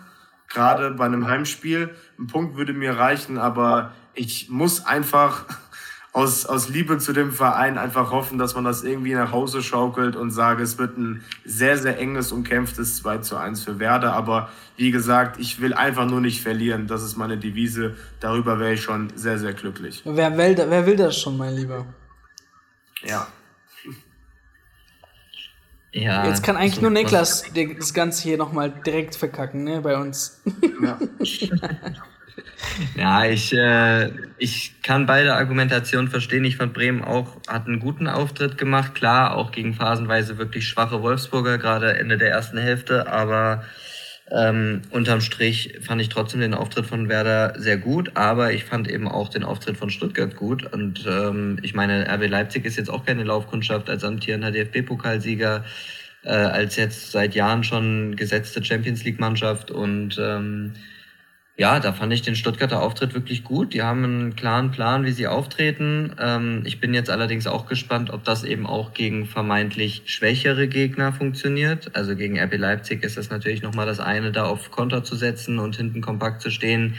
gerade 0.47 0.91
bei 0.91 1.05
einem 1.05 1.27
Heimspiel. 1.27 1.95
Ein 2.19 2.27
Punkt 2.27 2.57
würde 2.57 2.73
mir 2.73 2.97
reichen, 2.97 3.37
aber 3.37 3.91
ich 4.13 4.49
muss 4.49 4.85
einfach 4.85 5.45
aus, 6.13 6.45
aus 6.45 6.69
Liebe 6.69 6.99
zu 6.99 7.13
dem 7.13 7.31
Verein 7.31 7.77
einfach 7.77 8.11
hoffen, 8.11 8.37
dass 8.37 8.53
man 8.53 8.65
das 8.65 8.83
irgendwie 8.83 9.13
nach 9.13 9.31
Hause 9.31 9.63
schaukelt 9.63 10.15
und 10.15 10.29
sage, 10.29 10.61
es 10.61 10.77
wird 10.77 10.97
ein 10.97 11.23
sehr, 11.45 11.77
sehr 11.77 11.97
enges, 11.97 12.31
umkämpftes 12.31 12.97
2 12.97 13.19
zu 13.19 13.37
1 13.37 13.63
für 13.63 13.79
Werder. 13.79 14.13
Aber 14.13 14.49
wie 14.77 14.91
gesagt, 14.91 15.39
ich 15.39 15.59
will 15.59 15.73
einfach 15.73 16.05
nur 16.05 16.21
nicht 16.21 16.41
verlieren. 16.41 16.85
Das 16.85 17.01
ist 17.01 17.17
meine 17.17 17.37
Devise. 17.37 17.95
Darüber 18.19 18.59
wäre 18.59 18.73
ich 18.73 18.81
schon 18.83 19.11
sehr, 19.15 19.39
sehr 19.39 19.53
glücklich. 19.53 20.03
Wer 20.05 20.37
will, 20.37 20.55
wer 20.57 20.85
will 20.85 20.97
das 20.97 21.17
schon, 21.17 21.37
mein 21.37 21.55
Lieber? 21.55 21.85
Ja. 23.03 23.25
Ja, 25.93 26.25
Jetzt 26.25 26.43
kann 26.43 26.55
eigentlich 26.55 26.75
so, 26.75 26.81
nur 26.81 26.91
Niklas 26.91 27.43
das 27.77 27.93
Ganze 27.93 28.23
hier 28.23 28.37
nochmal 28.37 28.71
direkt 28.85 29.15
verkacken, 29.15 29.65
ne, 29.65 29.81
bei 29.81 29.97
uns. 29.97 30.41
Ja. 30.81 30.97
ja, 32.95 33.25
ich, 33.25 33.53
äh, 33.53 34.09
ich 34.37 34.81
kann 34.83 35.05
beide 35.05 35.35
Argumentationen 35.35 36.09
verstehen. 36.09 36.45
Ich 36.45 36.55
fand 36.55 36.73
Bremen 36.73 37.03
auch, 37.03 37.35
hat 37.47 37.67
einen 37.67 37.79
guten 37.79 38.07
Auftritt 38.07 38.57
gemacht. 38.57 38.95
Klar, 38.95 39.35
auch 39.35 39.51
gegen 39.51 39.73
phasenweise 39.73 40.37
wirklich 40.37 40.65
schwache 40.65 41.01
Wolfsburger, 41.01 41.57
gerade 41.57 41.97
Ende 41.97 42.17
der 42.17 42.31
ersten 42.31 42.57
Hälfte, 42.57 43.11
aber 43.11 43.65
ähm, 44.33 44.81
unterm 44.91 45.19
Strich 45.19 45.79
fand 45.81 46.01
ich 46.01 46.07
trotzdem 46.07 46.39
den 46.39 46.53
Auftritt 46.53 46.85
von 46.85 47.09
Werder 47.09 47.53
sehr 47.57 47.77
gut, 47.77 48.11
aber 48.15 48.53
ich 48.53 48.63
fand 48.63 48.89
eben 48.89 49.07
auch 49.07 49.27
den 49.27 49.43
Auftritt 49.43 49.77
von 49.77 49.89
Stuttgart 49.89 50.35
gut. 50.37 50.71
Und 50.71 51.05
ähm, 51.05 51.59
ich 51.61 51.73
meine, 51.73 52.07
RB 52.09 52.29
Leipzig 52.29 52.65
ist 52.65 52.77
jetzt 52.77 52.89
auch 52.89 53.05
keine 53.05 53.23
Laufkundschaft 53.23 53.89
als 53.89 54.05
amtierender 54.05 54.51
DFB-Pokalsieger, 54.51 55.65
äh, 56.23 56.29
als 56.29 56.77
jetzt 56.77 57.11
seit 57.11 57.35
Jahren 57.35 57.65
schon 57.65 58.15
gesetzte 58.15 58.63
Champions 58.63 59.03
League-Mannschaft 59.03 59.69
und 59.69 60.17
ähm, 60.17 60.73
ja, 61.57 61.79
da 61.79 61.93
fand 61.93 62.11
ich 62.13 62.21
den 62.21 62.35
Stuttgarter 62.35 62.81
Auftritt 62.81 63.13
wirklich 63.13 63.43
gut. 63.43 63.73
Die 63.73 63.81
haben 63.81 64.03
einen 64.03 64.35
klaren 64.35 64.71
Plan, 64.71 65.05
wie 65.05 65.11
sie 65.11 65.27
auftreten. 65.27 66.15
Ähm, 66.19 66.63
ich 66.65 66.79
bin 66.79 66.93
jetzt 66.93 67.09
allerdings 67.09 67.45
auch 67.45 67.67
gespannt, 67.67 68.09
ob 68.09 68.23
das 68.23 68.43
eben 68.43 68.65
auch 68.65 68.93
gegen 68.93 69.25
vermeintlich 69.25 70.03
schwächere 70.05 70.67
Gegner 70.67 71.13
funktioniert. 71.13 71.95
Also 71.95 72.15
gegen 72.15 72.39
RB 72.39 72.57
Leipzig 72.57 73.03
ist 73.03 73.17
das 73.17 73.29
natürlich 73.29 73.61
nochmal 73.61 73.85
das 73.85 73.99
eine, 73.99 74.31
da 74.31 74.45
auf 74.45 74.71
Konter 74.71 75.03
zu 75.03 75.15
setzen 75.15 75.59
und 75.59 75.75
hinten 75.75 76.01
kompakt 76.01 76.41
zu 76.41 76.49
stehen. 76.49 76.95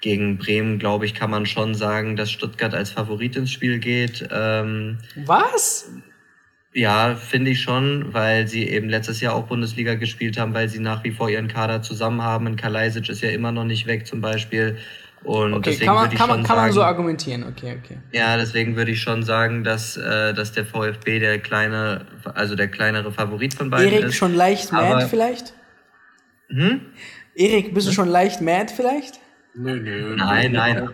Gegen 0.00 0.36
Bremen, 0.36 0.80
glaube 0.80 1.06
ich, 1.06 1.14
kann 1.14 1.30
man 1.30 1.46
schon 1.46 1.76
sagen, 1.76 2.16
dass 2.16 2.30
Stuttgart 2.30 2.74
als 2.74 2.90
Favorit 2.90 3.36
ins 3.36 3.52
Spiel 3.52 3.78
geht. 3.78 4.28
Ähm, 4.32 4.98
Was? 5.14 5.88
Ja, 6.74 7.16
finde 7.16 7.50
ich 7.50 7.60
schon, 7.60 8.14
weil 8.14 8.48
sie 8.48 8.66
eben 8.66 8.88
letztes 8.88 9.20
Jahr 9.20 9.34
auch 9.34 9.46
Bundesliga 9.46 9.94
gespielt 9.94 10.38
haben, 10.38 10.54
weil 10.54 10.68
sie 10.68 10.78
nach 10.78 11.04
wie 11.04 11.10
vor 11.10 11.28
ihren 11.28 11.48
Kader 11.48 11.82
zusammen 11.82 12.22
haben. 12.22 12.46
Und 12.46 12.56
Kalajdzic 12.56 13.10
ist 13.10 13.20
ja 13.20 13.30
immer 13.30 13.52
noch 13.52 13.64
nicht 13.64 13.86
weg 13.86 14.06
zum 14.06 14.22
Beispiel. 14.22 14.78
Und 15.24 15.54
okay, 15.54 15.70
deswegen 15.70 15.86
kann 15.86 15.94
man, 15.94 16.10
kann, 16.10 16.28
man, 16.28 16.38
kann 16.38 16.46
sagen, 16.46 16.60
man 16.60 16.72
so 16.72 16.82
argumentieren, 16.82 17.44
okay, 17.44 17.78
okay. 17.78 17.98
Ja, 18.10 18.36
deswegen 18.36 18.74
würde 18.74 18.90
ich 18.90 19.00
schon 19.00 19.22
sagen, 19.22 19.62
dass, 19.62 19.96
äh, 19.96 20.34
dass 20.34 20.52
der 20.52 20.64
VfB 20.64 21.20
der 21.20 21.38
kleine, 21.38 22.06
also 22.34 22.56
der 22.56 22.68
kleinere 22.68 23.12
Favorit 23.12 23.54
von 23.54 23.70
beiden 23.70 23.92
Erik 23.92 24.06
ist. 24.06 24.16
schon 24.16 24.34
leicht 24.34 24.72
mad 24.72 25.06
vielleicht? 25.08 25.54
Hm? 26.48 26.80
Erik, 27.34 27.72
bist 27.72 27.86
du 27.86 27.92
schon 27.92 28.08
leicht 28.08 28.40
mad 28.40 28.72
vielleicht? 28.74 29.20
Nö, 29.54 29.76
nö. 29.76 30.16
Nein, 30.16 30.52
nein. 30.52 30.88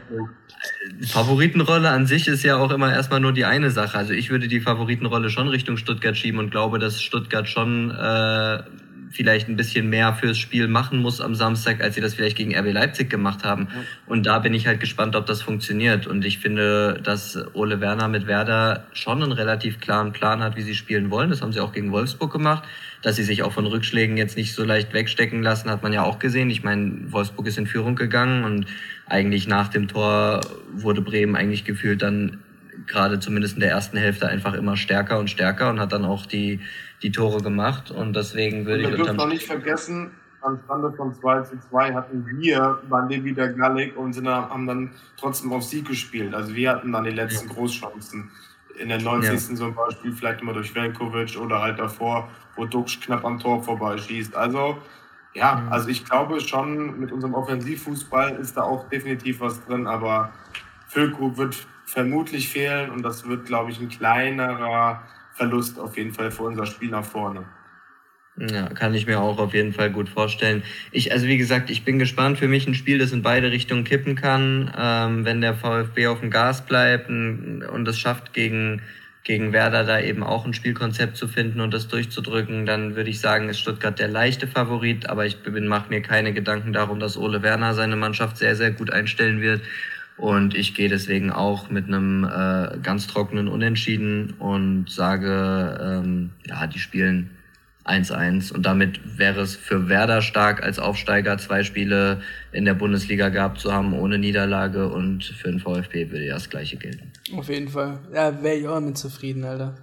Favoritenrolle 1.07 1.91
an 1.91 2.07
sich 2.07 2.29
ist 2.29 2.43
ja 2.43 2.57
auch 2.57 2.71
immer 2.71 2.93
erstmal 2.93 3.21
nur 3.21 3.33
die 3.33 3.45
eine 3.45 3.71
Sache. 3.71 3.97
Also 3.97 4.13
ich 4.13 4.31
würde 4.31 4.49
die 4.49 4.61
Favoritenrolle 4.61 5.31
schon 5.31 5.49
Richtung 5.49 5.77
Stuttgart 5.77 6.17
schieben 6.17 6.41
und 6.41 6.51
glaube, 6.51 6.79
dass 6.79 7.01
Stuttgart 7.01 7.49
schon 7.49 7.91
äh, 7.91 8.63
vielleicht 9.11 9.49
ein 9.49 9.57
bisschen 9.57 9.89
mehr 9.89 10.15
fürs 10.15 10.39
Spiel 10.39 10.69
machen 10.69 11.01
muss 11.01 11.21
am 11.21 11.35
Samstag, 11.35 11.83
als 11.83 11.95
sie 11.95 12.01
das 12.01 12.15
vielleicht 12.15 12.37
gegen 12.37 12.57
RB 12.57 12.73
Leipzig 12.73 13.11
gemacht 13.11 13.45
haben. 13.45 13.69
Und 14.07 14.27
da 14.27 14.39
bin 14.39 14.55
ich 14.55 14.67
halt 14.67 14.81
gespannt, 14.81 15.17
ob 15.17 15.27
das 15.27 15.43
funktioniert. 15.43 16.07
Und 16.07 16.25
ich 16.25 16.39
finde, 16.39 17.01
dass 17.03 17.39
Ole 17.55 17.81
Werner 17.81 18.09
mit 18.09 18.27
Werder 18.27 18.87
schon 18.93 19.23
einen 19.23 19.33
relativ 19.33 19.81
klaren 19.81 20.13
Plan 20.13 20.43
hat, 20.43 20.57
wie 20.57 20.63
sie 20.63 20.75
spielen 20.75 21.11
wollen. 21.11 21.31
Das 21.31 21.43
haben 21.43 21.53
sie 21.53 21.61
auch 21.61 21.73
gegen 21.73 21.93
Wolfsburg 21.93 22.33
gemacht. 22.33 22.65
Dass 23.03 23.17
sie 23.17 23.23
sich 23.23 23.43
auch 23.43 23.53
von 23.53 23.67
Rückschlägen 23.67 24.17
jetzt 24.17 24.37
nicht 24.37 24.55
so 24.55 24.65
leicht 24.65 24.93
wegstecken 24.93 25.43
lassen, 25.43 25.71
hat 25.71 25.83
man 25.83 25.93
ja 25.93 26.03
auch 26.03 26.19
gesehen. 26.19 26.51
Ich 26.51 26.65
meine, 26.65 27.13
Wolfsburg 27.13 27.47
ist 27.47 27.57
in 27.57 27.67
Führung 27.67 27.95
gegangen 27.95 28.45
und 28.45 28.67
eigentlich 29.07 29.47
nach 29.47 29.69
dem 29.69 29.87
Tor 29.87 30.41
wurde 30.73 31.01
Bremen 31.01 31.37
eigentlich 31.37 31.65
gefühlt 31.65 32.03
dann 32.03 32.39
gerade 32.87 33.21
zumindest 33.21 33.55
in 33.55 33.61
der 33.61 33.71
ersten 33.71 33.97
Hälfte 33.97 34.29
einfach 34.29 34.55
immer 34.55 34.77
stärker 34.77 35.19
und 35.19 35.31
stärker 35.31 35.71
und 35.71 35.79
hat 35.79 35.93
dann 35.93 36.05
auch 36.05 36.27
die, 36.27 36.61
die 37.03 37.13
Tore 37.13 37.43
gemacht. 37.43 37.91
Und 37.91 38.17
deswegen 38.17 38.67
würde 38.67 38.83
ich. 38.83 38.89
Wir 38.91 38.97
dürfen 38.97 39.17
noch 39.17 39.29
nicht 39.29 39.47
vergessen, 39.47 40.11
am 40.41 40.59
Stande 40.65 40.93
von 40.93 41.15
2 41.15 41.43
zu 41.43 41.59
2 41.71 41.95
hatten 41.95 42.27
wir, 42.39 42.79
waren 42.89 43.09
wir 43.09 43.25
wieder 43.25 43.49
Gallig 43.49 43.97
und 43.97 44.13
sind, 44.13 44.29
haben 44.29 44.67
dann 44.67 44.91
trotzdem 45.17 45.53
auf 45.53 45.65
Sieg 45.65 45.87
gespielt. 45.87 46.35
Also 46.35 46.55
wir 46.55 46.71
hatten 46.71 46.93
dann 46.93 47.05
die 47.05 47.11
letzten 47.11 47.49
ja. 47.49 47.55
Großchancen. 47.55 48.31
In 48.79 48.89
der 48.89 49.01
90. 49.01 49.51
Ja. 49.51 49.57
zum 49.57 49.75
Beispiel, 49.75 50.13
vielleicht 50.13 50.41
immer 50.41 50.53
durch 50.53 50.75
Velkovic 50.75 51.37
oder 51.37 51.61
halt 51.61 51.79
davor, 51.79 52.29
wo 52.57 52.65
Duxch 52.65 53.01
knapp 53.01 53.25
am 53.25 53.39
Tor 53.39 53.63
vorbeischießt. 53.63 54.37
Also 54.37 54.79
ja, 55.35 55.57
mhm. 55.57 55.73
also 55.73 55.89
ich 55.89 56.05
glaube 56.05 56.41
schon, 56.41 56.99
mit 56.99 57.13
unserem 57.13 57.35
Offensivfußball 57.35 58.37
ist 58.37 58.57
da 58.57 58.63
auch 58.63 58.89
definitiv 58.89 59.41
was 59.41 59.65
drin, 59.67 59.87
aber 59.87 60.33
Füllkrug 60.89 61.37
wird 61.37 61.67
vermutlich 61.85 62.49
fehlen 62.49 62.91
und 62.91 63.03
das 63.03 63.27
wird, 63.27 63.47
glaube 63.47 63.71
ich, 63.71 63.81
ein 63.81 63.89
kleinerer 63.89 65.03
Verlust 65.35 65.79
auf 65.79 65.97
jeden 65.97 66.13
Fall 66.13 66.31
für 66.31 66.45
unser 66.45 66.67
Spiel 66.67 66.91
nach 66.91 67.05
vorne. 67.05 67.45
Ja, 68.41 68.69
kann 68.69 68.95
ich 68.95 69.07
mir 69.07 69.21
auch 69.21 69.39
auf 69.39 69.53
jeden 69.53 69.73
Fall 69.73 69.91
gut 69.91 70.09
vorstellen. 70.09 70.63
Ich, 70.93 71.11
also 71.13 71.27
wie 71.27 71.39
gesagt, 71.39 71.71
ich 71.71 71.85
bin 71.85 71.99
gespannt. 71.99 72.39
Für 72.39 72.47
mich 72.47 72.69
ein 72.69 72.75
Spiel, 72.75 72.99
das 72.99 73.13
in 73.13 73.23
beide 73.23 73.51
Richtungen 73.51 73.85
kippen 73.85 74.15
kann. 74.15 74.73
Ähm, 74.79 75.25
wenn 75.25 75.41
der 75.41 75.55
VfB 75.55 76.07
auf 76.07 76.21
dem 76.21 76.31
Gas 76.31 76.65
bleibt 76.65 77.09
und 77.09 77.89
es 77.89 77.99
schafft, 77.99 78.33
gegen 78.33 78.81
gegen 79.25 79.53
Werder 79.53 79.85
da 79.85 80.01
eben 80.01 80.23
auch 80.23 80.47
ein 80.47 80.55
Spielkonzept 80.55 81.19
zu 81.19 81.29
finden 81.29 81.61
und 81.61 81.75
das 81.75 81.87
durchzudrücken, 81.89 82.65
dann 82.65 82.97
würde 82.97 83.11
ich 83.11 83.21
sagen, 83.21 83.51
ist 83.51 83.61
Stuttgart 83.61 83.99
der 83.99 84.09
leichte 84.09 84.47
Favorit. 84.47 85.11
Aber 85.11 85.27
ich 85.27 85.37
mache 85.45 85.91
mir 85.91 86.01
keine 86.01 86.33
Gedanken 86.33 86.73
darum, 86.73 86.99
dass 86.99 87.19
Ole 87.19 87.43
Werner 87.43 87.75
seine 87.75 87.97
Mannschaft 87.97 88.39
sehr, 88.39 88.57
sehr 88.57 88.71
gut 88.71 88.91
einstellen 88.91 89.43
wird. 89.43 89.61
Und 90.17 90.55
ich 90.55 90.75
gehe 90.75 90.89
deswegen 90.89 91.31
auch 91.31 91.69
mit 91.69 91.89
einem 91.89 92.25
äh, 92.25 92.79
ganz 92.83 93.07
trockenen 93.07 93.49
Unentschieden 93.49 94.35
und 94.39 94.91
sage, 94.91 95.79
ähm, 95.81 96.31
ja, 96.47 96.67
die 96.67 96.79
spielen 96.79 97.31
1-1. 97.89 98.53
Und 98.53 98.67
damit 98.67 99.19
wäre 99.19 99.41
es 99.41 99.57
für 99.57 99.89
Werder 99.89 100.23
stark, 100.23 100.63
als 100.63 100.79
Aufsteiger 100.79 101.39
zwei 101.39 101.63
Spiele 101.65 102.21
in 102.53 102.65
der 102.65 102.75
Bundesliga 102.75 103.29
gehabt 103.29 103.61
zu 103.61 103.73
haben 103.73 103.93
ohne 103.95 104.19
Niederlage. 104.19 104.89
Und 104.89 105.25
für 105.25 105.49
den 105.49 105.61
VfB 105.61 106.11
würde 106.11 106.27
ja 106.27 106.35
das 106.35 106.51
Gleiche 106.51 106.77
gelten. 106.77 107.13
Auf 107.37 107.49
jeden 107.49 107.69
Fall. 107.69 107.99
Ja, 108.13 108.43
wäre 108.43 108.57
ich 108.57 108.69
auch 108.69 108.81
mit 108.81 108.99
zufrieden, 108.99 109.45
Alter. 109.45 109.77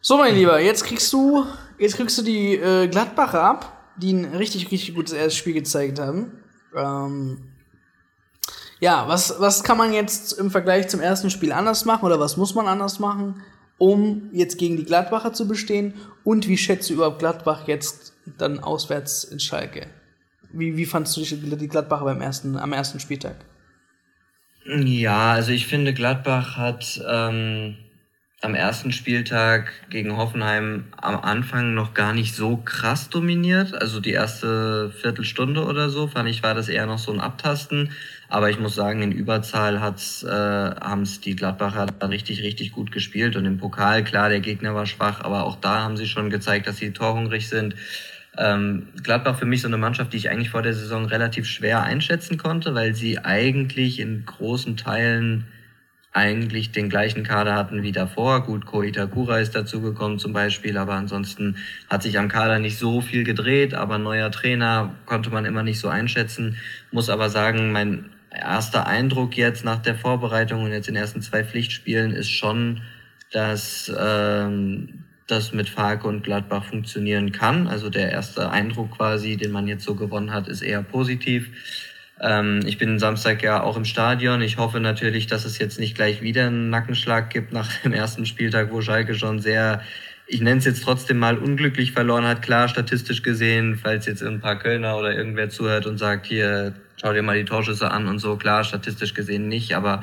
So, 0.00 0.16
mein 0.16 0.34
Lieber, 0.34 0.60
jetzt 0.60 0.84
kriegst 0.84 1.12
du, 1.12 1.44
jetzt 1.78 1.96
kriegst 1.96 2.16
du 2.18 2.22
die 2.22 2.54
äh, 2.54 2.88
Gladbacher 2.88 3.42
ab, 3.42 3.92
die 3.96 4.12
ein 4.12 4.24
richtig, 4.36 4.70
richtig 4.70 4.94
gutes 4.94 5.12
erstes 5.12 5.36
Spiel 5.36 5.54
gezeigt 5.54 5.98
haben. 5.98 6.32
Ähm, 6.74 7.48
ja, 8.80 9.08
was, 9.08 9.40
was 9.40 9.64
kann 9.64 9.76
man 9.76 9.92
jetzt 9.92 10.38
im 10.38 10.50
Vergleich 10.50 10.88
zum 10.88 11.00
ersten 11.00 11.30
Spiel 11.30 11.52
anders 11.52 11.84
machen 11.84 12.06
oder 12.06 12.20
was 12.20 12.36
muss 12.36 12.54
man 12.54 12.68
anders 12.68 13.00
machen? 13.00 13.42
Um 13.78 14.30
jetzt 14.32 14.58
gegen 14.58 14.76
die 14.76 14.84
Gladbacher 14.84 15.32
zu 15.32 15.48
bestehen? 15.48 15.94
Und 16.24 16.48
wie 16.48 16.58
schätzt 16.58 16.90
du 16.90 16.94
überhaupt 16.94 17.20
Gladbach 17.20 17.66
jetzt 17.66 18.12
dann 18.38 18.58
auswärts 18.58 19.24
in 19.24 19.40
Schalke? 19.40 19.86
Wie, 20.52 20.76
wie 20.76 20.86
fandst 20.86 21.16
du 21.16 21.22
die 21.22 21.68
Gladbacher 21.68 22.04
beim 22.04 22.20
ersten, 22.20 22.56
am 22.56 22.72
ersten 22.72 23.00
Spieltag? 23.00 23.36
Ja, 24.64 25.32
also 25.32 25.52
ich 25.52 25.66
finde, 25.66 25.94
Gladbach 25.94 26.56
hat 26.56 27.00
ähm, 27.08 27.76
am 28.40 28.54
ersten 28.54 28.92
Spieltag 28.92 29.72
gegen 29.90 30.16
Hoffenheim 30.16 30.84
am 30.96 31.16
Anfang 31.16 31.74
noch 31.74 31.94
gar 31.94 32.12
nicht 32.12 32.34
so 32.34 32.58
krass 32.58 33.08
dominiert. 33.08 33.74
Also 33.80 34.00
die 34.00 34.12
erste 34.12 34.90
Viertelstunde 34.90 35.64
oder 35.64 35.90
so, 35.90 36.06
fand 36.06 36.28
ich, 36.28 36.42
war 36.42 36.54
das 36.54 36.68
eher 36.68 36.86
noch 36.86 36.98
so 36.98 37.12
ein 37.12 37.20
Abtasten. 37.20 37.92
Aber 38.28 38.50
ich 38.50 38.58
muss 38.58 38.74
sagen, 38.74 39.02
in 39.02 39.12
Überzahl 39.12 39.80
hat's, 39.80 40.22
äh, 40.22 40.28
haben 40.28 41.02
es 41.02 41.20
die 41.20 41.34
Gladbacher 41.34 41.86
dann 41.86 42.10
richtig, 42.10 42.42
richtig 42.42 42.72
gut 42.72 42.92
gespielt. 42.92 43.36
Und 43.36 43.46
im 43.46 43.56
Pokal, 43.58 44.04
klar, 44.04 44.28
der 44.28 44.40
Gegner 44.40 44.74
war 44.74 44.86
schwach, 44.86 45.22
aber 45.22 45.44
auch 45.44 45.56
da 45.56 45.82
haben 45.82 45.96
sie 45.96 46.06
schon 46.06 46.28
gezeigt, 46.28 46.66
dass 46.66 46.76
sie 46.76 46.92
torhungrig 46.92 47.48
sind. 47.48 47.74
Ähm, 48.36 48.88
Gladbach 49.02 49.38
für 49.38 49.46
mich 49.46 49.62
so 49.62 49.68
eine 49.68 49.78
Mannschaft, 49.78 50.12
die 50.12 50.18
ich 50.18 50.30
eigentlich 50.30 50.50
vor 50.50 50.62
der 50.62 50.74
Saison 50.74 51.06
relativ 51.06 51.46
schwer 51.46 51.82
einschätzen 51.82 52.36
konnte, 52.36 52.74
weil 52.74 52.94
sie 52.94 53.18
eigentlich 53.18 53.98
in 53.98 54.24
großen 54.26 54.76
Teilen 54.76 55.46
eigentlich 56.12 56.72
den 56.72 56.88
gleichen 56.88 57.22
Kader 57.22 57.54
hatten 57.54 57.82
wie 57.82 57.92
davor. 57.92 58.44
Gut, 58.44 58.66
Ko 58.66 58.82
Itakura 58.82 59.38
ist 59.38 59.54
dazugekommen 59.54 60.18
zum 60.18 60.32
Beispiel, 60.32 60.76
aber 60.76 60.94
ansonsten 60.94 61.56
hat 61.88 62.02
sich 62.02 62.18
am 62.18 62.28
Kader 62.28 62.58
nicht 62.58 62.78
so 62.78 63.00
viel 63.00 63.24
gedreht, 63.24 63.74
aber 63.74 63.98
neuer 63.98 64.30
Trainer 64.30 64.94
konnte 65.06 65.30
man 65.30 65.44
immer 65.44 65.62
nicht 65.62 65.80
so 65.80 65.88
einschätzen. 65.88 66.56
Muss 66.90 67.10
aber 67.10 67.30
sagen, 67.30 67.72
mein 67.72 68.06
erster 68.38 68.86
Eindruck 68.86 69.36
jetzt 69.36 69.64
nach 69.64 69.78
der 69.78 69.94
Vorbereitung 69.94 70.64
und 70.64 70.72
jetzt 70.72 70.88
in 70.88 70.94
den 70.94 71.02
ersten 71.02 71.22
zwei 71.22 71.44
Pflichtspielen 71.44 72.12
ist 72.12 72.30
schon, 72.30 72.82
dass 73.32 73.92
ähm, 73.98 75.04
das 75.26 75.52
mit 75.52 75.68
Falke 75.68 76.08
und 76.08 76.24
Gladbach 76.24 76.64
funktionieren 76.64 77.32
kann. 77.32 77.68
Also 77.68 77.90
der 77.90 78.10
erste 78.10 78.50
Eindruck 78.50 78.96
quasi, 78.96 79.36
den 79.36 79.50
man 79.50 79.68
jetzt 79.68 79.84
so 79.84 79.94
gewonnen 79.94 80.32
hat, 80.32 80.48
ist 80.48 80.62
eher 80.62 80.82
positiv. 80.82 81.50
Ähm, 82.20 82.60
ich 82.64 82.78
bin 82.78 82.98
Samstag 82.98 83.42
ja 83.42 83.62
auch 83.62 83.76
im 83.76 83.84
Stadion. 83.84 84.40
Ich 84.40 84.56
hoffe 84.56 84.80
natürlich, 84.80 85.26
dass 85.26 85.44
es 85.44 85.58
jetzt 85.58 85.78
nicht 85.78 85.94
gleich 85.94 86.22
wieder 86.22 86.46
einen 86.46 86.70
Nackenschlag 86.70 87.30
gibt 87.30 87.52
nach 87.52 87.70
dem 87.82 87.92
ersten 87.92 88.24
Spieltag, 88.24 88.72
wo 88.72 88.80
Schalke 88.80 89.14
schon 89.14 89.40
sehr 89.40 89.82
ich 90.28 90.42
nenne 90.42 90.58
es 90.58 90.66
jetzt 90.66 90.84
trotzdem 90.84 91.18
mal 91.18 91.38
unglücklich 91.38 91.92
verloren 91.92 92.26
hat. 92.26 92.42
Klar, 92.42 92.68
statistisch 92.68 93.22
gesehen, 93.22 93.76
falls 93.82 94.06
jetzt 94.06 94.22
ein 94.22 94.40
paar 94.40 94.58
Kölner 94.58 94.98
oder 94.98 95.16
irgendwer 95.16 95.48
zuhört 95.48 95.86
und 95.86 95.96
sagt, 95.96 96.26
hier, 96.26 96.74
schau 97.00 97.12
dir 97.12 97.22
mal 97.22 97.38
die 97.38 97.44
Torschüsse 97.44 97.90
an 97.90 98.06
und 98.06 98.18
so, 98.18 98.36
klar, 98.36 98.64
statistisch 98.64 99.14
gesehen 99.14 99.48
nicht, 99.48 99.74
aber 99.74 100.02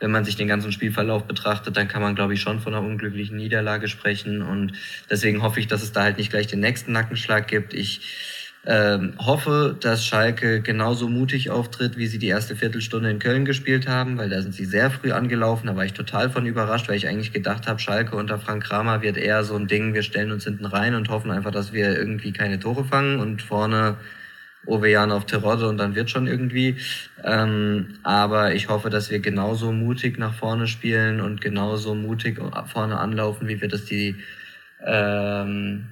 wenn 0.00 0.10
man 0.10 0.24
sich 0.24 0.36
den 0.36 0.48
ganzen 0.48 0.72
Spielverlauf 0.72 1.24
betrachtet, 1.24 1.76
dann 1.76 1.88
kann 1.88 2.02
man, 2.02 2.14
glaube 2.14 2.34
ich, 2.34 2.40
schon 2.40 2.60
von 2.60 2.74
einer 2.74 2.86
unglücklichen 2.86 3.36
Niederlage 3.36 3.88
sprechen. 3.88 4.42
Und 4.42 4.72
deswegen 5.10 5.42
hoffe 5.42 5.60
ich, 5.60 5.66
dass 5.66 5.82
es 5.82 5.92
da 5.92 6.02
halt 6.02 6.18
nicht 6.18 6.30
gleich 6.30 6.46
den 6.46 6.60
nächsten 6.60 6.92
Nackenschlag 6.92 7.48
gibt. 7.48 7.74
Ich 7.74 8.46
ähm, 8.66 9.14
hoffe, 9.18 9.76
dass 9.80 10.04
Schalke 10.04 10.60
genauso 10.60 11.08
mutig 11.08 11.50
auftritt, 11.50 11.96
wie 11.96 12.06
sie 12.06 12.18
die 12.18 12.28
erste 12.28 12.54
Viertelstunde 12.54 13.10
in 13.10 13.18
Köln 13.18 13.44
gespielt 13.44 13.88
haben, 13.88 14.18
weil 14.18 14.28
da 14.28 14.42
sind 14.42 14.54
sie 14.54 14.66
sehr 14.66 14.90
früh 14.90 15.10
angelaufen. 15.10 15.66
Da 15.66 15.76
war 15.76 15.84
ich 15.84 15.94
total 15.94 16.30
von 16.30 16.46
überrascht, 16.46 16.88
weil 16.88 16.96
ich 16.96 17.08
eigentlich 17.08 17.32
gedacht 17.32 17.66
habe, 17.66 17.80
Schalke 17.80 18.14
unter 18.14 18.38
Frank 18.38 18.64
Kramer 18.64 19.02
wird 19.02 19.16
eher 19.16 19.42
so 19.42 19.56
ein 19.56 19.68
Ding, 19.68 19.94
wir 19.94 20.02
stellen 20.02 20.32
uns 20.32 20.44
hinten 20.44 20.66
rein 20.66 20.94
und 20.94 21.08
hoffen 21.08 21.30
einfach, 21.30 21.50
dass 21.50 21.72
wir 21.72 21.96
irgendwie 21.96 22.32
keine 22.32 22.60
Tore 22.60 22.84
fangen 22.84 23.20
und 23.20 23.42
vorne 23.42 23.96
Ovejan 24.68 25.10
auf 25.10 25.26
Terodde 25.26 25.68
und 25.68 25.78
dann 25.78 25.94
wird 25.94 26.10
schon 26.10 26.26
irgendwie. 26.26 26.76
Ähm, 27.24 27.98
aber 28.02 28.54
ich 28.54 28.68
hoffe, 28.68 28.90
dass 28.90 29.10
wir 29.10 29.18
genauso 29.20 29.72
mutig 29.72 30.18
nach 30.18 30.34
vorne 30.34 30.66
spielen 30.66 31.20
und 31.20 31.40
genauso 31.40 31.94
mutig 31.94 32.38
vorne 32.66 32.98
anlaufen, 32.98 33.48
wie 33.48 33.60
wir 33.60 33.68
das 33.68 33.84
die, 33.84 34.16
ähm, 34.86 35.86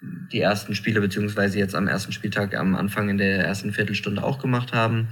die 0.00 0.40
ersten 0.40 0.74
Spiele, 0.74 1.00
beziehungsweise 1.00 1.58
jetzt 1.58 1.74
am 1.74 1.88
ersten 1.88 2.12
Spieltag 2.12 2.54
am 2.54 2.76
Anfang 2.76 3.08
in 3.08 3.18
der 3.18 3.44
ersten 3.44 3.72
Viertelstunde 3.72 4.22
auch 4.22 4.38
gemacht 4.38 4.72
haben. 4.72 5.08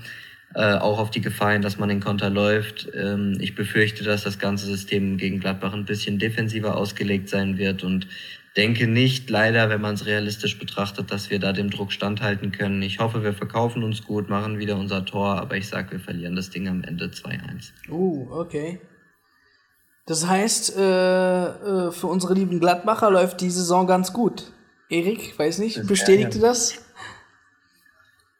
Äh, 0.54 0.74
auch 0.74 1.00
auf 1.00 1.10
die 1.10 1.20
Gefahren, 1.20 1.62
dass 1.62 1.78
man 1.78 1.88
den 1.88 1.98
Konter 1.98 2.30
läuft. 2.30 2.88
Ähm, 2.94 3.36
ich 3.40 3.56
befürchte, 3.56 4.04
dass 4.04 4.22
das 4.22 4.38
ganze 4.38 4.66
System 4.66 5.16
gegen 5.16 5.40
Gladbach 5.40 5.72
ein 5.72 5.84
bisschen 5.84 6.20
defensiver 6.20 6.76
ausgelegt 6.76 7.28
sein 7.28 7.58
wird 7.58 7.82
und 7.82 8.06
denke 8.56 8.86
nicht, 8.86 9.30
leider, 9.30 9.68
wenn 9.68 9.80
man 9.80 9.94
es 9.94 10.06
realistisch 10.06 10.58
betrachtet, 10.58 11.10
dass 11.10 11.30
wir 11.30 11.38
da 11.38 11.52
dem 11.52 11.70
Druck 11.70 11.92
standhalten 11.92 12.52
können. 12.52 12.82
Ich 12.82 13.00
hoffe, 13.00 13.22
wir 13.22 13.34
verkaufen 13.34 13.82
uns 13.82 14.04
gut, 14.04 14.28
machen 14.28 14.58
wieder 14.58 14.76
unser 14.76 15.04
Tor, 15.04 15.40
aber 15.40 15.56
ich 15.56 15.68
sage, 15.68 15.92
wir 15.92 16.00
verlieren 16.00 16.36
das 16.36 16.50
Ding 16.50 16.68
am 16.68 16.82
Ende 16.82 17.06
2-1. 17.06 17.72
Uh, 17.90 18.28
okay. 18.30 18.80
Das 20.06 20.26
heißt, 20.26 20.76
äh, 20.76 21.46
äh, 21.46 21.92
für 21.92 22.06
unsere 22.06 22.34
lieben 22.34 22.60
Gladbacher 22.60 23.10
läuft 23.10 23.40
die 23.40 23.50
Saison 23.50 23.86
ganz 23.86 24.12
gut. 24.12 24.52
Erik, 24.90 25.38
weiß 25.38 25.58
nicht, 25.58 25.86
bestätigte 25.86 26.38
das? 26.38 26.74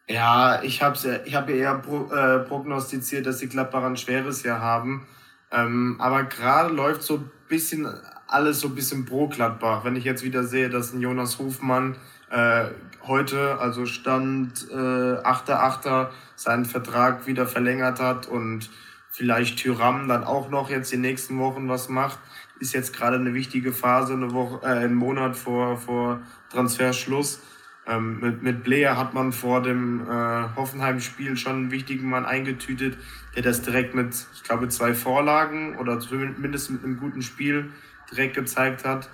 Ja, 0.07 0.63
ich 0.63 0.83
habe 0.83 1.23
ich 1.25 1.35
hab 1.35 1.49
eher 1.49 1.77
pro, 1.77 2.13
äh, 2.13 2.41
prognostiziert, 2.41 3.25
dass 3.25 3.39
die 3.39 3.49
Gladbacher 3.49 3.87
ein 3.87 3.97
schweres 3.97 4.43
Jahr 4.43 4.61
haben. 4.61 5.09
Ähm, 5.51 5.97
aber 5.99 6.25
gerade 6.25 6.75
läuft 6.75 7.03
so 7.03 7.17
ein 7.17 7.31
bisschen 7.49 7.89
alles 8.35 8.61
so 8.61 8.69
ein 8.69 8.75
bisschen 8.75 9.05
pro 9.05 9.29
Gladbach. 9.29 9.85
Wenn 9.85 9.97
ich 9.97 10.05
jetzt 10.05 10.25
wieder 10.25 10.43
sehe, 10.43 10.69
dass 10.69 10.93
ein 10.93 11.01
Jonas 11.01 11.39
Hofmann 11.39 11.97
äh, 12.31 12.65
heute, 13.07 13.59
also 13.61 13.87
Stand 13.87 14.67
äh, 14.71 14.75
8.8., 14.75 16.09
seinen 16.35 16.65
Vertrag 16.65 17.27
wieder 17.29 17.47
verlängert 17.47 18.01
hat 18.01 18.27
und 18.27 18.71
vielleicht 19.09 19.61
Tyram 19.61 20.09
dann 20.09 20.25
auch 20.25 20.51
noch 20.51 20.69
jetzt 20.69 20.91
die 20.91 20.97
nächsten 20.97 21.39
Wochen 21.39 21.69
was 21.69 21.89
macht, 21.89 22.19
ist 22.59 22.75
jetzt 22.75 22.93
gerade 22.93 23.17
eine 23.17 23.35
wichtige 23.35 23.73
Phase, 23.73 24.15
eine 24.15 24.33
Woche, 24.33 24.67
äh, 24.67 24.69
einen 24.69 24.95
Monat 24.95 25.37
vor, 25.37 25.77
vor 25.77 26.21
Transferschluss. 26.51 27.41
Ähm, 27.87 28.19
mit, 28.19 28.43
mit 28.43 28.65
Blair 28.65 28.97
hat 28.97 29.15
man 29.15 29.31
vor 29.31 29.63
dem 29.63 30.01
äh, 30.09 30.57
Hoffenheim-Spiel 30.57 31.37
schon 31.37 31.53
einen 31.53 31.71
wichtigen 31.71 32.09
Mann 32.09 32.25
eingetütet, 32.25 32.97
der 33.37 33.43
das 33.43 33.63
direkt 33.63 33.95
mit, 33.95 34.15
ich 34.35 34.43
glaube, 34.43 34.69
zwei 34.69 34.95
Vorlagen 34.95 35.77
oder 35.77 36.01
zumindest 36.01 36.71
mit 36.71 36.83
einem 36.83 36.99
guten 36.99 37.23
Spiel 37.23 37.71
direkt 38.17 38.35
gezeigt 38.35 38.85
hat. 38.85 39.09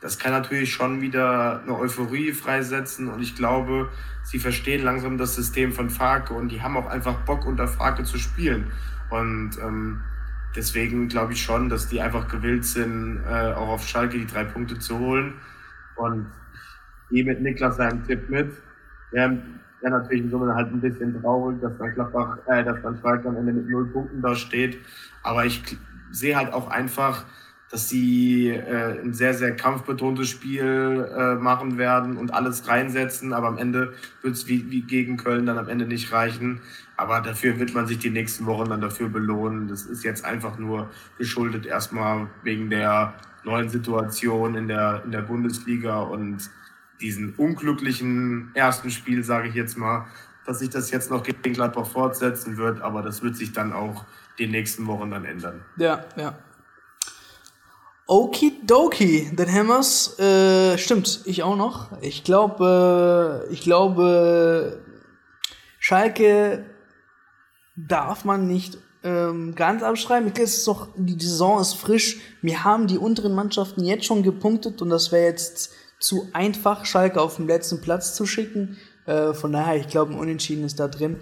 Das 0.00 0.18
kann 0.18 0.32
natürlich 0.32 0.72
schon 0.72 1.02
wieder 1.02 1.62
eine 1.62 1.78
Euphorie 1.78 2.32
freisetzen 2.32 3.08
und 3.08 3.20
ich 3.20 3.36
glaube, 3.36 3.90
sie 4.24 4.38
verstehen 4.38 4.82
langsam 4.82 5.18
das 5.18 5.34
System 5.34 5.72
von 5.72 5.90
Farke 5.90 6.32
und 6.32 6.50
die 6.50 6.62
haben 6.62 6.76
auch 6.76 6.86
einfach 6.86 7.20
Bock 7.20 7.46
unter 7.46 7.68
Farke 7.68 8.04
zu 8.04 8.18
spielen. 8.18 8.72
Und 9.10 9.58
ähm, 9.62 10.00
deswegen 10.56 11.08
glaube 11.08 11.34
ich 11.34 11.42
schon, 11.42 11.68
dass 11.68 11.88
die 11.88 12.00
einfach 12.00 12.28
gewillt 12.28 12.64
sind, 12.64 13.22
äh, 13.28 13.52
auch 13.52 13.68
auf 13.68 13.86
Schalke 13.86 14.18
die 14.18 14.26
drei 14.26 14.44
Punkte 14.44 14.78
zu 14.78 14.98
holen. 14.98 15.34
Und 15.96 16.26
gehe 17.10 17.24
mit 17.24 17.42
Niklas 17.42 17.76
seinen 17.76 18.04
Tipp 18.04 18.28
mit. 18.30 18.52
Ja, 19.12 19.30
ja 19.82 19.90
natürlich 19.90 20.24
in 20.24 20.30
Summe 20.30 20.54
halt 20.54 20.72
ein 20.72 20.80
bisschen 20.80 21.20
traurig, 21.20 21.60
dass 21.60 21.76
dann 21.76 21.92
Gladbach, 21.94 22.38
äh, 22.46 22.64
dass 22.64 22.80
dann 22.82 22.98
Schalke 23.02 23.28
am 23.28 23.36
Ende 23.36 23.52
mit 23.52 23.68
null 23.68 23.86
Punkten 23.88 24.22
da 24.22 24.34
steht. 24.34 24.78
Aber 25.22 25.44
ich 25.44 25.62
sehe 26.10 26.36
halt 26.36 26.52
auch 26.52 26.70
einfach, 26.70 27.24
dass 27.70 27.88
sie 27.88 28.48
äh, 28.48 29.00
ein 29.00 29.14
sehr, 29.14 29.32
sehr 29.32 29.54
kampfbetontes 29.54 30.28
Spiel 30.28 31.08
äh, 31.16 31.36
machen 31.36 31.78
werden 31.78 32.16
und 32.16 32.34
alles 32.34 32.66
reinsetzen, 32.66 33.32
aber 33.32 33.46
am 33.46 33.58
Ende 33.58 33.92
wird 34.22 34.34
es 34.34 34.48
wie, 34.48 34.70
wie 34.70 34.82
gegen 34.82 35.16
Köln 35.16 35.46
dann 35.46 35.56
am 35.56 35.68
Ende 35.68 35.86
nicht 35.86 36.12
reichen. 36.12 36.60
Aber 36.96 37.20
dafür 37.20 37.58
wird 37.58 37.72
man 37.72 37.86
sich 37.86 37.98
die 37.98 38.10
nächsten 38.10 38.44
Wochen 38.46 38.68
dann 38.68 38.80
dafür 38.80 39.08
belohnen. 39.08 39.68
Das 39.68 39.86
ist 39.86 40.02
jetzt 40.02 40.24
einfach 40.24 40.58
nur 40.58 40.90
geschuldet 41.16 41.64
erstmal 41.64 42.26
wegen 42.42 42.70
der 42.70 43.14
neuen 43.44 43.68
Situation 43.68 44.56
in 44.56 44.68
der, 44.68 45.02
in 45.04 45.12
der 45.12 45.22
Bundesliga 45.22 46.00
und 46.00 46.50
diesen 47.00 47.34
unglücklichen 47.36 48.50
ersten 48.54 48.90
Spiel, 48.90 49.24
sage 49.24 49.48
ich 49.48 49.54
jetzt 49.54 49.78
mal, 49.78 50.06
dass 50.44 50.58
sich 50.58 50.70
das 50.70 50.90
jetzt 50.90 51.10
noch 51.10 51.22
gegen 51.22 51.54
Gladbach 51.54 51.86
fortsetzen 51.86 52.56
wird, 52.56 52.82
aber 52.82 53.02
das 53.02 53.22
wird 53.22 53.36
sich 53.36 53.52
dann 53.52 53.72
auch 53.72 54.04
die 54.38 54.48
nächsten 54.48 54.86
Wochen 54.86 55.10
dann 55.10 55.24
ändern. 55.24 55.60
Ja, 55.76 56.04
ja. 56.16 56.34
Okidoki, 58.10 59.30
den 59.36 59.52
Hammers, 59.52 60.18
äh, 60.18 60.76
stimmt, 60.78 61.20
ich 61.26 61.44
auch 61.44 61.54
noch. 61.54 61.92
Ich 62.00 62.24
glaube, 62.24 63.46
äh, 63.48 63.52
ich 63.52 63.60
glaube, 63.60 64.82
Schalke 65.78 66.66
darf 67.76 68.24
man 68.24 68.48
nicht 68.48 68.78
ähm, 69.04 69.54
ganz 69.54 69.84
abschreiben. 69.84 70.26
Ich 70.26 70.34
glaube, 70.34 70.48
es 70.48 70.56
ist 70.56 70.66
doch, 70.66 70.88
die 70.96 71.24
Saison 71.24 71.60
ist 71.60 71.74
frisch. 71.74 72.18
Wir 72.42 72.64
haben 72.64 72.88
die 72.88 72.98
unteren 72.98 73.32
Mannschaften 73.32 73.84
jetzt 73.84 74.06
schon 74.06 74.24
gepunktet 74.24 74.82
und 74.82 74.90
das 74.90 75.12
wäre 75.12 75.26
jetzt 75.26 75.70
zu 76.00 76.28
einfach, 76.32 76.86
Schalke 76.86 77.20
auf 77.20 77.36
den 77.36 77.46
letzten 77.46 77.80
Platz 77.80 78.16
zu 78.16 78.26
schicken. 78.26 78.76
Äh, 79.06 79.34
von 79.34 79.52
daher, 79.52 79.76
ich 79.76 79.86
glaube, 79.86 80.14
ein 80.14 80.18
Unentschieden 80.18 80.64
ist 80.64 80.80
da 80.80 80.88
drin. 80.88 81.20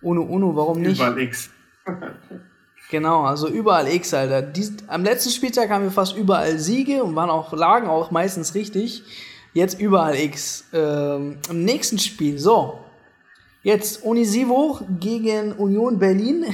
Ohne 0.00 0.22
Uno, 0.22 0.56
warum 0.56 0.80
nicht? 0.80 0.96
Überall 0.96 1.18
X. 1.18 1.50
Genau, 2.90 3.22
also 3.22 3.48
überall 3.48 3.88
X, 3.88 4.14
Alter. 4.14 4.42
Dies, 4.42 4.74
am 4.86 5.02
letzten 5.02 5.30
Spieltag 5.30 5.70
haben 5.70 5.84
wir 5.84 5.90
fast 5.90 6.16
überall 6.16 6.58
Siege 6.58 7.02
und 7.02 7.16
waren 7.16 7.30
auch, 7.30 7.52
lagen 7.52 7.88
auch 7.88 8.10
meistens 8.10 8.54
richtig. 8.54 9.02
Jetzt 9.52 9.80
überall 9.80 10.14
X. 10.16 10.64
Ähm, 10.72 11.38
Im 11.50 11.64
nächsten 11.64 11.98
Spiel, 11.98 12.38
so. 12.38 12.78
Jetzt 13.62 14.04
Unisivo 14.04 14.78
gegen 15.00 15.52
Union 15.52 15.98
Berlin. 15.98 16.44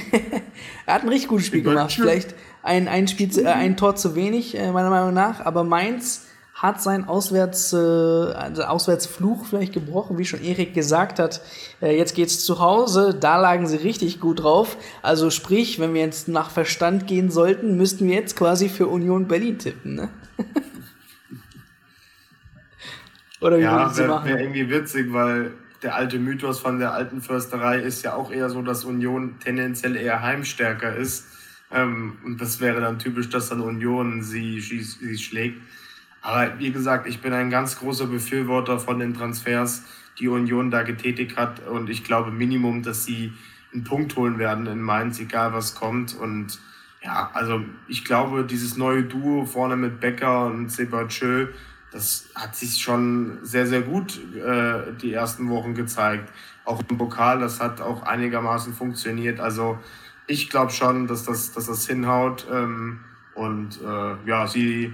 er 0.87 0.93
hat 0.95 1.03
ein 1.03 1.09
richtig 1.09 1.29
gutes 1.29 1.45
Spiel 1.45 1.61
gemacht. 1.61 1.91
Vielleicht 1.91 2.33
ein, 2.63 2.87
ein, 2.87 3.07
Spiel, 3.07 3.29
äh, 3.37 3.49
ein 3.49 3.77
Tor 3.77 3.95
zu 3.95 4.15
wenig, 4.15 4.57
äh, 4.57 4.71
meiner 4.71 4.89
Meinung 4.89 5.13
nach. 5.13 5.45
Aber 5.45 5.63
Mainz 5.63 6.25
hat 6.63 6.81
sein 6.81 7.03
Auswärts, 7.09 7.73
äh, 7.73 7.75
also 7.75 8.63
Auswärtsfluch 8.63 9.45
vielleicht 9.45 9.73
gebrochen, 9.73 10.17
wie 10.17 10.23
schon 10.23 10.41
Erik 10.41 10.73
gesagt 10.73 11.19
hat. 11.19 11.41
Äh, 11.81 11.97
jetzt 11.97 12.15
geht's 12.15 12.45
zu 12.45 12.59
Hause, 12.61 13.13
da 13.13 13.37
lagen 13.37 13.67
sie 13.67 13.75
richtig 13.75 14.21
gut 14.21 14.41
drauf. 14.41 14.77
Also 15.01 15.29
sprich, 15.29 15.79
wenn 15.79 15.93
wir 15.93 15.99
jetzt 16.01 16.29
nach 16.29 16.49
Verstand 16.49 17.05
gehen 17.05 17.29
sollten, 17.29 17.75
müssten 17.75 18.07
wir 18.07 18.15
jetzt 18.15 18.37
quasi 18.37 18.69
für 18.69 18.87
Union 18.87 19.27
Berlin 19.27 19.59
tippen, 19.59 19.95
ne? 19.95 20.09
Oder 23.41 23.57
wie 23.57 23.63
ja, 23.63 23.97
wäre 23.97 24.23
wär 24.23 24.39
irgendwie 24.39 24.69
witzig, 24.69 25.11
weil 25.11 25.51
der 25.81 25.95
alte 25.95 26.17
Mythos 26.17 26.61
von 26.61 26.79
der 26.79 26.93
alten 26.93 27.21
Försterei 27.21 27.79
ist 27.79 28.03
ja 28.03 28.15
auch 28.15 28.31
eher 28.31 28.49
so, 28.49 28.61
dass 28.61 28.85
Union 28.85 29.35
tendenziell 29.43 29.97
eher 29.97 30.21
heimstärker 30.21 30.95
ist. 30.95 31.25
Ähm, 31.73 32.19
und 32.23 32.39
das 32.39 32.61
wäre 32.61 32.79
dann 32.79 32.99
typisch, 32.99 33.27
dass 33.27 33.49
dann 33.49 33.59
Union 33.59 34.23
sie, 34.23 34.61
sie, 34.61 34.81
sie 34.81 35.17
schlägt. 35.17 35.61
Aber 36.23 36.57
wie 36.57 36.71
gesagt, 36.71 37.05
ich 37.05 37.21
bin 37.21 37.33
ein 37.33 37.49
ganz 37.49 37.77
großer 37.77 38.07
Befürworter 38.07 38.79
von 38.79 38.97
den 38.97 39.13
Transfers, 39.13 39.83
die 40.19 40.29
Union 40.29 40.71
da 40.71 40.83
getätigt 40.83 41.37
hat. 41.37 41.67
Und 41.67 41.89
ich 41.89 42.05
glaube 42.05 42.31
Minimum, 42.31 42.81
dass 42.81 43.03
sie 43.03 43.33
einen 43.73 43.83
Punkt 43.83 44.15
holen 44.15 44.39
werden 44.39 44.65
in 44.65 44.81
Mainz, 44.81 45.19
egal 45.19 45.53
was 45.53 45.75
kommt. 45.75 46.15
Und 46.15 46.59
ja, 47.03 47.29
also 47.33 47.61
ich 47.89 48.05
glaube, 48.05 48.45
dieses 48.45 48.77
neue 48.77 49.03
Duo 49.03 49.45
vorne 49.45 49.75
mit 49.75 49.99
Becker 49.99 50.45
und 50.45 50.71
Sebachö, 50.71 51.47
das 51.91 52.29
hat 52.33 52.55
sich 52.55 52.81
schon 52.81 53.39
sehr, 53.43 53.67
sehr 53.67 53.81
gut 53.81 54.17
äh, 54.35 54.93
die 55.01 55.11
ersten 55.11 55.49
Wochen 55.49 55.75
gezeigt. 55.75 56.31
Auch 56.63 56.81
im 56.89 56.97
Pokal, 56.97 57.41
das 57.41 57.59
hat 57.59 57.81
auch 57.81 58.03
einigermaßen 58.03 58.73
funktioniert. 58.73 59.41
Also 59.41 59.77
ich 60.25 60.49
glaube 60.49 60.71
schon, 60.71 61.05
dass 61.05 61.25
das, 61.25 61.51
dass 61.51 61.65
das 61.65 61.85
hinhaut. 61.85 62.47
Ähm, 62.49 63.01
und 63.35 63.81
äh, 63.81 64.15
ja, 64.25 64.47
sie 64.47 64.93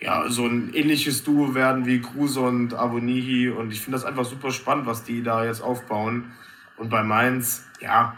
ja, 0.00 0.28
so 0.30 0.46
ein 0.46 0.72
ähnliches 0.72 1.24
Duo 1.24 1.54
werden 1.54 1.84
wie 1.84 2.00
Kruse 2.00 2.40
und 2.40 2.74
Avonihi. 2.74 3.50
Und 3.50 3.70
ich 3.70 3.80
finde 3.80 3.96
das 3.98 4.06
einfach 4.06 4.24
super 4.24 4.50
spannend, 4.50 4.86
was 4.86 5.04
die 5.04 5.22
da 5.22 5.44
jetzt 5.44 5.60
aufbauen. 5.60 6.32
Und 6.76 6.88
bei 6.88 7.02
Mainz, 7.02 7.66
ja, 7.80 8.16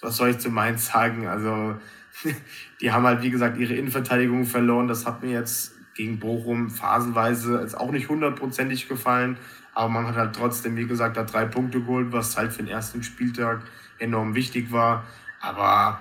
was 0.00 0.16
soll 0.16 0.30
ich 0.30 0.38
zu 0.38 0.50
Mainz 0.50 0.86
sagen? 0.86 1.26
Also, 1.26 1.76
die 2.80 2.90
haben 2.90 3.04
halt, 3.04 3.22
wie 3.22 3.30
gesagt, 3.30 3.58
ihre 3.58 3.74
Innenverteidigung 3.74 4.46
verloren. 4.46 4.88
Das 4.88 5.04
hat 5.04 5.22
mir 5.22 5.32
jetzt 5.32 5.74
gegen 5.94 6.18
Bochum 6.18 6.70
phasenweise 6.70 7.60
jetzt 7.60 7.76
auch 7.76 7.90
nicht 7.90 8.08
hundertprozentig 8.08 8.88
gefallen. 8.88 9.36
Aber 9.74 9.90
man 9.90 10.06
hat 10.06 10.16
halt 10.16 10.36
trotzdem, 10.36 10.76
wie 10.76 10.86
gesagt, 10.86 11.18
da 11.18 11.24
drei 11.24 11.44
Punkte 11.44 11.80
geholt, 11.80 12.12
was 12.12 12.36
halt 12.36 12.52
für 12.52 12.62
den 12.62 12.68
ersten 12.68 13.02
Spieltag 13.02 13.62
enorm 13.98 14.34
wichtig 14.34 14.72
war. 14.72 15.04
Aber 15.40 16.00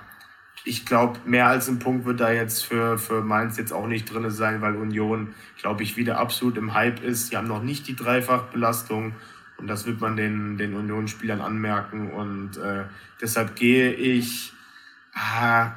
ich 0.68 0.86
glaube, 0.86 1.20
mehr 1.26 1.48
als 1.48 1.70
ein 1.70 1.80
Punkt 1.80 2.06
wird 2.06 2.20
da 2.20 2.32
jetzt 2.32 2.66
für, 2.66 2.98
für 2.98 3.22
Mainz 3.22 3.58
jetzt 3.58 3.72
auch 3.72 3.88
nicht 3.88 4.12
drin 4.12 4.30
sein, 4.30 4.62
weil 4.62 4.76
Union, 4.76 5.34
glaube 5.60 5.84
ich, 5.84 5.96
wieder 5.96 6.20
absolut 6.20 6.58
im 6.58 6.74
Hype 6.74 7.02
ist. 7.04 7.32
Die 7.32 7.38
haben 7.38 7.48
noch 7.48 7.64
nicht 7.64 7.88
die 7.88 7.96
Dreifachbelastung 7.96 9.16
und 9.58 9.68
das 9.68 9.86
wird 9.86 10.02
man 10.02 10.18
den, 10.18 10.58
den 10.58 10.76
Union-Spielern 10.76 11.42
anmerken. 11.42 12.12
Und 12.12 12.58
äh, 12.58 12.84
deshalb 13.22 13.56
gehe 13.56 13.94
ich. 13.94 14.54
Ah, 15.14 15.72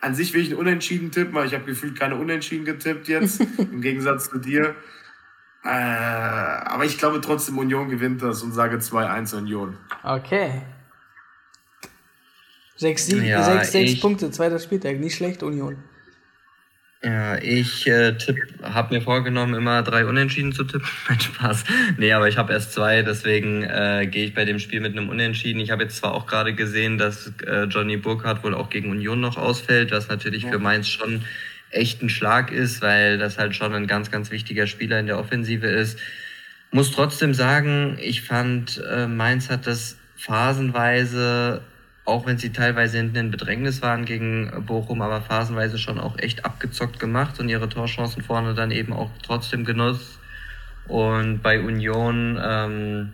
an 0.00 0.14
sich 0.14 0.34
will 0.34 0.42
ich 0.42 0.50
einen 0.50 0.58
Unentschieden 0.58 1.10
tippen, 1.12 1.34
weil 1.34 1.46
ich 1.46 1.54
habe 1.54 1.64
gefühlt 1.64 1.98
keine 1.98 2.16
Unentschieden 2.16 2.64
getippt 2.64 3.08
jetzt, 3.08 3.40
im 3.58 3.80
Gegensatz 3.80 4.28
zu 4.28 4.38
dir. 4.38 4.74
Äh, 5.64 5.68
aber 5.68 6.84
ich 6.84 6.98
glaube 6.98 7.20
trotzdem, 7.20 7.56
Union 7.58 7.88
gewinnt 7.88 8.22
das 8.22 8.42
und 8.42 8.52
sage 8.52 8.76
2-1 8.78 9.36
Union. 9.36 9.78
Okay. 10.02 10.62
Sechs, 12.76 13.06
Sieg, 13.06 13.22
ja, 13.22 13.42
sechs, 13.42 13.72
sechs 13.72 14.00
Punkte, 14.00 14.30
zweiter 14.30 14.58
Spieltag, 14.58 14.98
nicht 14.98 15.14
schlecht, 15.14 15.42
Union. 15.42 15.76
Ja, 17.04 17.36
ich 17.36 17.86
äh, 17.86 18.16
habe 18.62 18.94
mir 18.94 19.02
vorgenommen, 19.02 19.52
immer 19.54 19.82
drei 19.82 20.06
Unentschieden 20.06 20.52
zu 20.52 20.64
tippen. 20.64 20.88
Mein 21.08 21.20
Spaß. 21.20 21.64
Nee, 21.98 22.12
aber 22.12 22.28
ich 22.28 22.38
habe 22.38 22.54
erst 22.54 22.72
zwei, 22.72 23.02
deswegen 23.02 23.62
äh, 23.62 24.08
gehe 24.10 24.24
ich 24.24 24.34
bei 24.34 24.46
dem 24.46 24.58
Spiel 24.58 24.80
mit 24.80 24.96
einem 24.96 25.10
Unentschieden. 25.10 25.60
Ich 25.60 25.70
habe 25.70 25.82
jetzt 25.82 25.96
zwar 25.96 26.14
auch 26.14 26.26
gerade 26.26 26.54
gesehen, 26.54 26.96
dass 26.96 27.30
äh, 27.46 27.64
Johnny 27.64 27.98
Burkhardt 27.98 28.42
wohl 28.42 28.54
auch 28.54 28.70
gegen 28.70 28.90
Union 28.90 29.20
noch 29.20 29.36
ausfällt, 29.36 29.90
was 29.92 30.08
natürlich 30.08 30.44
ja. 30.44 30.52
für 30.52 30.58
Mainz 30.58 30.88
schon 30.88 31.22
echt 31.70 32.02
ein 32.02 32.08
Schlag 32.08 32.50
ist, 32.50 32.80
weil 32.80 33.18
das 33.18 33.36
halt 33.36 33.54
schon 33.54 33.74
ein 33.74 33.86
ganz, 33.86 34.10
ganz 34.10 34.30
wichtiger 34.30 34.66
Spieler 34.66 34.98
in 34.98 35.06
der 35.06 35.18
Offensive 35.18 35.66
ist. 35.66 35.98
Muss 36.70 36.90
trotzdem 36.90 37.34
sagen, 37.34 37.98
ich 38.00 38.22
fand, 38.22 38.82
äh, 38.90 39.06
Mainz 39.06 39.50
hat 39.50 39.66
das 39.66 39.98
phasenweise 40.16 41.60
auch 42.04 42.26
wenn 42.26 42.36
sie 42.36 42.52
teilweise 42.52 42.98
hinten 42.98 43.16
in 43.16 43.30
Bedrängnis 43.30 43.80
waren 43.80 44.04
gegen 44.04 44.64
Bochum, 44.66 45.00
aber 45.00 45.22
phasenweise 45.22 45.78
schon 45.78 45.98
auch 45.98 46.18
echt 46.18 46.44
abgezockt 46.44 47.00
gemacht 47.00 47.40
und 47.40 47.48
ihre 47.48 47.68
Torchancen 47.68 48.22
vorne 48.22 48.54
dann 48.54 48.70
eben 48.70 48.92
auch 48.92 49.10
trotzdem 49.22 49.64
genoss. 49.64 50.18
Und 50.86 51.42
bei 51.42 51.60
Union, 51.60 52.38
ähm, 52.42 53.12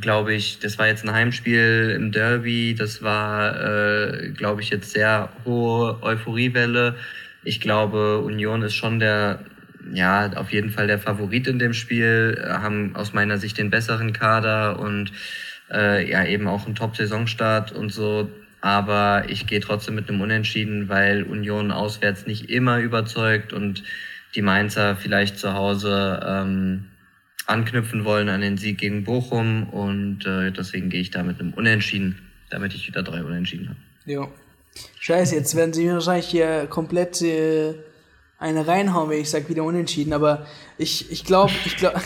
glaube 0.00 0.34
ich, 0.34 0.58
das 0.58 0.76
war 0.78 0.88
jetzt 0.88 1.04
ein 1.04 1.12
Heimspiel 1.12 1.94
im 1.96 2.10
Derby, 2.10 2.74
das 2.76 3.02
war, 3.02 3.60
äh, 3.60 4.30
glaube 4.30 4.62
ich, 4.62 4.70
jetzt 4.70 4.90
sehr 4.92 5.28
hohe 5.44 6.02
Euphoriewelle. 6.02 6.96
Ich 7.44 7.60
glaube, 7.60 8.18
Union 8.18 8.62
ist 8.62 8.74
schon 8.74 8.98
der, 8.98 9.44
ja, 9.92 10.32
auf 10.34 10.52
jeden 10.52 10.70
Fall 10.70 10.88
der 10.88 10.98
Favorit 10.98 11.46
in 11.46 11.60
dem 11.60 11.74
Spiel, 11.74 12.44
haben 12.48 12.96
aus 12.96 13.12
meiner 13.12 13.38
Sicht 13.38 13.56
den 13.58 13.70
besseren 13.70 14.12
Kader 14.12 14.80
und 14.80 15.12
äh, 15.72 16.08
ja 16.10 16.24
eben 16.24 16.48
auch 16.48 16.66
ein 16.66 16.74
Top-Saisonstart 16.74 17.72
und 17.72 17.92
so. 17.92 18.28
Aber 18.60 19.24
ich 19.28 19.46
gehe 19.46 19.60
trotzdem 19.60 19.94
mit 19.94 20.08
einem 20.08 20.20
Unentschieden, 20.20 20.88
weil 20.88 21.22
Union 21.22 21.70
auswärts 21.70 22.26
nicht 22.26 22.50
immer 22.50 22.78
überzeugt 22.78 23.52
und 23.52 23.82
die 24.34 24.42
Mainzer 24.42 24.96
vielleicht 24.96 25.38
zu 25.38 25.54
Hause 25.54 26.20
ähm, 26.24 26.86
anknüpfen 27.46 28.04
wollen 28.04 28.28
an 28.28 28.42
den 28.42 28.58
Sieg 28.58 28.78
gegen 28.78 29.04
Bochum 29.04 29.68
und 29.70 30.26
äh, 30.26 30.52
deswegen 30.52 30.90
gehe 30.90 31.00
ich 31.00 31.10
da 31.10 31.22
mit 31.22 31.40
einem 31.40 31.52
Unentschieden, 31.54 32.18
damit 32.50 32.74
ich 32.74 32.86
wieder 32.86 33.02
drei 33.02 33.24
Unentschieden 33.24 33.70
habe. 33.70 33.78
Ja. 34.04 34.28
Scheiße, 35.00 35.34
jetzt 35.34 35.56
werden 35.56 35.72
sie 35.72 35.86
mir 35.86 35.94
wahrscheinlich 35.94 36.28
hier 36.28 36.66
komplett 36.68 37.20
äh, 37.22 37.74
eine 38.38 38.66
reinhauen, 38.66 39.10
wenn 39.10 39.20
ich 39.20 39.30
sage 39.30 39.48
wieder 39.48 39.64
unentschieden, 39.64 40.12
aber 40.12 40.46
ich, 40.78 41.24
glaube, 41.24 41.52
ich 41.64 41.76
glaube, 41.76 42.00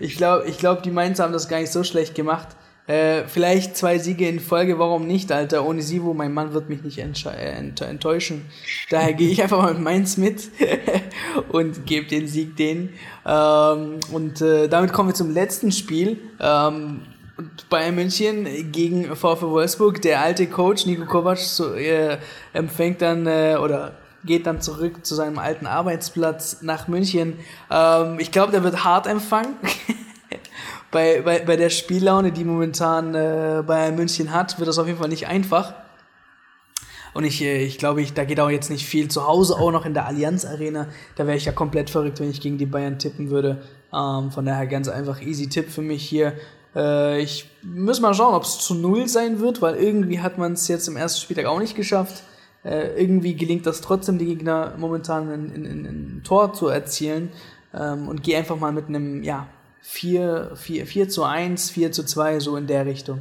ich 0.00 0.16
glaube, 0.16 0.44
ich 0.48 0.58
glaube, 0.58 0.82
die 0.82 0.90
Mainzer 0.90 1.24
haben 1.24 1.32
das 1.32 1.48
gar 1.48 1.60
nicht 1.60 1.72
so 1.72 1.84
schlecht 1.84 2.14
gemacht. 2.14 2.48
Äh, 2.90 3.28
vielleicht 3.28 3.76
zwei 3.76 3.98
Siege 3.98 4.28
in 4.28 4.40
Folge, 4.40 4.80
warum 4.80 5.06
nicht, 5.06 5.30
Alter? 5.30 5.64
Ohne 5.64 5.80
Sivo, 5.80 6.12
mein 6.12 6.34
Mann 6.34 6.52
wird 6.54 6.68
mich 6.68 6.82
nicht 6.82 6.98
ent 6.98 7.24
enttäuschen. 7.80 8.46
Daher 8.88 9.12
gehe 9.12 9.30
ich 9.30 9.40
einfach 9.44 9.62
mal 9.62 9.74
mit 9.74 9.82
Mainz 9.84 10.16
mit 10.16 10.50
und 11.52 11.86
gebe 11.86 12.08
den 12.08 12.26
Sieg 12.26 12.56
denen. 12.56 12.88
Ähm, 13.24 14.00
und 14.10 14.40
äh, 14.40 14.66
damit 14.66 14.92
kommen 14.92 15.10
wir 15.10 15.14
zum 15.14 15.30
letzten 15.30 15.70
Spiel. 15.70 16.18
Ähm, 16.40 17.02
Bayern 17.68 17.94
München 17.94 18.72
gegen 18.72 19.04
VfW 19.14 19.46
Wolfsburg. 19.46 20.02
Der 20.02 20.20
alte 20.20 20.48
Coach 20.48 20.84
Nico 20.84 21.04
Kovac 21.06 21.38
so, 21.38 21.74
äh, 21.74 22.18
empfängt 22.52 23.02
dann 23.02 23.24
äh, 23.24 23.56
oder 23.62 23.92
geht 24.24 24.48
dann 24.48 24.60
zurück 24.60 25.06
zu 25.06 25.14
seinem 25.14 25.38
alten 25.38 25.68
Arbeitsplatz 25.68 26.62
nach 26.62 26.88
München. 26.88 27.38
Ähm, 27.70 28.18
ich 28.18 28.32
glaube, 28.32 28.50
der 28.50 28.64
wird 28.64 28.82
hart 28.82 29.06
empfangen. 29.06 29.54
bei, 30.90 31.22
bei, 31.22 31.40
bei 31.40 31.56
der 31.56 31.70
Spiellaune, 31.70 32.32
die 32.32 32.44
momentan 32.44 33.14
äh, 33.14 33.62
Bayern 33.66 33.96
München 33.96 34.32
hat, 34.32 34.58
wird 34.58 34.68
das 34.68 34.78
auf 34.78 34.86
jeden 34.86 34.98
Fall 34.98 35.08
nicht 35.08 35.26
einfach. 35.28 35.74
Und 37.14 37.24
ich, 37.24 37.42
äh, 37.42 37.62
ich 37.64 37.78
glaube, 37.78 38.02
ich, 38.02 38.12
da 38.12 38.24
geht 38.24 38.40
auch 38.40 38.50
jetzt 38.50 38.70
nicht 38.70 38.86
viel. 38.86 39.08
Zu 39.08 39.26
Hause 39.26 39.56
auch 39.56 39.70
noch 39.70 39.86
in 39.86 39.94
der 39.94 40.06
Allianz 40.06 40.44
Arena. 40.44 40.88
Da 41.16 41.26
wäre 41.26 41.36
ich 41.36 41.44
ja 41.44 41.52
komplett 41.52 41.90
verrückt, 41.90 42.20
wenn 42.20 42.30
ich 42.30 42.40
gegen 42.40 42.58
die 42.58 42.66
Bayern 42.66 42.98
tippen 42.98 43.30
würde. 43.30 43.62
Ähm, 43.92 44.30
von 44.30 44.44
daher 44.44 44.66
ganz 44.66 44.88
einfach 44.88 45.20
easy 45.20 45.48
Tipp 45.48 45.70
für 45.70 45.82
mich 45.82 46.02
hier. 46.02 46.34
Äh, 46.74 47.20
ich 47.20 47.50
muss 47.62 48.00
mal 48.00 48.14
schauen, 48.14 48.34
ob 48.34 48.44
es 48.44 48.58
zu 48.58 48.74
null 48.74 49.08
sein 49.08 49.40
wird, 49.40 49.62
weil 49.62 49.76
irgendwie 49.76 50.20
hat 50.20 50.38
man 50.38 50.52
es 50.52 50.68
jetzt 50.68 50.88
im 50.88 50.96
ersten 50.96 51.20
Spieltag 51.20 51.46
auch 51.46 51.58
nicht 51.58 51.76
geschafft. 51.76 52.22
Äh, 52.64 53.00
irgendwie 53.00 53.34
gelingt 53.34 53.66
das 53.66 53.80
trotzdem, 53.80 54.18
die 54.18 54.26
Gegner 54.26 54.74
momentan 54.76 55.30
in, 55.32 55.54
in, 55.54 55.64
in 55.64 55.84
ein 55.84 56.22
Tor 56.24 56.52
zu 56.52 56.68
erzielen. 56.68 57.30
Ähm, 57.72 58.08
und 58.08 58.22
gehe 58.22 58.36
einfach 58.36 58.58
mal 58.58 58.72
mit 58.72 58.88
einem, 58.88 59.22
ja, 59.22 59.46
4, 59.82 60.52
4, 60.56 60.86
4 60.86 61.08
zu 61.08 61.24
1, 61.24 61.70
4 61.70 61.92
zu 61.92 62.04
2, 62.04 62.40
so 62.40 62.56
in 62.56 62.66
der 62.66 62.86
Richtung. 62.86 63.20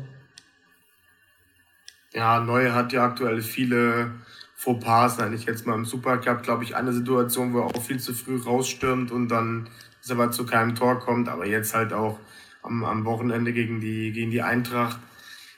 Ja, 2.13 2.39
Neue 2.39 2.73
hat 2.73 2.91
ja 2.91 3.03
aktuell 3.05 3.41
viele 3.41 4.11
Fauxpas, 4.55 5.19
eigentlich 5.19 5.45
jetzt 5.45 5.65
mal 5.65 5.75
im 5.75 5.85
Supercup, 5.85 6.43
glaube 6.43 6.63
ich, 6.63 6.75
eine 6.75 6.91
Situation, 6.91 7.53
wo 7.53 7.59
er 7.59 7.65
auch 7.67 7.81
viel 7.81 7.99
zu 7.99 8.13
früh 8.13 8.41
rausstürmt 8.41 9.11
und 9.11 9.29
dann 9.29 9.69
es 10.01 10.11
aber 10.11 10.31
zu 10.31 10.45
keinem 10.45 10.75
Tor 10.75 10.99
kommt, 10.99 11.29
aber 11.29 11.45
jetzt 11.45 11.73
halt 11.73 11.93
auch 11.93 12.19
am, 12.61 12.83
am 12.83 13.05
Wochenende 13.05 13.53
gegen 13.53 13.79
die, 13.79 14.11
gegen 14.11 14.31
die 14.31 14.41
Eintracht. 14.41 14.99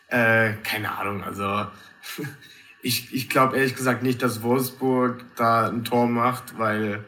Äh, 0.08 0.54
keine 0.64 0.97
Ahnung, 0.97 1.24
also 1.24 1.68
ich, 2.82 3.14
ich 3.14 3.30
glaube 3.30 3.58
ehrlich 3.58 3.76
gesagt 3.76 4.04
nicht, 4.04 4.22
dass 4.22 4.43
Wolfsburg 4.43 5.24
da 5.36 5.68
ein 5.70 5.84
Tor 5.84 6.08
macht, 6.08 6.58
weil 6.58 7.06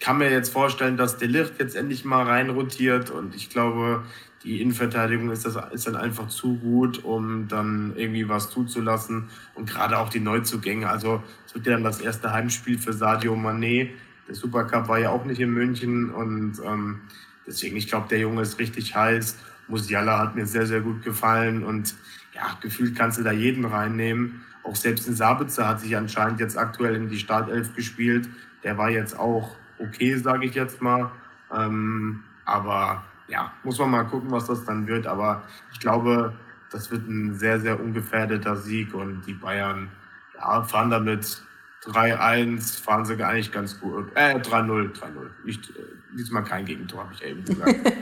kann 0.00 0.18
mir 0.18 0.30
jetzt 0.30 0.52
vorstellen, 0.52 0.96
dass 0.96 1.18
der 1.18 1.28
Licht 1.28 1.54
jetzt 1.58 1.76
endlich 1.76 2.04
mal 2.04 2.24
reinrotiert 2.24 3.10
und 3.10 3.34
ich 3.34 3.50
glaube, 3.50 4.02
die 4.42 4.62
Innenverteidigung 4.62 5.30
ist, 5.30 5.44
das, 5.44 5.58
ist 5.72 5.86
dann 5.86 5.96
einfach 5.96 6.28
zu 6.28 6.56
gut, 6.56 7.04
um 7.04 7.46
dann 7.48 7.92
irgendwie 7.94 8.28
was 8.28 8.48
zuzulassen 8.48 9.28
und 9.54 9.68
gerade 9.68 9.98
auch 9.98 10.08
die 10.08 10.20
Neuzugänge. 10.20 10.88
Also 10.88 11.22
es 11.46 11.54
wird 11.54 11.66
ja 11.66 11.72
dann 11.74 11.84
das 11.84 12.00
erste 12.00 12.32
Heimspiel 12.32 12.78
für 12.78 12.94
Sadio 12.94 13.34
Mané. 13.34 13.90
Der 14.26 14.34
Supercup 14.34 14.88
war 14.88 14.98
ja 14.98 15.10
auch 15.10 15.26
nicht 15.26 15.40
in 15.40 15.50
München 15.50 16.10
und 16.10 16.54
ähm, 16.64 17.02
deswegen, 17.46 17.76
ich 17.76 17.88
glaube, 17.88 18.08
der 18.08 18.20
Junge 18.20 18.40
ist 18.40 18.58
richtig 18.58 18.94
heiß. 18.94 19.36
Musiala 19.68 20.18
hat 20.18 20.34
mir 20.34 20.46
sehr, 20.46 20.66
sehr 20.66 20.80
gut 20.80 21.02
gefallen 21.02 21.62
und 21.62 21.94
ja, 22.34 22.56
gefühlt 22.62 22.96
kannst 22.96 23.18
du 23.18 23.22
da 23.22 23.32
jeden 23.32 23.66
reinnehmen. 23.66 24.40
Auch 24.62 24.76
selbst 24.76 25.06
in 25.06 25.14
Sabitzer 25.14 25.68
hat 25.68 25.80
sich 25.80 25.96
anscheinend 25.96 26.40
jetzt 26.40 26.56
aktuell 26.56 26.94
in 26.94 27.08
die 27.10 27.18
Startelf 27.18 27.74
gespielt. 27.74 28.28
Der 28.64 28.78
war 28.78 28.88
jetzt 28.88 29.18
auch 29.18 29.56
okay, 29.80 30.16
sage 30.16 30.46
ich 30.46 30.54
jetzt 30.54 30.80
mal. 30.80 31.10
Ähm, 31.52 32.24
aber 32.44 33.04
ja, 33.28 33.52
muss 33.64 33.78
man 33.78 33.90
mal 33.90 34.04
gucken, 34.04 34.30
was 34.30 34.46
das 34.46 34.64
dann 34.64 34.86
wird. 34.86 35.06
Aber 35.06 35.42
ich 35.72 35.80
glaube, 35.80 36.34
das 36.70 36.90
wird 36.90 37.08
ein 37.08 37.34
sehr, 37.34 37.60
sehr 37.60 37.80
ungefährdeter 37.80 38.56
Sieg 38.56 38.94
und 38.94 39.22
die 39.26 39.34
Bayern 39.34 39.88
ja, 40.36 40.62
fahren 40.62 40.90
damit 40.90 41.42
3-1, 41.84 42.82
fahren 42.82 43.04
sie 43.04 43.22
eigentlich 43.22 43.52
ganz 43.52 43.80
gut. 43.80 44.10
Äh, 44.14 44.36
3-0, 44.36 44.92
3-0. 44.92 45.30
Nicht, 45.44 45.70
äh, 45.70 45.82
diesmal 46.16 46.44
kein 46.44 46.64
Gegentor, 46.64 47.04
habe 47.04 47.14
ich 47.14 47.24
eben 47.24 47.44
gesagt. 47.44 47.74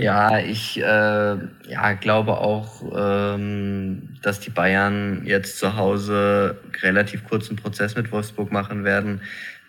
Ja, 0.00 0.38
ich 0.38 0.78
äh, 0.78 0.82
ja, 0.82 1.92
glaube 2.00 2.38
auch, 2.38 2.82
ähm, 2.96 4.16
dass 4.22 4.40
die 4.40 4.48
Bayern 4.48 5.26
jetzt 5.26 5.58
zu 5.58 5.76
Hause 5.76 6.56
relativ 6.80 7.24
kurzen 7.28 7.56
Prozess 7.56 7.96
mit 7.96 8.10
Wolfsburg 8.10 8.50
machen 8.50 8.84
werden. 8.84 9.20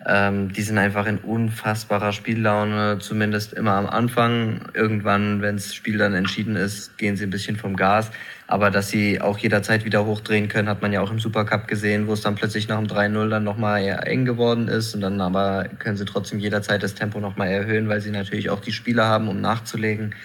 Ähm, 0.07 0.51
die 0.51 0.63
sind 0.63 0.77
einfach 0.79 1.05
in 1.05 1.19
unfassbarer 1.19 2.11
Spiellaune, 2.11 2.97
zumindest 2.99 3.53
immer 3.53 3.73
am 3.73 3.85
Anfang. 3.87 4.61
Irgendwann, 4.73 5.41
wenn 5.41 5.57
das 5.57 5.75
Spiel 5.75 5.97
dann 5.97 6.15
entschieden 6.15 6.55
ist, 6.55 6.97
gehen 6.97 7.15
sie 7.15 7.25
ein 7.25 7.29
bisschen 7.29 7.55
vom 7.55 7.75
Gas. 7.75 8.09
Aber 8.47 8.71
dass 8.71 8.89
sie 8.89 9.21
auch 9.21 9.37
jederzeit 9.37 9.85
wieder 9.85 10.05
hochdrehen 10.05 10.47
können, 10.47 10.67
hat 10.67 10.81
man 10.81 10.91
ja 10.91 11.01
auch 11.01 11.11
im 11.11 11.19
Supercup 11.19 11.67
gesehen, 11.67 12.07
wo 12.07 12.13
es 12.13 12.21
dann 12.21 12.35
plötzlich 12.35 12.67
nach 12.67 12.79
dem 12.79 12.87
3-0 12.87 13.29
dann 13.29 13.43
nochmal 13.43 13.83
eher 13.83 14.05
eng 14.07 14.25
geworden 14.25 14.67
ist. 14.67 14.95
Und 14.95 15.01
dann 15.01 15.21
aber 15.21 15.65
können 15.77 15.97
sie 15.97 16.05
trotzdem 16.05 16.39
jederzeit 16.39 16.81
das 16.81 16.95
Tempo 16.95 17.19
nochmal 17.19 17.49
erhöhen, 17.49 17.87
weil 17.87 18.01
sie 18.01 18.11
natürlich 18.11 18.49
auch 18.49 18.59
die 18.59 18.73
Spieler 18.73 19.05
haben, 19.05 19.27
um 19.27 19.39
nachzulegen. 19.39 20.15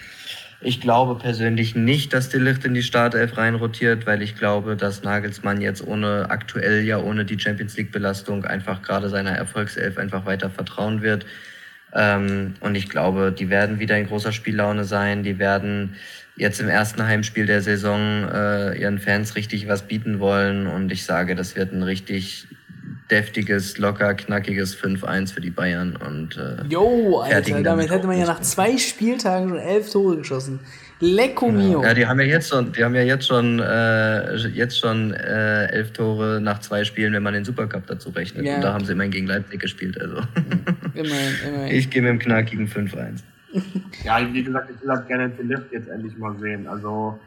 Ich 0.61 0.80
glaube 0.80 1.16
persönlich 1.20 1.74
nicht, 1.74 2.12
dass 2.12 2.30
die 2.30 2.38
Licht 2.38 2.64
in 2.64 2.72
die 2.72 2.82
Startelf 2.82 3.36
reinrotiert, 3.36 4.07
weil 4.07 4.22
ich 4.22 4.36
glaube, 4.36 4.76
dass 4.76 5.02
Nagelsmann 5.02 5.61
jetzt 5.61 5.86
ohne 5.86 6.30
aktuell 6.30 6.82
ja 6.82 6.98
ohne 6.98 7.24
die 7.24 7.38
Champions 7.38 7.76
League 7.76 7.92
Belastung 7.92 8.44
einfach 8.44 8.80
gerade 8.82 9.11
seiner 9.11 9.32
Erfolgself 9.32 9.98
einfach 9.98 10.24
weiter 10.24 10.48
vertrauen 10.48 11.02
wird. 11.02 11.26
Ähm, 11.92 12.54
und 12.61 12.74
ich 12.74 12.88
glaube, 12.88 13.32
die 13.32 13.50
werden 13.50 13.78
wieder 13.78 13.98
in 13.98 14.07
großer 14.07 14.32
Spiellaune 14.32 14.84
sein. 14.84 15.22
Die 15.22 15.38
werden 15.38 15.96
jetzt 16.36 16.61
im 16.61 16.68
ersten 16.68 17.02
Heimspiel 17.04 17.46
der 17.46 17.62
Saison 17.62 18.28
äh, 18.28 18.80
ihren 18.80 18.98
Fans 18.98 19.36
richtig 19.36 19.68
was 19.68 19.82
bieten 19.82 20.20
wollen. 20.20 20.66
Und 20.66 20.90
ich 20.90 21.04
sage, 21.04 21.34
das 21.34 21.54
wird 21.57 21.72
ein 21.72 21.82
richtig 21.82 22.46
deftiges, 23.11 23.78
locker, 23.78 24.14
knackiges 24.14 24.76
5-1 24.76 25.32
für 25.32 25.40
die 25.40 25.50
Bayern. 25.50 25.96
Und, 25.96 26.36
äh, 26.36 26.64
jo, 26.68 27.20
Alter, 27.20 27.62
damit 27.62 27.90
hätte 27.90 28.07
man 28.07 28.18
ja 28.18 28.26
nach 28.26 28.40
zwei 28.40 28.76
Spieltagen 28.78 29.48
schon 29.48 29.59
elf 29.59 29.90
Tore 29.90 30.18
geschossen. 30.18 30.61
Lecco 31.00 31.50
mio. 31.50 31.82
Ja, 31.82 31.92
die 31.92 32.07
haben 32.07 32.18
ja 32.20 32.26
jetzt 32.26 32.48
schon, 32.48 32.72
die 32.72 32.82
haben 32.82 32.94
ja 32.94 33.02
jetzt 33.02 33.26
schon, 33.26 33.61
äh, 33.61 34.36
jetzt 34.48 34.78
schon 34.78 35.12
äh, 35.12 35.66
elf 35.66 35.92
Tore 35.92 36.40
nach 36.40 36.61
zwei 36.61 36.84
Spielen, 36.84 37.12
wenn 37.12 37.22
man 37.22 37.34
den 37.34 37.44
Supercup 37.44 37.86
dazu 37.86 38.09
rechnet. 38.11 38.46
Ja. 38.46 38.57
Und 38.57 38.62
da 38.62 38.72
haben 38.72 38.84
sie 38.84 38.92
immerhin 38.92 39.12
gegen 39.12 39.26
Leipzig 39.26 39.61
gespielt. 39.61 40.00
Also. 40.00 40.22
Immerhin, 40.94 41.34
immerhin. 41.46 41.66
Ich 41.76 41.90
gehe 41.90 42.00
mit 42.00 42.11
dem 42.11 42.18
knackigen 42.18 42.66
5-1. 42.66 43.20
ja, 44.04 44.26
wie 44.32 44.42
gesagt, 44.42 44.70
ich 44.74 44.82
will 44.82 44.88
halt 44.88 45.07
gerne 45.07 45.28
den 45.28 45.48
Lift 45.48 45.70
jetzt 45.70 45.88
endlich 45.88 46.16
mal 46.16 46.34
sehen. 46.38 46.66
Also 46.66 47.18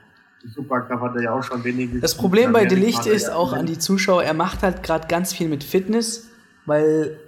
Supercup 0.45 1.01
hat 1.01 1.15
er 1.15 1.23
ja 1.23 1.33
auch 1.33 1.43
schon 1.43 1.63
wenige. 1.63 1.99
Das 1.99 2.15
Problem 2.15 2.53
bei 2.53 2.65
Delicht 2.65 3.05
ist 3.05 3.29
auch 3.29 3.53
an 3.53 3.65
die 3.65 3.77
Zuschauer, 3.77 4.23
er 4.23 4.33
macht 4.33 4.63
halt 4.63 4.83
gerade 4.83 5.07
ganz 5.07 5.33
viel 5.33 5.49
mit 5.49 5.63
Fitness, 5.63 6.29
weil 6.65 7.19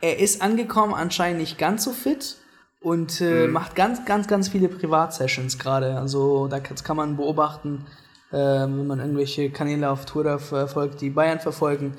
er 0.00 0.18
ist 0.18 0.42
angekommen 0.42 0.94
anscheinend 0.94 1.40
nicht 1.40 1.58
ganz 1.58 1.84
so 1.84 1.92
fit 1.92 2.36
und 2.80 3.20
äh, 3.20 3.46
mhm. 3.46 3.52
macht 3.52 3.74
ganz, 3.74 4.04
ganz, 4.04 4.26
ganz 4.26 4.48
viele 4.48 4.68
Privatsessions 4.68 5.58
gerade. 5.58 5.96
Also 5.98 6.48
da 6.48 6.60
kann, 6.60 6.96
man 6.96 7.16
beobachten, 7.16 7.86
äh, 8.30 8.36
wenn 8.36 8.86
man 8.86 9.00
irgendwelche 9.00 9.50
Kanäle 9.50 9.90
auf 9.90 10.06
Twitter 10.06 10.38
verfolgt, 10.38 11.00
die 11.00 11.10
Bayern 11.10 11.40
verfolgen. 11.40 11.96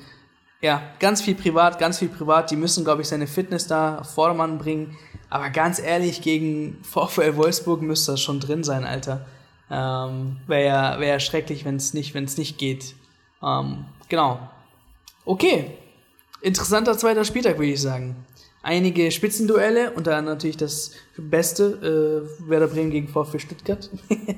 Ja, 0.60 0.80
ganz 1.00 1.22
viel 1.22 1.34
privat, 1.34 1.78
ganz 1.78 1.98
viel 1.98 2.08
privat. 2.08 2.50
Die 2.50 2.56
müssen, 2.56 2.84
glaube 2.84 3.02
ich, 3.02 3.08
seine 3.08 3.26
Fitness 3.26 3.66
da 3.66 3.98
auf 3.98 4.14
Vordermann 4.14 4.58
bringen. 4.58 4.96
Aber 5.28 5.50
ganz 5.50 5.80
ehrlich, 5.80 6.22
gegen 6.22 6.78
VfL 6.82 7.36
Wolfsburg 7.36 7.82
müsste 7.82 8.12
das 8.12 8.20
schon 8.20 8.40
drin 8.40 8.64
sein, 8.64 8.84
Alter. 8.84 9.26
Ähm, 9.72 10.36
Wäre 10.46 10.66
ja, 10.66 11.00
wär 11.00 11.08
ja 11.08 11.20
schrecklich, 11.20 11.64
wenn 11.64 11.76
es 11.76 11.94
nicht, 11.94 12.14
nicht 12.14 12.58
geht. 12.58 12.94
Ähm, 13.42 13.86
genau. 14.08 14.38
Okay. 15.24 15.70
Interessanter 16.42 16.98
zweiter 16.98 17.24
Spieltag, 17.24 17.58
würde 17.58 17.72
ich 17.72 17.80
sagen 17.80 18.16
einige 18.62 19.10
Spitzenduelle, 19.10 19.90
unter 19.92 20.16
anderem 20.16 20.36
natürlich 20.36 20.56
das 20.56 20.92
beste, 21.16 22.26
äh, 22.40 22.48
Werder 22.48 22.68
Bremen 22.68 22.90
gegen 22.90 23.08
VfB 23.08 23.38
Stuttgart. 23.38 23.90
äh, 24.08 24.34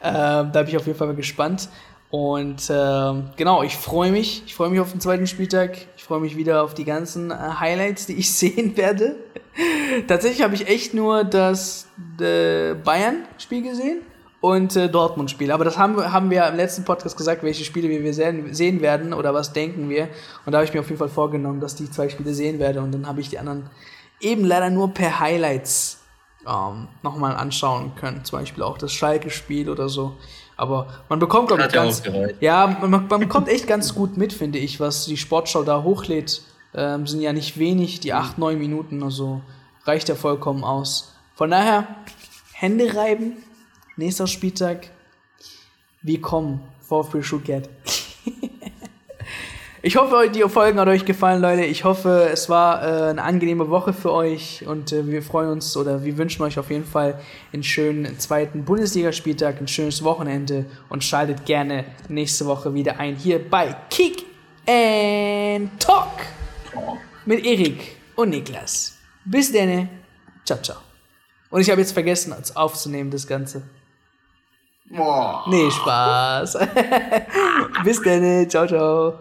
da 0.00 0.50
bin 0.52 0.68
ich 0.68 0.76
auf 0.76 0.86
jeden 0.86 0.98
Fall 0.98 1.08
mal 1.08 1.16
gespannt. 1.16 1.68
Und 2.10 2.68
äh, 2.68 3.14
genau, 3.36 3.62
ich 3.62 3.76
freue 3.76 4.12
mich. 4.12 4.42
Ich 4.44 4.54
freue 4.54 4.68
mich 4.68 4.80
auf 4.80 4.90
den 4.90 5.00
zweiten 5.00 5.26
Spieltag. 5.26 5.78
Ich 5.96 6.04
freue 6.04 6.20
mich 6.20 6.36
wieder 6.36 6.62
auf 6.62 6.74
die 6.74 6.84
ganzen 6.84 7.30
äh, 7.30 7.34
Highlights, 7.34 8.06
die 8.06 8.14
ich 8.18 8.32
sehen 8.34 8.76
werde. 8.76 9.16
Tatsächlich 10.08 10.42
habe 10.42 10.54
ich 10.54 10.68
echt 10.68 10.92
nur 10.92 11.24
das 11.24 11.86
äh, 12.20 12.74
Bayern-Spiel 12.74 13.62
gesehen 13.62 14.02
und 14.42 14.74
äh, 14.76 14.88
Dortmund-Spiel. 14.88 15.52
Aber 15.52 15.64
das 15.64 15.78
haben, 15.78 15.96
haben 16.12 16.28
wir 16.28 16.46
im 16.48 16.56
letzten 16.56 16.84
Podcast 16.84 17.16
gesagt, 17.16 17.44
welche 17.44 17.64
Spiele 17.64 17.88
wir 17.88 18.12
sehen, 18.12 18.52
sehen 18.52 18.82
werden 18.82 19.14
oder 19.14 19.32
was 19.32 19.52
denken 19.52 19.88
wir. 19.88 20.08
Und 20.44 20.52
da 20.52 20.58
habe 20.58 20.66
ich 20.66 20.74
mir 20.74 20.80
auf 20.80 20.88
jeden 20.88 20.98
Fall 20.98 21.08
vorgenommen, 21.08 21.60
dass 21.60 21.76
die 21.76 21.88
zwei 21.88 22.08
Spiele 22.08 22.34
sehen 22.34 22.58
werde. 22.58 22.80
Und 22.82 22.92
dann 22.92 23.06
habe 23.06 23.20
ich 23.20 23.30
die 23.30 23.38
anderen 23.38 23.70
eben 24.20 24.44
leider 24.44 24.68
nur 24.68 24.92
per 24.92 25.20
Highlights 25.20 26.00
ähm, 26.46 26.88
nochmal 27.04 27.36
anschauen 27.36 27.94
können. 27.94 28.24
Zum 28.24 28.40
Beispiel 28.40 28.64
auch 28.64 28.78
das 28.78 28.92
Schalke-Spiel 28.92 29.70
oder 29.70 29.88
so. 29.88 30.16
Aber 30.56 30.88
man 31.08 31.20
bekommt, 31.20 31.46
glaube 31.46 31.62
ich, 31.62 31.72
ganz. 31.72 32.02
Ja, 32.40 32.66
man, 32.80 32.90
man 32.90 33.20
bekommt 33.20 33.48
echt 33.48 33.68
ganz 33.68 33.94
gut 33.94 34.16
mit, 34.16 34.32
finde 34.32 34.58
ich, 34.58 34.80
was 34.80 35.06
die 35.06 35.16
Sportschau 35.16 35.62
da 35.62 35.84
hochlädt. 35.84 36.42
Ähm, 36.74 37.06
sind 37.06 37.20
ja 37.20 37.32
nicht 37.32 37.58
wenig, 37.58 38.00
die 38.00 38.12
acht, 38.12 38.38
neun 38.38 38.58
Minuten, 38.58 39.04
also 39.04 39.40
reicht 39.84 40.08
ja 40.08 40.16
vollkommen 40.16 40.64
aus. 40.64 41.14
Von 41.36 41.50
daher, 41.50 41.86
Hände 42.52 42.96
reiben, 42.96 43.36
Nächster 43.96 44.26
Spieltag. 44.26 44.88
Wir 46.02 46.20
kommen. 46.20 46.60
VfB 46.80 47.22
Stuttgart. 47.22 47.68
ich 49.82 49.96
hoffe, 49.96 50.30
die 50.34 50.42
Folgen 50.42 50.78
hat 50.78 50.88
euch 50.88 51.04
gefallen, 51.04 51.40
Leute. 51.40 51.64
Ich 51.64 51.84
hoffe, 51.84 52.28
es 52.32 52.48
war 52.48 52.82
äh, 52.82 53.10
eine 53.10 53.22
angenehme 53.22 53.68
Woche 53.70 53.92
für 53.92 54.12
euch 54.12 54.66
und 54.66 54.92
äh, 54.92 55.06
wir 55.06 55.22
freuen 55.22 55.50
uns 55.50 55.76
oder 55.76 56.04
wir 56.04 56.18
wünschen 56.18 56.42
euch 56.42 56.58
auf 56.58 56.70
jeden 56.70 56.84
Fall 56.84 57.20
einen 57.52 57.62
schönen 57.62 58.18
zweiten 58.18 58.64
Bundesligaspieltag, 58.64 59.60
ein 59.60 59.68
schönes 59.68 60.02
Wochenende 60.04 60.66
und 60.88 61.04
schaltet 61.04 61.44
gerne 61.44 61.84
nächste 62.08 62.46
Woche 62.46 62.74
wieder 62.74 62.98
ein 62.98 63.16
hier 63.16 63.38
bei 63.38 63.76
Kick 63.90 64.24
and 64.66 65.78
Talk 65.80 66.12
mit 67.24 67.44
Erik 67.44 67.96
und 68.16 68.30
Niklas. 68.30 68.98
Bis 69.24 69.52
dann. 69.52 69.88
Ciao, 70.44 70.60
ciao. 70.60 70.78
Und 71.50 71.60
ich 71.60 71.70
habe 71.70 71.80
jetzt 71.80 71.92
vergessen 71.92 72.34
aufzunehmen, 72.54 73.10
das 73.10 73.26
Ganze. 73.26 73.62
Boah. 74.90 75.44
Nee, 75.48 75.70
Spaß. 75.70 76.58
Bis 77.84 78.02
dann. 78.02 78.48
Ciao, 78.48 78.66
ciao. 78.66 79.18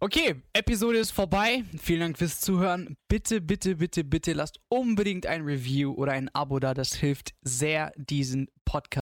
Okay, 0.00 0.34
Episode 0.52 0.98
ist 0.98 1.12
vorbei. 1.12 1.62
Vielen 1.80 2.00
Dank 2.00 2.18
fürs 2.18 2.40
Zuhören. 2.40 2.96
Bitte, 3.08 3.40
bitte, 3.40 3.76
bitte, 3.76 4.02
bitte 4.02 4.32
lasst 4.32 4.58
unbedingt 4.68 5.26
ein 5.26 5.42
Review 5.42 5.92
oder 5.92 6.12
ein 6.12 6.28
Abo 6.34 6.58
da. 6.58 6.74
Das 6.74 6.94
hilft 6.94 7.34
sehr, 7.42 7.92
diesen 7.96 8.48
Podcast 8.64 9.01